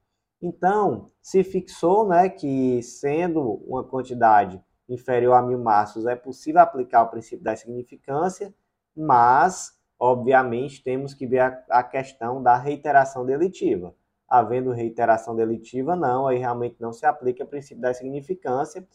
Então, 0.40 1.10
se 1.20 1.42
fixou 1.44 2.06
né, 2.06 2.28
que, 2.28 2.82
sendo 2.82 3.40
uma 3.66 3.84
quantidade 3.84 4.62
inferior 4.92 5.34
a 5.34 5.42
mil 5.42 5.58
maços, 5.58 6.06
é 6.06 6.16
possível 6.16 6.60
aplicar 6.60 7.02
o 7.02 7.08
princípio 7.08 7.44
da 7.44 7.56
significância, 7.56 8.54
mas, 8.94 9.78
obviamente, 9.98 10.82
temos 10.82 11.14
que 11.14 11.26
ver 11.26 11.40
a, 11.40 11.64
a 11.70 11.82
questão 11.82 12.42
da 12.42 12.56
reiteração 12.56 13.24
delitiva. 13.24 13.94
Havendo 14.28 14.72
reiteração 14.72 15.34
delitiva, 15.34 15.96
não, 15.96 16.26
aí 16.26 16.38
realmente 16.38 16.76
não 16.80 16.92
se 16.92 17.06
aplica 17.06 17.44
o 17.44 17.46
princípio 17.46 17.80
da 17.80 17.94
significância. 17.94 18.86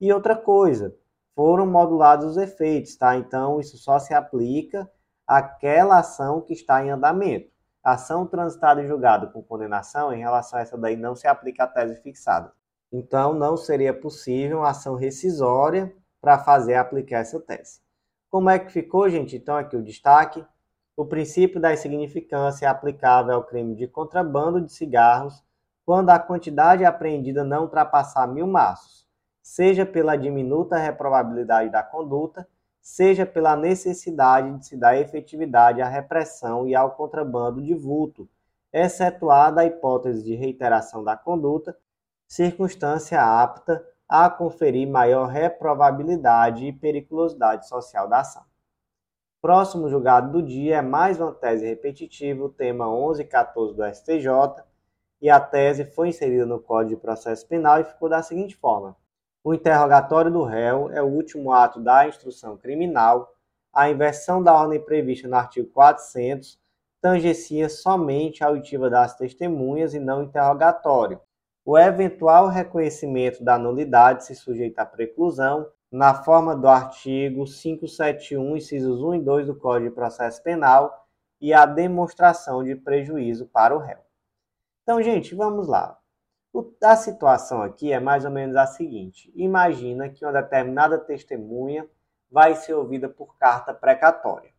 E 0.00 0.12
outra 0.12 0.36
coisa, 0.36 0.96
foram 1.34 1.66
modulados 1.66 2.26
os 2.26 2.36
efeitos, 2.36 2.96
tá? 2.96 3.16
Então, 3.16 3.60
isso 3.60 3.76
só 3.78 3.98
se 3.98 4.12
aplica 4.14 4.90
àquela 5.26 5.98
ação 5.98 6.40
que 6.40 6.52
está 6.52 6.84
em 6.84 6.90
andamento. 6.90 7.50
ação 7.82 8.26
transitada 8.26 8.82
e 8.82 8.86
julgada 8.86 9.26
com 9.26 9.42
condenação, 9.42 10.12
em 10.12 10.20
relação 10.20 10.58
a 10.58 10.62
essa 10.62 10.78
daí, 10.78 10.96
não 10.96 11.16
se 11.16 11.26
aplica 11.26 11.64
a 11.64 11.66
tese 11.66 11.96
fixada. 12.02 12.52
Então, 12.92 13.32
não 13.32 13.56
seria 13.56 13.94
possível 13.94 14.58
uma 14.58 14.68
ação 14.68 14.96
rescisória 14.96 15.90
para 16.20 16.38
fazer 16.38 16.74
aplicar 16.74 17.20
essa 17.20 17.40
tese. 17.40 17.80
Como 18.30 18.50
é 18.50 18.58
que 18.58 18.70
ficou, 18.70 19.08
gente? 19.08 19.34
Então, 19.34 19.56
aqui 19.56 19.76
o 19.76 19.82
destaque. 19.82 20.44
O 20.94 21.06
princípio 21.06 21.58
da 21.58 21.72
insignificância 21.72 22.66
é 22.66 22.68
aplicável 22.68 23.34
ao 23.34 23.44
crime 23.44 23.74
de 23.74 23.86
contrabando 23.86 24.60
de 24.60 24.70
cigarros 24.70 25.42
quando 25.86 26.10
a 26.10 26.18
quantidade 26.18 26.84
apreendida 26.84 27.42
não 27.42 27.62
ultrapassar 27.62 28.26
mil 28.28 28.46
maços, 28.46 29.06
seja 29.42 29.84
pela 29.84 30.14
diminuta 30.14 30.76
reprovabilidade 30.76 31.70
da 31.70 31.82
conduta, 31.82 32.46
seja 32.80 33.24
pela 33.24 33.56
necessidade 33.56 34.58
de 34.58 34.66
se 34.66 34.76
dar 34.76 34.98
efetividade 34.98 35.80
à 35.80 35.88
repressão 35.88 36.68
e 36.68 36.74
ao 36.74 36.92
contrabando 36.92 37.62
de 37.62 37.74
vulto, 37.74 38.28
excetuada 38.72 39.62
a 39.62 39.64
hipótese 39.64 40.22
de 40.22 40.34
reiteração 40.34 41.02
da 41.02 41.16
conduta 41.16 41.76
circunstância 42.32 43.20
apta 43.20 43.86
a 44.08 44.30
conferir 44.30 44.88
maior 44.88 45.26
reprovabilidade 45.26 46.64
e 46.64 46.72
periculosidade 46.72 47.68
social 47.68 48.08
da 48.08 48.20
ação. 48.20 48.42
Próximo 49.42 49.90
julgado 49.90 50.32
do 50.32 50.42
dia 50.42 50.76
é 50.76 50.80
mais 50.80 51.20
uma 51.20 51.34
tese 51.34 51.66
repetitiva, 51.66 52.42
o 52.42 52.48
tema 52.48 52.88
11 52.88 53.20
e 53.20 53.26
14 53.26 53.76
do 53.76 53.84
STJ, 53.84 54.64
e 55.20 55.28
a 55.28 55.38
tese 55.38 55.84
foi 55.84 56.08
inserida 56.08 56.46
no 56.46 56.58
Código 56.58 56.96
de 56.96 57.02
Processo 57.02 57.46
Penal 57.46 57.80
e 57.80 57.84
ficou 57.84 58.08
da 58.08 58.22
seguinte 58.22 58.56
forma: 58.56 58.96
o 59.44 59.52
interrogatório 59.52 60.30
do 60.30 60.42
réu 60.42 60.90
é 60.90 61.02
o 61.02 61.08
último 61.08 61.52
ato 61.52 61.80
da 61.80 62.08
instrução 62.08 62.56
criminal. 62.56 63.30
A 63.74 63.90
inversão 63.90 64.42
da 64.42 64.54
ordem 64.54 64.80
prevista 64.80 65.28
no 65.28 65.36
artigo 65.36 65.68
400 65.68 66.58
tangencia 66.98 67.68
somente 67.68 68.42
a 68.42 68.46
auditiva 68.46 68.88
das 68.88 69.14
testemunhas 69.16 69.92
e 69.92 69.98
não 69.98 70.22
interrogatório, 70.22 71.20
o 71.64 71.78
eventual 71.78 72.48
reconhecimento 72.48 73.42
da 73.44 73.56
nulidade 73.56 74.24
se 74.24 74.34
sujeita 74.34 74.82
à 74.82 74.86
preclusão 74.86 75.68
na 75.90 76.14
forma 76.14 76.56
do 76.56 76.66
artigo 76.66 77.44
571, 77.44 78.56
incisos 78.56 79.02
1 79.02 79.14
e 79.16 79.20
2 79.20 79.46
do 79.46 79.54
Código 79.54 79.90
de 79.90 79.94
Processo 79.94 80.42
Penal 80.42 81.06
e 81.40 81.52
a 81.52 81.64
demonstração 81.64 82.64
de 82.64 82.74
prejuízo 82.74 83.46
para 83.46 83.76
o 83.76 83.78
réu. 83.78 83.98
Então, 84.82 85.00
gente, 85.02 85.34
vamos 85.34 85.68
lá. 85.68 85.98
a 86.82 86.96
situação 86.96 87.62
aqui 87.62 87.92
é 87.92 88.00
mais 88.00 88.24
ou 88.24 88.30
menos 88.30 88.56
a 88.56 88.66
seguinte: 88.66 89.32
imagina 89.36 90.08
que 90.08 90.24
uma 90.24 90.32
determinada 90.32 90.98
testemunha 90.98 91.86
vai 92.30 92.56
ser 92.56 92.74
ouvida 92.74 93.08
por 93.08 93.36
carta 93.36 93.72
precatória. 93.72 94.50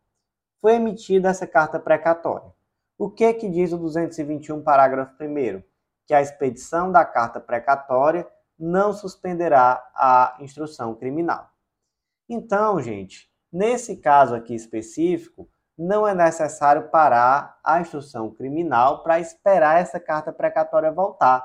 Foi 0.61 0.75
emitida 0.75 1.29
essa 1.29 1.47
carta 1.47 1.79
precatória. 1.79 2.53
O 2.97 3.09
que 3.09 3.33
que 3.33 3.49
diz 3.49 3.73
o 3.73 3.77
221, 3.77 4.63
parágrafo 4.63 5.15
1 5.21 5.63
que 6.05 6.13
a 6.13 6.21
expedição 6.21 6.91
da 6.91 7.05
carta 7.05 7.39
precatória 7.39 8.27
não 8.57 8.93
suspenderá 8.93 9.83
a 9.95 10.37
instrução 10.39 10.93
criminal. 10.95 11.49
Então, 12.29 12.81
gente, 12.81 13.29
nesse 13.51 13.97
caso 13.97 14.35
aqui 14.35 14.53
específico, 14.53 15.49
não 15.77 16.07
é 16.07 16.13
necessário 16.13 16.89
parar 16.89 17.59
a 17.63 17.81
instrução 17.81 18.31
criminal 18.31 19.03
para 19.03 19.19
esperar 19.19 19.81
essa 19.81 19.99
carta 19.99 20.31
precatória 20.31 20.91
voltar. 20.91 21.43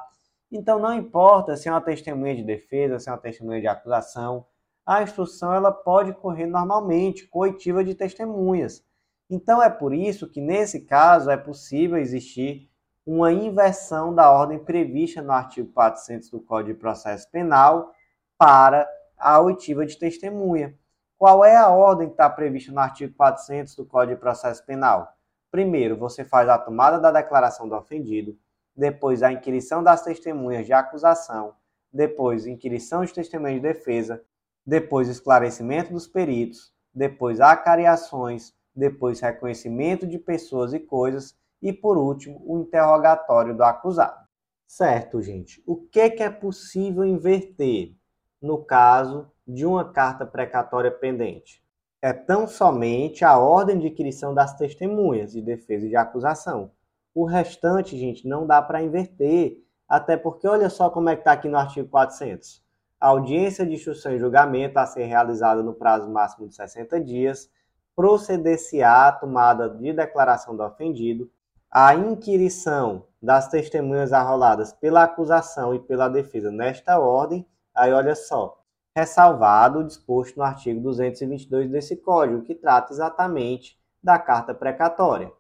Então, 0.51 0.79
não 0.79 0.95
importa 0.95 1.57
se 1.57 1.69
é 1.69 1.73
uma 1.73 1.81
testemunha 1.81 2.35
de 2.35 2.43
defesa, 2.43 2.99
se 2.99 3.09
é 3.09 3.13
uma 3.13 3.19
testemunha 3.19 3.61
de 3.61 3.67
acusação, 3.67 4.47
a 4.87 5.03
instrução 5.03 5.53
ela 5.53 5.73
pode 5.73 6.15
correr 6.15 6.47
normalmente, 6.47 7.27
coitiva 7.27 7.85
de 7.85 7.95
testemunhas. 7.95 8.83
Então, 9.29 9.63
é 9.63 9.69
por 9.69 9.93
isso 9.93 10.29
que, 10.29 10.41
nesse 10.41 10.81
caso, 10.81 11.31
é 11.31 11.37
possível 11.37 11.99
existir 11.99 12.68
uma 13.09 13.33
inversão 13.33 14.15
da 14.15 14.31
ordem 14.31 14.59
prevista 14.59 15.23
no 15.23 15.33
artigo 15.33 15.73
400 15.73 16.29
do 16.29 16.41
Código 16.41 16.75
de 16.75 16.79
Processo 16.79 17.27
Penal 17.31 17.91
para 18.37 18.87
a 19.17 19.41
oitiva 19.41 19.87
de 19.87 19.99
testemunha. 19.99 20.77
Qual 21.17 21.43
é 21.43 21.57
a 21.57 21.71
ordem 21.71 22.09
que 22.09 22.13
está 22.13 22.29
prevista 22.29 22.71
no 22.71 22.81
artigo 22.81 23.15
400 23.17 23.75
do 23.77 23.87
Código 23.87 24.17
de 24.17 24.21
Processo 24.21 24.63
Penal? 24.67 25.17
Primeiro, 25.51 25.97
você 25.97 26.23
faz 26.23 26.51
a 26.51 26.59
tomada 26.59 27.01
da 27.01 27.11
declaração 27.11 27.67
do 27.67 27.75
ofendido, 27.75 28.37
depois 28.77 29.23
a 29.23 29.33
inquirição 29.33 29.83
das 29.83 30.03
testemunhas 30.03 30.67
de 30.67 30.75
acusação, 30.75 31.55
depois 31.91 32.47
inquirição 32.47 33.03
de 33.07 33.15
testemunhas 33.15 33.55
de 33.55 33.63
defesa, 33.63 34.23
depois 34.67 35.09
esclarecimento 35.09 35.95
dos 35.95 36.07
peritos, 36.07 36.75
depois 36.95 37.41
acariações, 37.41 38.53
depois 38.77 39.21
reconhecimento 39.21 40.07
de 40.07 40.19
pessoas 40.19 40.75
e 40.75 40.79
coisas 40.79 41.35
e, 41.61 41.73
por 41.73 41.97
último, 41.97 42.43
o 42.47 42.59
interrogatório 42.61 43.57
do 43.57 43.63
acusado. 43.63 44.27
Certo, 44.67 45.23
gente. 45.23 45.63
O 45.67 45.77
que, 45.77 46.11
que 46.11 46.23
é 46.23 46.31
possível 46.31 47.05
inverter 47.05 47.95
no 48.41 48.65
caso 48.65 49.31
de 49.47 49.65
uma 49.65 49.93
carta 49.93 50.27
precatória 50.27 50.91
pendente? 50.91 51.63
É 52.01 52.13
tão 52.13 52.47
somente 52.47 53.25
a 53.25 53.39
ordem 53.39 53.79
de 53.79 53.89
inquirição 53.89 54.33
das 54.33 54.55
testemunhas 54.57 55.33
de 55.33 55.41
defesa 55.41 55.87
e 55.87 55.89
de 55.89 55.97
acusação. 55.97 56.71
O 57.15 57.25
restante, 57.25 57.99
gente, 57.99 58.29
não 58.29 58.47
dá 58.47 58.63
para 58.63 58.83
inverter, 58.83 59.65
até 59.89 60.17
porque 60.17 60.47
olha 60.47 60.71
só 60.71 60.91
como 60.91 61.09
é 61.09 61.17
que 61.17 61.23
está 61.23 61.33
aqui 61.33 61.49
no 61.49 61.57
artigo 61.57 61.89
400. 61.89 62.63
A 63.01 63.09
audiência 63.09 63.65
de 63.65 63.75
instrução 63.75 64.13
e 64.13 64.19
julgamento 64.19 64.79
a 64.79 64.87
ser 64.87 65.05
realizada 65.05 65.63
no 65.63 65.73
prazo 65.73 66.11
máximo 66.11 66.47
de 66.47 66.55
60 66.55 67.01
dias, 67.01 67.51
proceder-se-á 67.97 69.09
a 69.09 69.13
tomada 69.13 69.69
de 69.69 69.93
declaração 69.93 70.55
do 70.55 70.63
ofendido, 70.63 71.29
a 71.71 71.95
inquirição 71.95 73.05
das 73.23 73.49
testemunhas 73.49 74.13
arroladas 74.13 74.73
pela 74.73 75.03
acusação 75.03 75.75
e 75.75 75.79
pela 75.79 76.09
defesa 76.09 76.51
nesta 76.51 76.99
ordem, 76.99 77.47
aí 77.75 77.93
olha 77.93 78.15
só, 78.15 78.63
ressalvado 78.97 79.81
o 79.81 79.85
disposto 79.85 80.37
no 80.37 80.43
artigo 80.43 80.81
222 80.81 81.71
desse 81.71 81.97
Código, 81.97 82.43
que 82.43 82.55
trata 82.55 82.93
exatamente 82.93 83.79
da 84.03 84.19
carta 84.19 84.55
precatória, 84.55 85.31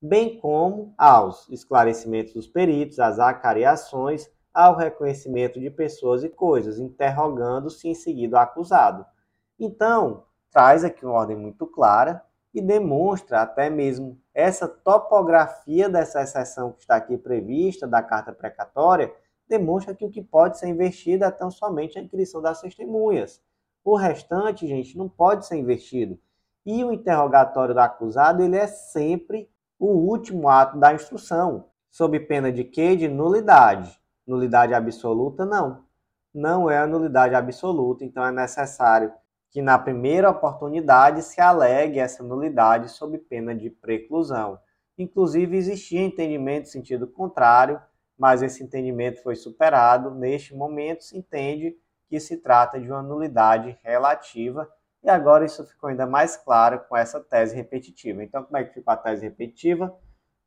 bem 0.00 0.38
como 0.38 0.94
aos 0.96 1.48
esclarecimentos 1.50 2.32
dos 2.32 2.46
peritos, 2.46 2.98
às 2.98 3.18
acariações, 3.18 4.30
ao 4.54 4.74
reconhecimento 4.74 5.60
de 5.60 5.68
pessoas 5.68 6.24
e 6.24 6.30
coisas, 6.30 6.78
interrogando-se 6.78 7.88
em 7.88 7.94
seguida 7.94 8.38
o 8.38 8.40
acusado. 8.40 9.04
Então, 9.58 10.24
traz 10.50 10.82
aqui 10.84 11.04
uma 11.04 11.14
ordem 11.14 11.36
muito 11.36 11.66
clara 11.66 12.22
e 12.56 12.62
demonstra 12.62 13.42
até 13.42 13.68
mesmo 13.68 14.18
essa 14.32 14.66
topografia 14.66 15.90
dessa 15.90 16.22
exceção 16.22 16.72
que 16.72 16.80
está 16.80 16.96
aqui 16.96 17.18
prevista 17.18 17.86
da 17.86 18.02
carta 18.02 18.32
precatória, 18.32 19.12
demonstra 19.46 19.94
que 19.94 20.06
o 20.06 20.10
que 20.10 20.22
pode 20.22 20.58
ser 20.58 20.68
investido 20.68 21.26
é 21.26 21.30
tão 21.30 21.50
somente 21.50 21.98
a 21.98 22.02
inscrição 22.02 22.40
das 22.40 22.62
testemunhas. 22.62 23.42
O 23.84 23.94
restante, 23.94 24.66
gente, 24.66 24.96
não 24.96 25.06
pode 25.06 25.44
ser 25.44 25.56
investido. 25.56 26.18
E 26.64 26.82
o 26.82 26.90
interrogatório 26.90 27.74
do 27.74 27.80
acusado, 27.80 28.42
ele 28.42 28.56
é 28.56 28.66
sempre 28.66 29.50
o 29.78 29.88
último 29.88 30.48
ato 30.48 30.78
da 30.78 30.94
instrução, 30.94 31.66
sob 31.90 32.18
pena 32.20 32.50
de 32.50 32.64
quê? 32.64 32.96
De 32.96 33.06
nulidade. 33.06 34.00
Nulidade 34.26 34.72
absoluta, 34.72 35.44
não. 35.44 35.84
Não 36.32 36.70
é 36.70 36.78
a 36.78 36.86
nulidade 36.86 37.34
absoluta, 37.34 38.02
então 38.02 38.24
é 38.24 38.32
necessário 38.32 39.12
que 39.50 39.62
na 39.62 39.78
primeira 39.78 40.30
oportunidade 40.30 41.22
se 41.22 41.40
alegue 41.40 41.98
essa 41.98 42.22
nulidade 42.22 42.90
sob 42.90 43.16
pena 43.18 43.54
de 43.54 43.70
preclusão. 43.70 44.58
Inclusive, 44.98 45.56
existia 45.56 46.00
entendimento 46.00 46.68
sentido 46.68 47.06
contrário, 47.06 47.80
mas 48.18 48.42
esse 48.42 48.62
entendimento 48.62 49.22
foi 49.22 49.36
superado. 49.36 50.10
Neste 50.10 50.54
momento, 50.54 51.04
se 51.04 51.16
entende 51.16 51.76
que 52.08 52.18
se 52.20 52.36
trata 52.36 52.80
de 52.80 52.90
uma 52.90 53.02
nulidade 53.02 53.78
relativa, 53.82 54.68
e 55.02 55.08
agora 55.08 55.44
isso 55.44 55.64
ficou 55.64 55.88
ainda 55.88 56.06
mais 56.06 56.36
claro 56.36 56.80
com 56.88 56.96
essa 56.96 57.20
tese 57.20 57.54
repetitiva. 57.54 58.22
Então, 58.22 58.42
como 58.42 58.56
é 58.56 58.64
que 58.64 58.74
ficou 58.74 58.92
a 58.92 58.96
tese 58.96 59.22
repetitiva? 59.24 59.96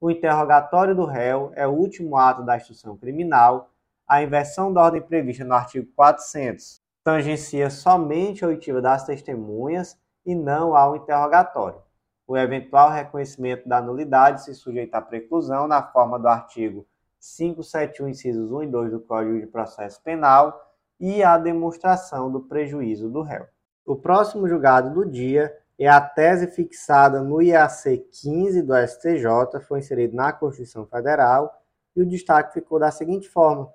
O 0.02 0.10
interrogatório 0.10 0.96
do 0.96 1.06
réu 1.06 1.52
é 1.56 1.68
o 1.68 1.72
último 1.72 2.18
ato 2.18 2.44
da 2.44 2.58
instrução 2.58 2.98
criminal. 2.98 3.72
a 4.08 4.24
inversão 4.24 4.74
da 4.74 4.82
ordem 4.82 5.02
prevista 5.02 5.46
no 5.46 5.54
artigo 5.54 5.88
400 5.96 6.82
tangencia 7.04 7.70
somente 7.70 8.44
a 8.44 8.48
oitiva 8.48 8.82
das 8.82 9.06
testemunhas 9.06 9.98
e 10.26 10.36
não 10.36 10.76
ao 10.76 10.96
interrogatório. 10.96 11.82
O 12.28 12.38
eventual 12.38 12.92
reconhecimento 12.92 13.68
da 13.68 13.82
nulidade 13.82 14.44
se 14.44 14.54
sujeita 14.54 15.00
à 15.00 15.02
preclusão 15.02 15.68
na 15.68 15.82
forma 15.82 16.20
do 16.20 16.28
artigo 16.28 16.86
571, 17.20 18.10
incisos 18.10 18.52
1 18.52 18.64
e 18.64 18.68
2 18.68 18.92
do 18.92 19.00
Código 19.00 19.40
de 19.40 19.48
Processo 19.48 20.02
Penal 20.04 20.76
e 21.00 21.24
à 21.24 21.38
demonstração 21.38 22.32
do 22.32 22.42
prejuízo 22.42 23.10
do 23.10 23.22
réu. 23.22 23.48
O 23.86 23.96
próximo 23.96 24.48
julgado 24.48 24.94
do 24.94 25.10
dia 25.10 25.52
é 25.78 25.88
a 25.88 26.02
tese 26.02 26.48
fixada 26.48 27.22
no 27.22 27.42
IAC 27.42 27.98
15 28.22 28.62
do 28.62 28.76
STJ, 28.76 29.60
foi 29.68 29.80
inserido 29.80 30.16
na 30.16 30.32
Constituição 30.32 30.86
Federal, 30.86 31.60
e 31.96 32.02
o 32.02 32.06
destaque 32.06 32.54
ficou 32.54 32.78
da 32.78 32.92
seguinte 32.92 33.28
forma: 33.28 33.72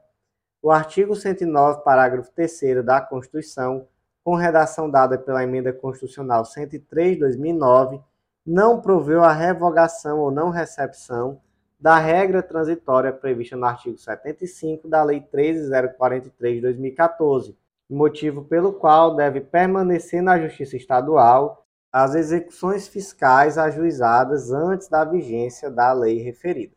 o 0.64 0.70
artigo 0.70 1.14
109, 1.14 1.82
parágrafo 1.84 2.32
3 2.32 2.82
da 2.82 2.98
Constituição, 2.98 3.86
com 4.24 4.34
redação 4.34 4.90
dada 4.90 5.18
pela 5.18 5.44
Emenda 5.44 5.74
Constitucional 5.74 6.42
103 6.42 7.12
de 7.12 7.20
2009, 7.20 8.00
não 8.46 8.80
proveu 8.80 9.22
a 9.22 9.30
revogação 9.30 10.20
ou 10.20 10.30
não 10.30 10.48
recepção 10.48 11.38
da 11.78 11.98
regra 11.98 12.42
transitória 12.42 13.12
prevista 13.12 13.58
no 13.58 13.66
artigo 13.66 13.98
75 13.98 14.88
da 14.88 15.04
Lei 15.04 15.20
13043 15.20 16.54
de 16.54 16.60
2014, 16.62 17.54
motivo 17.90 18.42
pelo 18.42 18.72
qual 18.72 19.14
deve 19.14 19.42
permanecer 19.42 20.22
na 20.22 20.40
Justiça 20.40 20.78
Estadual 20.78 21.66
as 21.92 22.14
execuções 22.14 22.88
fiscais 22.88 23.58
ajuizadas 23.58 24.50
antes 24.50 24.88
da 24.88 25.04
vigência 25.04 25.70
da 25.70 25.92
lei 25.92 26.22
referida. 26.22 26.74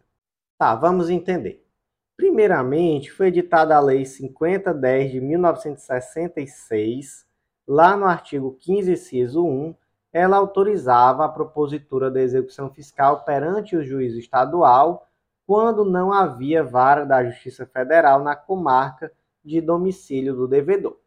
Tá, 0.58 0.76
vamos 0.76 1.10
entender. 1.10 1.66
Primeiramente, 2.18 3.10
foi 3.12 3.28
editada 3.28 3.78
a 3.78 3.80
Lei 3.80 4.04
5010 4.04 5.12
de 5.12 5.22
1966. 5.22 7.26
Lá 7.66 7.96
no 7.96 8.06
artigo 8.06 8.58
15, 8.60 8.92
inciso 8.92 9.46
1, 9.46 9.74
ela 10.12 10.36
autorizava 10.36 11.24
a 11.24 11.30
propositura 11.30 12.12
da 12.12 12.22
execução 12.22 12.70
fiscal 12.70 13.24
perante 13.24 13.78
o 13.78 13.84
juiz 13.84 14.16
estadual 14.16 15.08
quando 15.46 15.86
não 15.86 16.12
havia 16.12 16.64
vara 16.64 17.06
da 17.06 17.24
Justiça 17.24 17.66
Federal 17.66 18.24
na 18.24 18.36
comarca 18.36 19.12
de 19.46 19.62
domicílio 19.62 20.36
do 20.36 20.48
devedor 20.48 20.98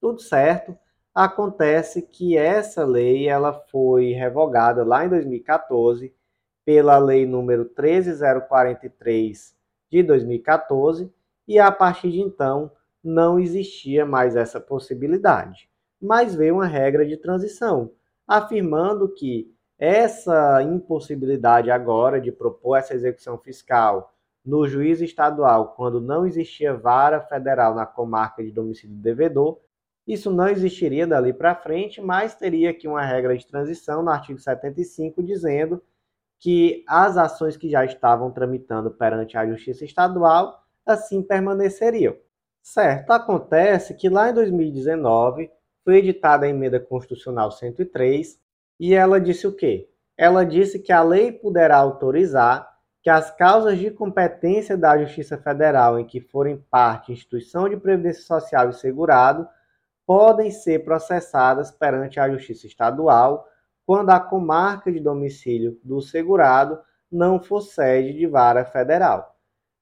tudo 0.00 0.20
certo. 0.20 0.76
Acontece 1.14 2.02
que 2.02 2.36
essa 2.36 2.84
lei 2.84 3.28
ela 3.28 3.52
foi 3.52 4.12
revogada 4.12 4.84
lá 4.84 5.04
em 5.04 5.08
2014 5.08 6.12
pela 6.64 6.98
lei 6.98 7.26
número 7.26 7.64
13043 7.66 9.54
de 9.90 10.02
2014 10.02 11.12
e 11.46 11.58
a 11.58 11.70
partir 11.70 12.12
de 12.12 12.20
então 12.20 12.70
não 13.02 13.38
existia 13.38 14.06
mais 14.06 14.36
essa 14.36 14.60
possibilidade. 14.60 15.68
Mas 16.00 16.34
veio 16.34 16.54
uma 16.54 16.66
regra 16.66 17.04
de 17.04 17.16
transição, 17.16 17.92
afirmando 18.26 19.12
que 19.12 19.52
essa 19.78 20.62
impossibilidade 20.62 21.70
agora 21.70 22.20
de 22.20 22.30
propor 22.30 22.76
essa 22.76 22.94
execução 22.94 23.38
fiscal 23.38 24.14
no 24.44 24.66
juiz 24.66 25.00
estadual, 25.00 25.74
quando 25.74 26.00
não 26.00 26.26
existia 26.26 26.74
vara 26.74 27.20
federal 27.20 27.74
na 27.74 27.84
comarca 27.84 28.42
de 28.42 28.50
domicílio 28.50 28.96
do 28.96 29.02
devedor, 29.02 29.58
isso 30.06 30.30
não 30.30 30.48
existiria 30.48 31.06
dali 31.06 31.32
para 31.32 31.54
frente, 31.54 32.00
mas 32.00 32.34
teria 32.34 32.70
aqui 32.70 32.88
uma 32.88 33.02
regra 33.02 33.36
de 33.36 33.46
transição 33.46 34.02
no 34.02 34.10
artigo 34.10 34.38
75 34.38 35.22
dizendo 35.22 35.82
que 36.40 36.82
as 36.88 37.18
ações 37.18 37.56
que 37.56 37.68
já 37.68 37.84
estavam 37.84 38.30
tramitando 38.30 38.90
perante 38.90 39.36
a 39.36 39.46
Justiça 39.46 39.84
Estadual 39.84 40.58
assim 40.84 41.22
permaneceriam. 41.22 42.16
Certo, 42.62 43.10
acontece 43.10 43.94
que 43.94 44.08
lá 44.08 44.30
em 44.30 44.34
2019 44.34 45.50
foi 45.84 45.96
editada 45.98 46.46
a 46.46 46.48
emenda 46.48 46.80
constitucional 46.80 47.52
103 47.52 48.38
e 48.78 48.94
ela 48.94 49.20
disse 49.20 49.46
o 49.46 49.54
quê? 49.54 49.88
Ela 50.16 50.44
disse 50.44 50.78
que 50.78 50.92
a 50.92 51.02
lei 51.02 51.30
poderá 51.30 51.76
autorizar 51.76 52.68
que 53.02 53.08
as 53.08 53.30
causas 53.30 53.78
de 53.78 53.90
competência 53.90 54.76
da 54.76 54.98
Justiça 54.98 55.38
Federal 55.38 55.98
em 55.98 56.06
que 56.06 56.20
forem 56.20 56.58
parte 56.70 57.12
instituição 57.12 57.68
de 57.68 57.76
previdência 57.76 58.22
social 58.22 58.70
e 58.70 58.74
segurado 58.74 59.46
podem 60.06 60.50
ser 60.50 60.84
processadas 60.84 61.70
perante 61.70 62.18
a 62.18 62.28
Justiça 62.30 62.66
Estadual 62.66 63.46
quando 63.90 64.10
a 64.10 64.20
comarca 64.20 64.92
de 64.92 65.00
domicílio 65.00 65.76
do 65.82 66.00
segurado 66.00 66.78
não 67.10 67.42
for 67.42 67.60
sede 67.60 68.16
de 68.16 68.24
vara 68.24 68.64
federal. 68.64 69.36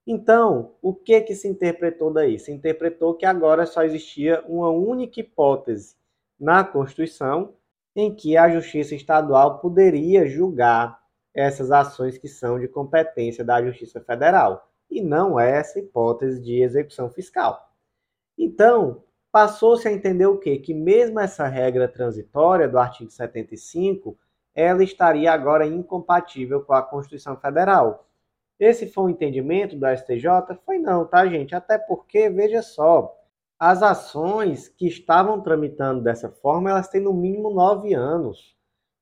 Então, 0.06 0.76
o 0.80 0.94
que 0.94 1.20
que 1.20 1.34
se 1.34 1.46
interpretou 1.46 2.10
daí? 2.10 2.38
Se 2.38 2.50
interpretou 2.50 3.12
que 3.12 3.26
agora 3.26 3.66
só 3.66 3.82
existia 3.82 4.42
uma 4.48 4.70
única 4.70 5.20
hipótese 5.20 5.94
na 6.40 6.64
Constituição 6.64 7.52
em 7.94 8.14
que 8.14 8.34
a 8.34 8.48
Justiça 8.48 8.94
Estadual 8.94 9.58
poderia 9.58 10.26
julgar 10.26 10.98
essas 11.34 11.70
ações 11.70 12.16
que 12.16 12.28
são 12.28 12.58
de 12.58 12.66
competência 12.66 13.44
da 13.44 13.62
Justiça 13.62 14.00
Federal, 14.00 14.70
e 14.90 15.02
não 15.02 15.38
essa 15.38 15.78
hipótese 15.80 16.40
de 16.40 16.62
execução 16.62 17.10
fiscal. 17.10 17.70
Então, 18.38 19.04
passou-se 19.30 19.86
a 19.86 19.92
entender 19.92 20.26
o 20.26 20.38
quê? 20.38 20.58
Que 20.58 20.74
mesmo 20.74 21.20
essa 21.20 21.46
regra 21.46 21.88
transitória 21.88 22.68
do 22.68 22.78
artigo 22.78 23.10
75, 23.10 24.18
ela 24.54 24.82
estaria 24.82 25.32
agora 25.32 25.66
incompatível 25.66 26.62
com 26.62 26.72
a 26.72 26.82
Constituição 26.82 27.36
Federal. 27.36 28.06
Esse 28.58 28.88
foi 28.88 29.04
o 29.04 29.08
entendimento 29.10 29.76
do 29.76 29.86
STJ? 29.86 30.56
Foi 30.66 30.78
não, 30.78 31.06
tá, 31.06 31.26
gente? 31.26 31.54
Até 31.54 31.78
porque, 31.78 32.28
veja 32.28 32.60
só, 32.60 33.14
as 33.58 33.82
ações 33.82 34.68
que 34.68 34.86
estavam 34.86 35.40
tramitando 35.40 36.02
dessa 36.02 36.28
forma, 36.28 36.70
elas 36.70 36.88
têm 36.88 37.00
no 37.00 37.12
mínimo 37.12 37.50
nove 37.50 37.94
anos. 37.94 38.56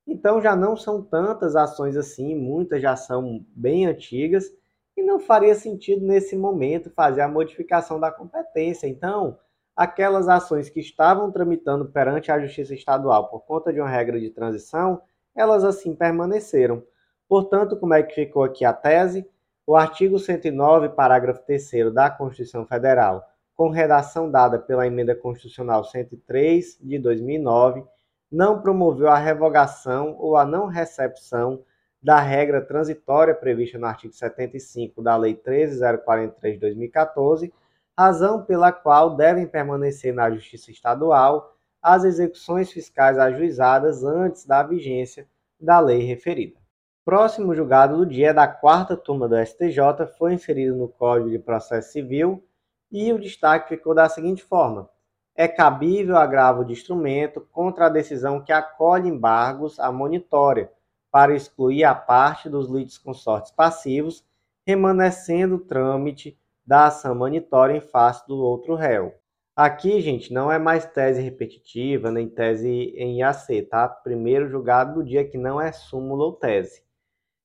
Então 0.06 0.40
já 0.40 0.54
não 0.54 0.76
são 0.76 1.02
tantas 1.02 1.56
ações 1.56 1.96
assim, 1.96 2.34
muitas 2.34 2.80
já 2.80 2.94
são 2.94 3.44
bem 3.54 3.86
antigas, 3.86 4.50
e 4.96 5.02
não 5.02 5.20
faria 5.20 5.54
sentido 5.54 6.06
nesse 6.06 6.36
momento 6.36 6.90
fazer 6.90 7.20
a 7.20 7.28
modificação 7.28 8.00
da 8.00 8.10
competência. 8.10 8.86
Então, 8.86 9.38
aquelas 9.76 10.26
ações 10.26 10.70
que 10.70 10.80
estavam 10.80 11.30
tramitando 11.30 11.84
perante 11.84 12.32
a 12.32 12.40
Justiça 12.40 12.74
Estadual 12.74 13.28
por 13.28 13.40
conta 13.40 13.72
de 13.72 13.78
uma 13.78 13.88
regra 13.88 14.18
de 14.18 14.30
transição, 14.30 15.02
elas 15.34 15.62
assim 15.64 15.94
permaneceram. 15.94 16.82
Portanto, 17.28 17.76
como 17.76 17.92
é 17.92 18.02
que 18.02 18.14
ficou 18.14 18.42
aqui 18.42 18.64
a 18.64 18.72
tese? 18.72 19.28
O 19.66 19.76
artigo 19.76 20.18
109, 20.18 20.88
parágrafo 20.90 21.44
3 21.44 21.92
da 21.92 22.08
Constituição 22.08 22.64
Federal, 22.64 23.22
com 23.54 23.68
redação 23.68 24.30
dada 24.30 24.58
pela 24.58 24.86
Emenda 24.86 25.14
Constitucional 25.14 25.84
103 25.84 26.78
de 26.80 26.98
2009, 26.98 27.84
não 28.30 28.60
promoveu 28.60 29.08
a 29.08 29.18
revogação 29.18 30.16
ou 30.18 30.36
a 30.36 30.44
não 30.44 30.66
recepção 30.66 31.62
da 32.02 32.20
regra 32.20 32.62
transitória 32.62 33.34
prevista 33.34 33.78
no 33.78 33.86
artigo 33.86 34.14
75 34.14 35.02
da 35.02 35.16
Lei 35.16 35.34
13043 35.34 36.54
de 36.54 36.60
2014 36.60 37.52
razão 37.98 38.44
pela 38.44 38.70
qual 38.70 39.16
devem 39.16 39.46
permanecer 39.46 40.12
na 40.12 40.30
Justiça 40.30 40.70
Estadual 40.70 41.56
as 41.82 42.04
execuções 42.04 42.70
fiscais 42.70 43.16
ajuizadas 43.18 44.04
antes 44.04 44.44
da 44.44 44.62
vigência 44.62 45.26
da 45.58 45.80
lei 45.80 46.02
referida. 46.02 46.58
Próximo 47.04 47.54
julgado 47.54 47.96
do 47.96 48.04
dia 48.04 48.34
da 48.34 48.46
quarta 48.46 48.96
turma 48.96 49.28
do 49.28 49.36
STJ 49.36 50.06
foi 50.18 50.34
inserido 50.34 50.76
no 50.76 50.88
Código 50.88 51.30
de 51.30 51.38
Processo 51.38 51.92
Civil 51.92 52.44
e 52.90 53.12
o 53.12 53.18
destaque 53.18 53.68
ficou 53.68 53.94
da 53.94 54.08
seguinte 54.08 54.42
forma: 54.42 54.90
é 55.34 55.46
cabível 55.46 56.16
agravo 56.16 56.64
de 56.64 56.72
instrumento 56.72 57.40
contra 57.52 57.86
a 57.86 57.90
decisão 57.90 58.42
que 58.42 58.52
acolhe 58.52 59.08
embargos 59.08 59.78
à 59.78 59.90
monitória 59.92 60.70
para 61.10 61.34
excluir 61.34 61.84
a 61.84 61.94
parte 61.94 62.48
dos 62.48 62.68
litisconsortes 62.68 63.52
passivos, 63.52 64.24
remanescendo 64.66 65.54
o 65.54 65.60
trâmite 65.60 66.36
da 66.66 66.86
ação 66.86 67.14
manitória 67.14 67.76
em 67.76 67.80
face 67.80 68.26
do 68.26 68.36
outro 68.36 68.74
réu. 68.74 69.14
Aqui, 69.54 70.00
gente, 70.00 70.32
não 70.34 70.52
é 70.52 70.58
mais 70.58 70.84
tese 70.84 71.22
repetitiva, 71.22 72.10
nem 72.10 72.28
tese 72.28 72.68
em 72.68 73.20
IAC, 73.20 73.62
tá? 73.62 73.88
Primeiro 73.88 74.48
julgado 74.48 74.94
do 74.94 75.04
dia 75.04 75.26
que 75.26 75.38
não 75.38 75.60
é 75.60 75.72
súmula 75.72 76.24
ou 76.24 76.32
tese. 76.32 76.82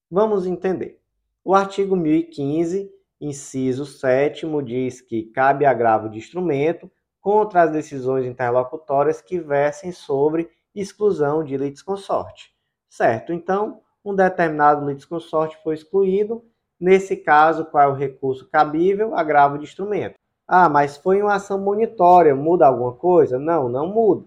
Vamos 0.10 0.46
entender. 0.46 1.00
O 1.44 1.56
artigo 1.56 1.96
1015, 1.96 2.92
inciso 3.22 3.86
7 3.86 4.46
diz 4.64 5.00
que 5.00 5.24
cabe 5.24 5.66
agravo 5.66 6.10
de 6.10 6.18
instrumento 6.18 6.92
contra 7.22 7.62
as 7.62 7.72
decisões 7.72 8.26
interlocutórias 8.26 9.22
que 9.22 9.40
versem 9.40 9.92
sobre 9.92 10.50
exclusão 10.76 11.44
de 11.44 11.56
litisconsorte. 11.56 12.54
Certo? 12.90 13.32
Então, 13.32 13.82
um 14.04 14.14
determinado 14.14 14.86
litisconsorte 14.86 15.58
foi 15.64 15.76
excluído 15.76 16.44
Nesse 16.82 17.16
caso, 17.16 17.66
qual 17.66 17.84
é 17.84 17.88
o 17.88 17.96
recurso 17.96 18.50
cabível? 18.50 19.16
Agravo 19.16 19.58
de 19.58 19.66
instrumento. 19.66 20.16
Ah, 20.48 20.68
mas 20.68 20.98
foi 20.98 21.22
uma 21.22 21.36
ação 21.36 21.60
monitória, 21.60 22.36
muda 22.36 22.66
alguma 22.66 22.94
coisa? 22.94 23.38
Não, 23.38 23.70
não 23.70 23.88
muda. 23.88 24.26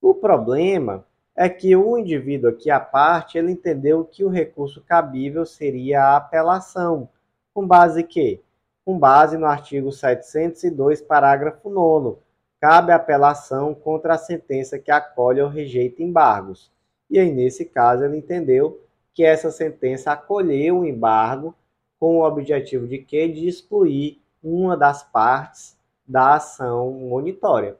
O 0.00 0.12
problema 0.12 1.06
é 1.36 1.48
que 1.48 1.74
o 1.76 1.96
indivíduo 1.96 2.50
aqui, 2.50 2.70
a 2.70 2.80
parte, 2.80 3.38
ele 3.38 3.52
entendeu 3.52 4.04
que 4.04 4.24
o 4.24 4.28
recurso 4.28 4.82
cabível 4.82 5.46
seria 5.46 6.02
a 6.02 6.16
apelação. 6.16 7.08
Com 7.54 7.66
base 7.66 8.02
quê? 8.02 8.42
com 8.84 8.98
base 8.98 9.38
no 9.38 9.46
artigo 9.46 9.92
702, 9.92 11.00
parágrafo 11.00 11.70
9 11.70 12.18
cabe 12.60 12.92
apelação 12.92 13.74
contra 13.74 14.14
a 14.14 14.18
sentença 14.18 14.78
que 14.78 14.90
acolhe 14.90 15.40
ou 15.40 15.48
rejeita 15.48 16.00
embargos. 16.00 16.70
E 17.10 17.18
aí, 17.18 17.32
nesse 17.32 17.64
caso, 17.64 18.04
ele 18.04 18.16
entendeu 18.16 18.80
que 19.14 19.24
essa 19.24 19.50
sentença 19.50 20.12
acolheu 20.12 20.80
o 20.80 20.84
embargo 20.84 21.54
com 21.98 22.18
o 22.18 22.24
objetivo 22.24 22.86
de 22.86 22.98
que 22.98 23.28
de 23.28 23.46
excluir 23.46 24.20
uma 24.42 24.76
das 24.76 25.02
partes 25.02 25.76
da 26.06 26.34
ação 26.34 26.90
monitória. 26.90 27.76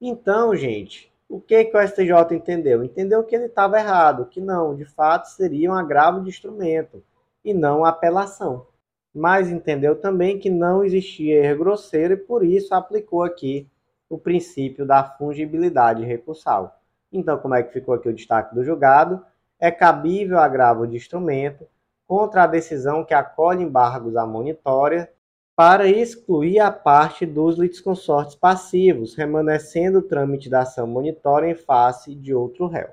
Então, 0.00 0.56
gente, 0.56 1.12
o 1.28 1.40
que, 1.40 1.64
que 1.64 1.76
o 1.76 1.86
STJ 1.86 2.34
entendeu? 2.34 2.82
Entendeu 2.82 3.22
que 3.22 3.36
ele 3.36 3.46
estava 3.46 3.78
errado, 3.78 4.26
que 4.26 4.40
não, 4.40 4.74
de 4.74 4.84
fato 4.84 5.26
seria 5.26 5.70
um 5.70 5.74
agravo 5.74 6.22
de 6.22 6.28
instrumento 6.28 7.02
e 7.44 7.52
não 7.52 7.84
apelação. 7.84 8.66
Mas 9.14 9.50
entendeu 9.50 9.94
também 9.94 10.38
que 10.38 10.48
não 10.48 10.82
existia 10.82 11.44
erro 11.44 11.58
grosseiro 11.58 12.14
e 12.14 12.16
por 12.16 12.44
isso 12.44 12.74
aplicou 12.74 13.22
aqui 13.22 13.68
o 14.08 14.18
princípio 14.18 14.84
da 14.84 15.04
fungibilidade 15.04 16.04
recursal. 16.04 16.80
Então, 17.12 17.38
como 17.38 17.54
é 17.54 17.62
que 17.62 17.72
ficou 17.72 17.94
aqui 17.94 18.08
o 18.08 18.14
destaque 18.14 18.54
do 18.54 18.64
julgado? 18.64 19.24
É 19.60 19.70
cabível 19.70 20.38
agravo 20.38 20.86
de 20.86 20.96
instrumento 20.96 21.68
contra 22.06 22.44
a 22.44 22.46
decisão 22.46 23.04
que 23.04 23.12
acolhe 23.12 23.62
embargos 23.62 24.16
à 24.16 24.26
monitória 24.26 25.12
para 25.54 25.86
excluir 25.86 26.58
a 26.58 26.72
parte 26.72 27.26
dos 27.26 27.58
litisconsortes 27.58 28.34
passivos, 28.34 29.14
remanescendo 29.14 29.98
o 29.98 30.02
trâmite 30.02 30.48
da 30.48 30.62
ação 30.62 30.86
monitória 30.86 31.50
em 31.50 31.54
face 31.54 32.14
de 32.14 32.34
outro 32.34 32.66
réu. 32.66 32.88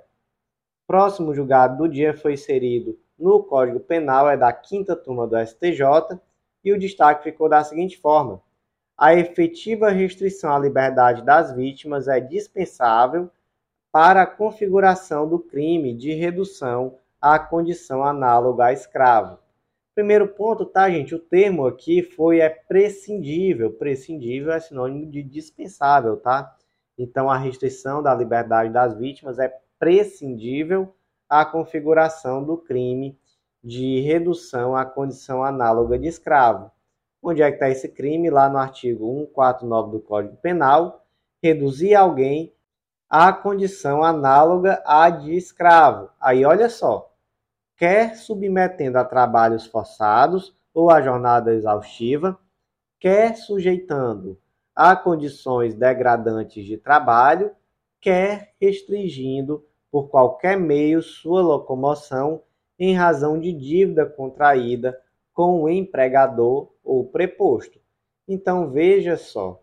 Próximo 0.85 1.33
julgado 1.33 1.77
do 1.77 1.87
dia 1.87 2.13
foi 2.13 2.33
inserido 2.33 2.99
no 3.17 3.41
Código 3.41 3.79
Penal, 3.79 4.29
é 4.29 4.35
da 4.35 4.51
quinta 4.51 4.95
turma 4.95 5.25
do 5.25 5.37
STJ, 5.37 6.19
e 6.63 6.73
o 6.73 6.77
destaque 6.77 7.23
ficou 7.23 7.47
da 7.47 7.63
seguinte 7.63 7.97
forma: 7.97 8.41
a 8.97 9.15
efetiva 9.15 9.89
restrição 9.89 10.53
à 10.53 10.59
liberdade 10.59 11.21
das 11.21 11.55
vítimas 11.55 12.09
é 12.09 12.19
dispensável 12.19 13.31
para 13.91 14.23
a 14.23 14.27
configuração 14.27 15.27
do 15.27 15.39
crime 15.39 15.93
de 15.93 16.13
redução 16.13 16.97
à 17.21 17.39
condição 17.39 18.03
análoga 18.03 18.65
a 18.65 18.73
escravo. 18.73 19.39
Primeiro 19.95 20.27
ponto, 20.27 20.65
tá, 20.65 20.89
gente? 20.89 21.15
O 21.15 21.19
termo 21.19 21.65
aqui 21.65 22.03
foi 22.03 22.39
é 22.39 22.49
prescindível. 22.49 23.73
Prescindível 23.73 24.51
é 24.51 24.59
sinônimo 24.59 25.09
de 25.09 25.23
dispensável, 25.23 26.17
tá? 26.17 26.55
Então, 26.97 27.29
a 27.29 27.37
restrição 27.37 28.03
da 28.03 28.13
liberdade 28.13 28.71
das 28.71 28.95
vítimas 28.95 29.39
é 29.39 29.51
prescindível 29.79 30.93
à 31.27 31.43
configuração 31.43 32.43
do 32.43 32.57
crime 32.57 33.17
de 33.63 33.99
redução 34.01 34.75
à 34.75 34.85
condição 34.85 35.43
análoga 35.43 35.97
de 35.97 36.07
escravo. 36.07 36.71
Onde 37.21 37.41
é 37.41 37.49
que 37.49 37.55
está 37.55 37.69
esse 37.69 37.89
crime? 37.89 38.29
Lá 38.29 38.47
no 38.49 38.57
artigo 38.57 39.03
149 39.05 39.91
do 39.91 39.99
Código 39.99 40.37
Penal, 40.37 41.05
reduzir 41.41 41.95
alguém 41.95 42.53
à 43.09 43.31
condição 43.31 44.03
análoga 44.03 44.81
à 44.85 45.09
de 45.09 45.35
escravo. 45.35 46.09
Aí 46.19 46.45
olha 46.45 46.69
só, 46.69 47.13
quer 47.75 48.15
submetendo 48.15 48.97
a 48.97 49.05
trabalhos 49.05 49.65
forçados 49.65 50.55
ou 50.73 50.91
a 50.91 51.01
jornada 51.01 51.53
exaustiva, 51.53 52.37
quer 52.99 53.35
sujeitando 53.35 54.39
a 54.75 54.95
condições 54.95 55.73
degradantes 55.73 56.65
de 56.65 56.77
trabalho, 56.77 57.51
quer 57.99 58.53
restringindo 58.61 59.65
por 59.91 60.09
qualquer 60.09 60.57
meio 60.57 61.01
sua 61.01 61.41
locomoção 61.41 62.43
em 62.77 62.93
razão 62.93 63.39
de 63.39 63.51
dívida 63.51 64.05
contraída 64.05 64.99
com 65.33 65.63
o 65.63 65.69
empregador 65.69 66.71
ou 66.83 67.05
preposto. 67.07 67.79
Então 68.27 68.69
veja 68.69 69.17
só, 69.17 69.61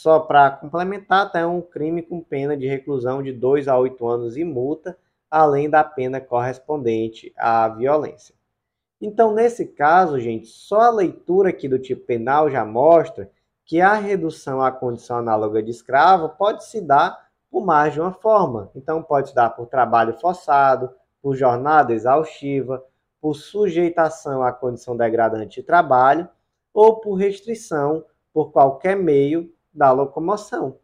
só 0.00 0.18
para 0.18 0.50
complementar, 0.50 1.26
até 1.26 1.46
um 1.46 1.60
crime 1.60 2.00
com 2.00 2.22
pena 2.22 2.56
de 2.56 2.66
reclusão 2.66 3.22
de 3.22 3.34
2 3.34 3.68
a 3.68 3.76
8 3.76 4.08
anos 4.08 4.34
e 4.34 4.42
multa, 4.42 4.96
além 5.30 5.68
da 5.68 5.84
pena 5.84 6.18
correspondente 6.18 7.34
à 7.36 7.68
violência. 7.68 8.34
Então, 8.98 9.34
nesse 9.34 9.66
caso, 9.66 10.18
gente, 10.18 10.46
só 10.46 10.80
a 10.80 10.90
leitura 10.90 11.50
aqui 11.50 11.68
do 11.68 11.78
tipo 11.78 12.06
penal 12.06 12.50
já 12.50 12.64
mostra 12.64 13.30
que 13.62 13.78
a 13.78 13.92
redução 13.92 14.62
à 14.62 14.72
condição 14.72 15.18
análoga 15.18 15.62
de 15.62 15.70
escravo 15.70 16.30
pode 16.30 16.64
se 16.64 16.80
dar 16.80 17.28
por 17.50 17.62
mais 17.62 17.92
de 17.92 18.00
uma 18.00 18.12
forma. 18.14 18.70
Então, 18.74 19.02
pode 19.02 19.28
se 19.28 19.34
dar 19.34 19.50
por 19.50 19.66
trabalho 19.66 20.18
forçado, 20.18 20.90
por 21.20 21.36
jornada 21.36 21.92
exaustiva, 21.92 22.82
por 23.20 23.34
sujeitação 23.34 24.42
à 24.42 24.50
condição 24.50 24.96
degradante 24.96 25.60
de 25.60 25.66
trabalho 25.66 26.26
ou 26.72 27.00
por 27.00 27.16
restrição 27.16 28.02
por 28.32 28.50
qualquer 28.50 28.96
meio 28.96 29.52
da 29.72 29.92
locomoção. 29.92 30.78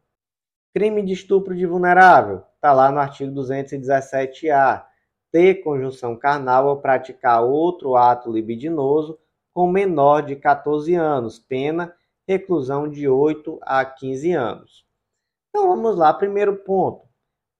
Crime 0.73 1.01
de 1.01 1.13
estupro 1.13 1.55
de 1.55 1.65
vulnerável 1.65 2.43
está 2.55 2.73
lá 2.73 2.91
no 2.91 2.99
artigo 2.99 3.31
217-A. 3.33 4.87
Ter 5.33 5.63
conjunção 5.63 6.15
carnal 6.15 6.67
ou 6.67 6.77
praticar 6.77 7.43
outro 7.43 7.95
ato 7.95 8.31
libidinoso 8.31 9.17
com 9.51 9.67
menor 9.67 10.21
de 10.21 10.35
14 10.35 10.93
anos, 10.93 11.39
pena 11.39 11.91
reclusão 12.27 12.87
de 12.87 13.09
8 13.09 13.59
a 13.63 13.83
15 13.83 14.31
anos. 14.31 14.85
Então 15.49 15.69
vamos 15.69 15.97
lá, 15.97 16.13
primeiro 16.13 16.57
ponto. 16.57 17.07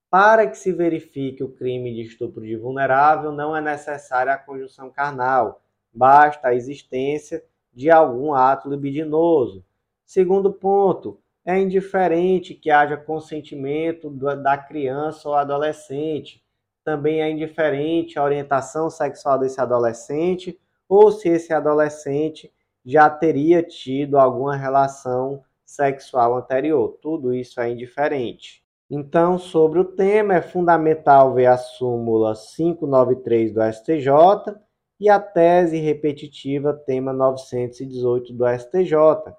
Para 0.08 0.46
que 0.46 0.56
se 0.56 0.72
verifique 0.72 1.44
o 1.44 1.52
crime 1.52 1.92
de 1.96 2.04
estupro 2.04 2.46
de 2.46 2.56
vulnerável, 2.56 3.32
não 3.32 3.58
é 3.58 3.60
necessária 3.60 4.32
a 4.32 4.38
conjunção 4.38 4.92
carnal, 4.92 5.64
basta 5.92 6.50
a 6.50 6.56
existência 6.56 7.44
de 7.74 7.90
algum 7.90 8.36
ato 8.36 8.70
libidinoso. 8.70 9.66
Segundo 10.06 10.54
ponto, 10.54 11.20
é 11.44 11.60
indiferente 11.60 12.54
que 12.54 12.70
haja 12.70 12.96
consentimento 12.96 14.12
da 14.12 14.60
criança 14.60 15.28
ou 15.28 15.34
adolescente. 15.34 16.43
Também 16.84 17.22
é 17.22 17.30
indiferente 17.30 18.20
a 18.20 18.24
orientação 18.24 18.90
sexual 18.90 19.40
desse 19.40 19.60
adolescente 19.62 20.60
ou 20.88 21.12
se 21.12 21.30
esse 21.30 21.54
adolescente 21.54 22.52
já 22.86 23.10
teria 23.10 23.64
tido 23.64 24.20
alguma 24.20 24.56
relação 24.56 25.42
sexual 25.66 26.36
anterior. 26.36 26.98
Tudo 27.02 27.34
isso 27.34 27.60
é 27.62 27.72
indiferente. 27.72 28.64
Então, 28.90 29.40
sobre 29.40 29.80
o 29.80 29.86
tema, 29.86 30.36
é 30.36 30.42
fundamental 30.42 31.34
ver 31.34 31.48
a 31.48 31.58
súmula 31.58 32.34
593 32.36 33.54
do 33.54 33.62
STJ 33.64 34.56
e 35.00 35.10
a 35.10 35.20
tese 35.20 35.80
repetitiva 35.80 36.74
tema 36.74 37.12
918 37.12 38.34
do 38.34 38.46
STJ. 38.46 39.34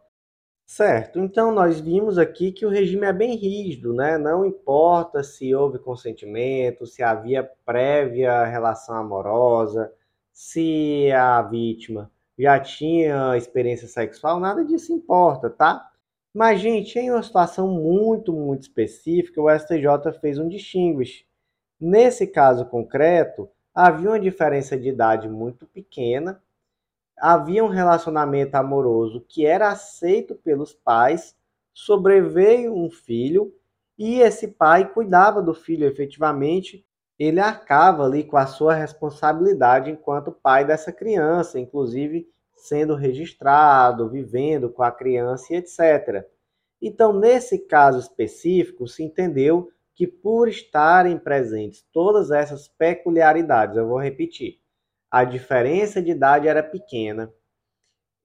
Certo, 0.67 1.19
então 1.21 1.53
nós 1.53 1.79
vimos 1.79 2.17
aqui 2.19 2.51
que 2.51 2.65
o 2.65 2.71
regime 2.71 3.07
é 3.07 3.13
bem 3.13 3.37
rígido, 3.37 3.93
né? 3.93 4.17
Não 4.17 4.45
importa 4.47 5.23
se 5.23 5.55
houve 5.55 5.79
consentimento, 5.79 6.87
se 6.87 7.03
havia 7.03 7.45
prévia 7.67 8.45
relação 8.45 8.97
amorosa, 8.97 9.93
se 10.33 11.11
a 11.13 11.43
vítima 11.43 12.11
já 12.39 12.59
tinha 12.59 13.37
experiência 13.37 13.87
sexual, 13.87 14.41
nada 14.41 14.65
disso 14.65 14.93
importa, 14.93 15.51
tá? 15.51 15.91
Mas, 16.33 16.61
gente, 16.61 16.99
em 16.99 17.11
uma 17.11 17.23
situação 17.23 17.69
muito, 17.69 18.33
muito 18.33 18.63
específica, 18.63 19.41
o 19.41 19.49
STJ 19.51 20.13
fez 20.21 20.39
um 20.39 20.49
distinguish. 20.49 21.25
Nesse 21.81 22.27
caso 22.27 22.65
concreto, 22.67 23.49
havia 23.75 24.11
uma 24.11 24.21
diferença 24.21 24.77
de 24.77 24.89
idade 24.89 25.29
muito 25.29 25.67
pequena, 25.67 26.43
havia 27.19 27.65
um 27.65 27.69
relacionamento 27.69 28.55
amoroso 28.57 29.25
que 29.29 29.47
era 29.47 29.71
aceito 29.71 30.35
pelos 30.35 30.73
pais, 30.73 31.37
sobreveio 31.73 32.75
um 32.75 32.91
filho 32.91 33.53
e 33.99 34.21
esse 34.21 34.49
pai 34.49 34.93
cuidava 34.93 35.41
do 35.41 35.55
filho 35.55 35.87
efetivamente, 35.87 36.85
ele 37.19 37.39
arcava 37.39 38.05
ali 38.05 38.25
com 38.25 38.37
a 38.37 38.47
sua 38.47 38.75
responsabilidade 38.75 39.91
enquanto 39.91 40.33
pai 40.33 40.65
dessa 40.65 40.93
criança, 40.93 41.61
inclusive 41.61 42.29
sendo 42.57 42.95
registrado, 42.95 44.09
vivendo 44.09 44.71
com 44.71 44.83
a 44.83 44.91
criança 44.91 45.53
e 45.53 45.57
etc. 45.57 46.27
Então, 46.81 47.13
nesse 47.13 47.59
caso 47.59 47.99
específico, 47.99 48.89
se 48.89 49.03
entendeu 49.03 49.71
que 49.95 50.07
por 50.07 50.49
estarem 50.49 51.17
presentes 51.19 51.87
todas 51.93 52.31
essas 52.31 52.67
peculiaridades, 52.67 53.77
eu 53.77 53.87
vou 53.87 53.99
repetir, 53.99 54.59
a 55.15 55.23
diferença 55.23 56.03
de 56.03 56.11
idade 56.11 56.49
era 56.49 56.61
pequena, 56.61 57.33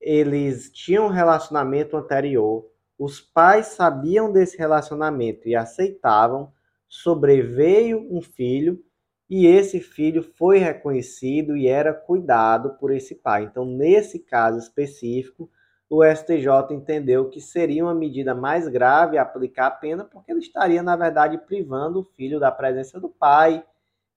eles 0.00 0.72
tinham 0.72 1.06
um 1.06 1.08
relacionamento 1.08 1.96
anterior, 1.96 2.68
os 2.98 3.20
pais 3.20 3.66
sabiam 3.66 4.32
desse 4.32 4.58
relacionamento 4.58 5.48
e 5.48 5.54
aceitavam, 5.54 6.52
sobreveio 6.88 8.08
um 8.10 8.20
filho 8.20 8.82
e 9.28 9.46
esse 9.46 9.78
filho 9.78 10.20
foi 10.36 10.58
reconhecido 10.58 11.56
e 11.56 11.68
era 11.68 11.94
cuidado 11.94 12.70
por 12.70 12.90
esse 12.90 13.14
pai. 13.14 13.44
Então, 13.44 13.64
nesse 13.64 14.18
caso 14.18 14.58
específico, 14.58 15.48
o 15.88 16.02
STJ 16.04 16.74
entendeu 16.74 17.30
que 17.30 17.40
seria 17.40 17.84
uma 17.84 17.94
medida 17.94 18.34
mais 18.34 18.66
grave 18.66 19.16
aplicar 19.16 19.68
a 19.68 19.70
pena, 19.70 20.04
porque 20.04 20.32
ele 20.32 20.40
estaria, 20.40 20.82
na 20.82 20.96
verdade, 20.96 21.38
privando 21.38 22.00
o 22.00 22.04
filho 22.16 22.40
da 22.40 22.50
presença 22.50 22.98
do 22.98 23.08
pai, 23.08 23.64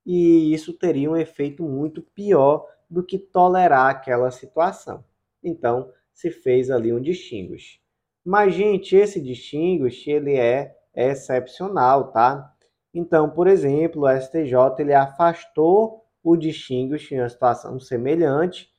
e 0.06 0.54
isso 0.54 0.74
teria 0.74 1.10
um 1.10 1.18
efeito 1.18 1.64
muito 1.64 2.02
pior 2.02 2.68
do 2.90 3.04
que 3.04 3.18
tolerar 3.18 3.90
aquela 3.90 4.30
situação. 4.32 5.04
Então, 5.44 5.92
se 6.14 6.30
fez 6.30 6.70
ali 6.70 6.94
um 6.94 7.02
distinguish. 7.02 7.80
Mas, 8.24 8.54
gente, 8.54 8.96
esse 8.96 9.20
distinguish, 9.20 10.08
ele 10.08 10.36
é 10.36 10.76
excepcional, 10.96 12.12
tá? 12.12 12.54
Então, 12.94 13.30
por 13.30 13.48
exemplo, 13.48 14.04
o 14.04 14.22
STJ 14.22 14.54
ele 14.80 14.94
afastou 14.94 16.04
o 16.24 16.38
distinguish 16.38 17.12
em 17.12 17.20
uma 17.20 17.28
situação 17.28 17.80
semelhante 17.80 18.70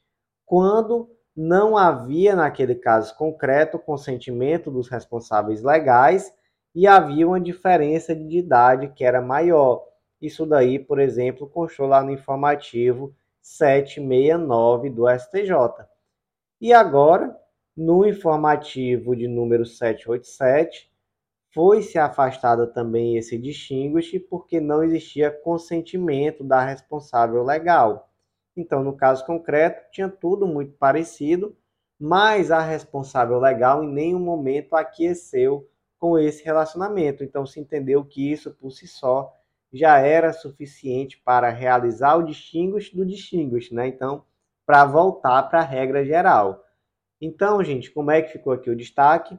quando 0.47 1.11
não 1.37 1.77
havia, 1.77 2.37
naquele 2.37 2.77
caso 2.77 3.17
concreto, 3.17 3.79
consentimento 3.79 4.71
dos 4.71 4.89
responsáveis 4.89 5.63
legais 5.63 6.33
e 6.75 6.87
havia 6.87 7.27
uma 7.27 7.41
diferença 7.41 8.15
de 8.15 8.39
idade 8.39 8.93
que 8.95 9.05
era 9.05 9.21
maior. 9.21 9.85
Isso 10.25 10.47
daí, 10.47 10.79
por 10.79 10.99
exemplo, 10.99 11.47
constou 11.47 11.87
lá 11.87 12.03
no 12.03 12.11
informativo 12.11 13.15
769 13.43 14.89
do 14.89 15.07
STJ. 15.07 15.87
E 16.59 16.73
agora, 16.73 17.39
no 17.77 18.07
informativo 18.07 19.15
de 19.15 19.29
número 19.29 19.67
787, 19.67 20.91
foi-se 21.53 21.99
afastada 21.99 22.67
também 22.67 23.19
esse 23.19 23.37
distinguish 23.37 24.19
porque 24.31 24.63
não 24.63 24.83
existia 24.83 25.31
consentimento 25.31 26.43
da 26.43 26.65
responsável 26.65 27.45
legal. 27.45 28.11
Então, 28.57 28.83
no 28.83 28.97
caso 28.97 29.27
concreto, 29.27 29.91
tinha 29.93 30.09
tudo 30.09 30.47
muito 30.47 30.73
parecido, 30.79 31.55
mas 32.01 32.51
a 32.51 32.63
responsável 32.63 33.39
legal 33.39 33.85
em 33.85 33.93
nenhum 33.93 34.21
momento 34.21 34.75
aqueceu 34.75 35.69
com 35.99 36.19
esse 36.19 36.43
relacionamento. 36.43 37.23
Então, 37.23 37.45
se 37.45 37.61
entendeu 37.61 38.03
que 38.07 38.33
isso 38.33 38.55
por 38.55 38.71
si 38.71 38.89
só 38.89 39.31
já 39.75 39.99
era 39.99 40.33
suficiente 40.33 41.21
para 41.25 41.51
realizar 41.51 42.17
o 42.17 42.23
distinguish 42.23 42.95
do 42.95 43.05
distinguish, 43.05 43.73
né? 43.73 43.89
Então, 43.89 44.25
para 44.65 44.85
voltar 44.85 45.43
para 45.45 45.59
a 45.59 45.65
regra 45.65 46.05
geral. 46.05 46.65
Então, 47.21 47.61
gente, 47.63 47.91
como 47.91 48.13
é 48.13 48.23
que 48.23 48.33
ficou 48.33 48.53
aqui 48.53 48.71
o 48.71 48.77
destaque? 48.77 49.39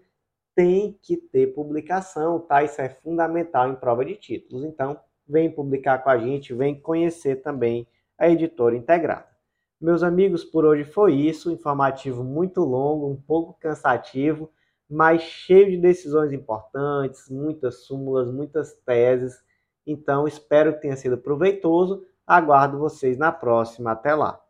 tem 0.53 0.99
que 1.01 1.15
ter 1.15 1.53
publicação, 1.53 2.39
tá? 2.39 2.61
Isso 2.61 2.81
é 2.81 2.89
fundamental 2.89 3.69
em 3.69 3.75
prova 3.75 4.03
de 4.03 4.15
títulos. 4.15 4.65
Então, 4.65 4.99
vem 5.27 5.51
publicar 5.51 5.99
com 5.99 6.09
a 6.09 6.17
gente, 6.17 6.53
vem 6.53 6.79
conhecer 6.79 7.37
também 7.37 7.87
a 8.17 8.29
editora 8.29 8.75
integrada. 8.75 9.27
Meus 9.79 10.03
amigos, 10.03 10.43
por 10.43 10.65
hoje 10.65 10.83
foi 10.85 11.13
isso. 11.13 11.51
Informativo 11.51 12.23
muito 12.23 12.61
longo, 12.61 13.09
um 13.09 13.15
pouco 13.15 13.57
cansativo, 13.59 14.49
mas 14.89 15.21
cheio 15.21 15.71
de 15.71 15.77
decisões 15.77 16.31
importantes, 16.31 17.29
muitas 17.29 17.85
súmulas, 17.85 18.31
muitas 18.31 18.73
teses. 18.85 19.43
Então, 19.85 20.27
espero 20.27 20.73
que 20.73 20.81
tenha 20.81 20.95
sido 20.95 21.17
proveitoso. 21.17 22.05
Aguardo 22.25 22.79
vocês 22.79 23.17
na 23.17 23.31
próxima. 23.31 23.91
Até 23.91 24.15
lá! 24.15 24.42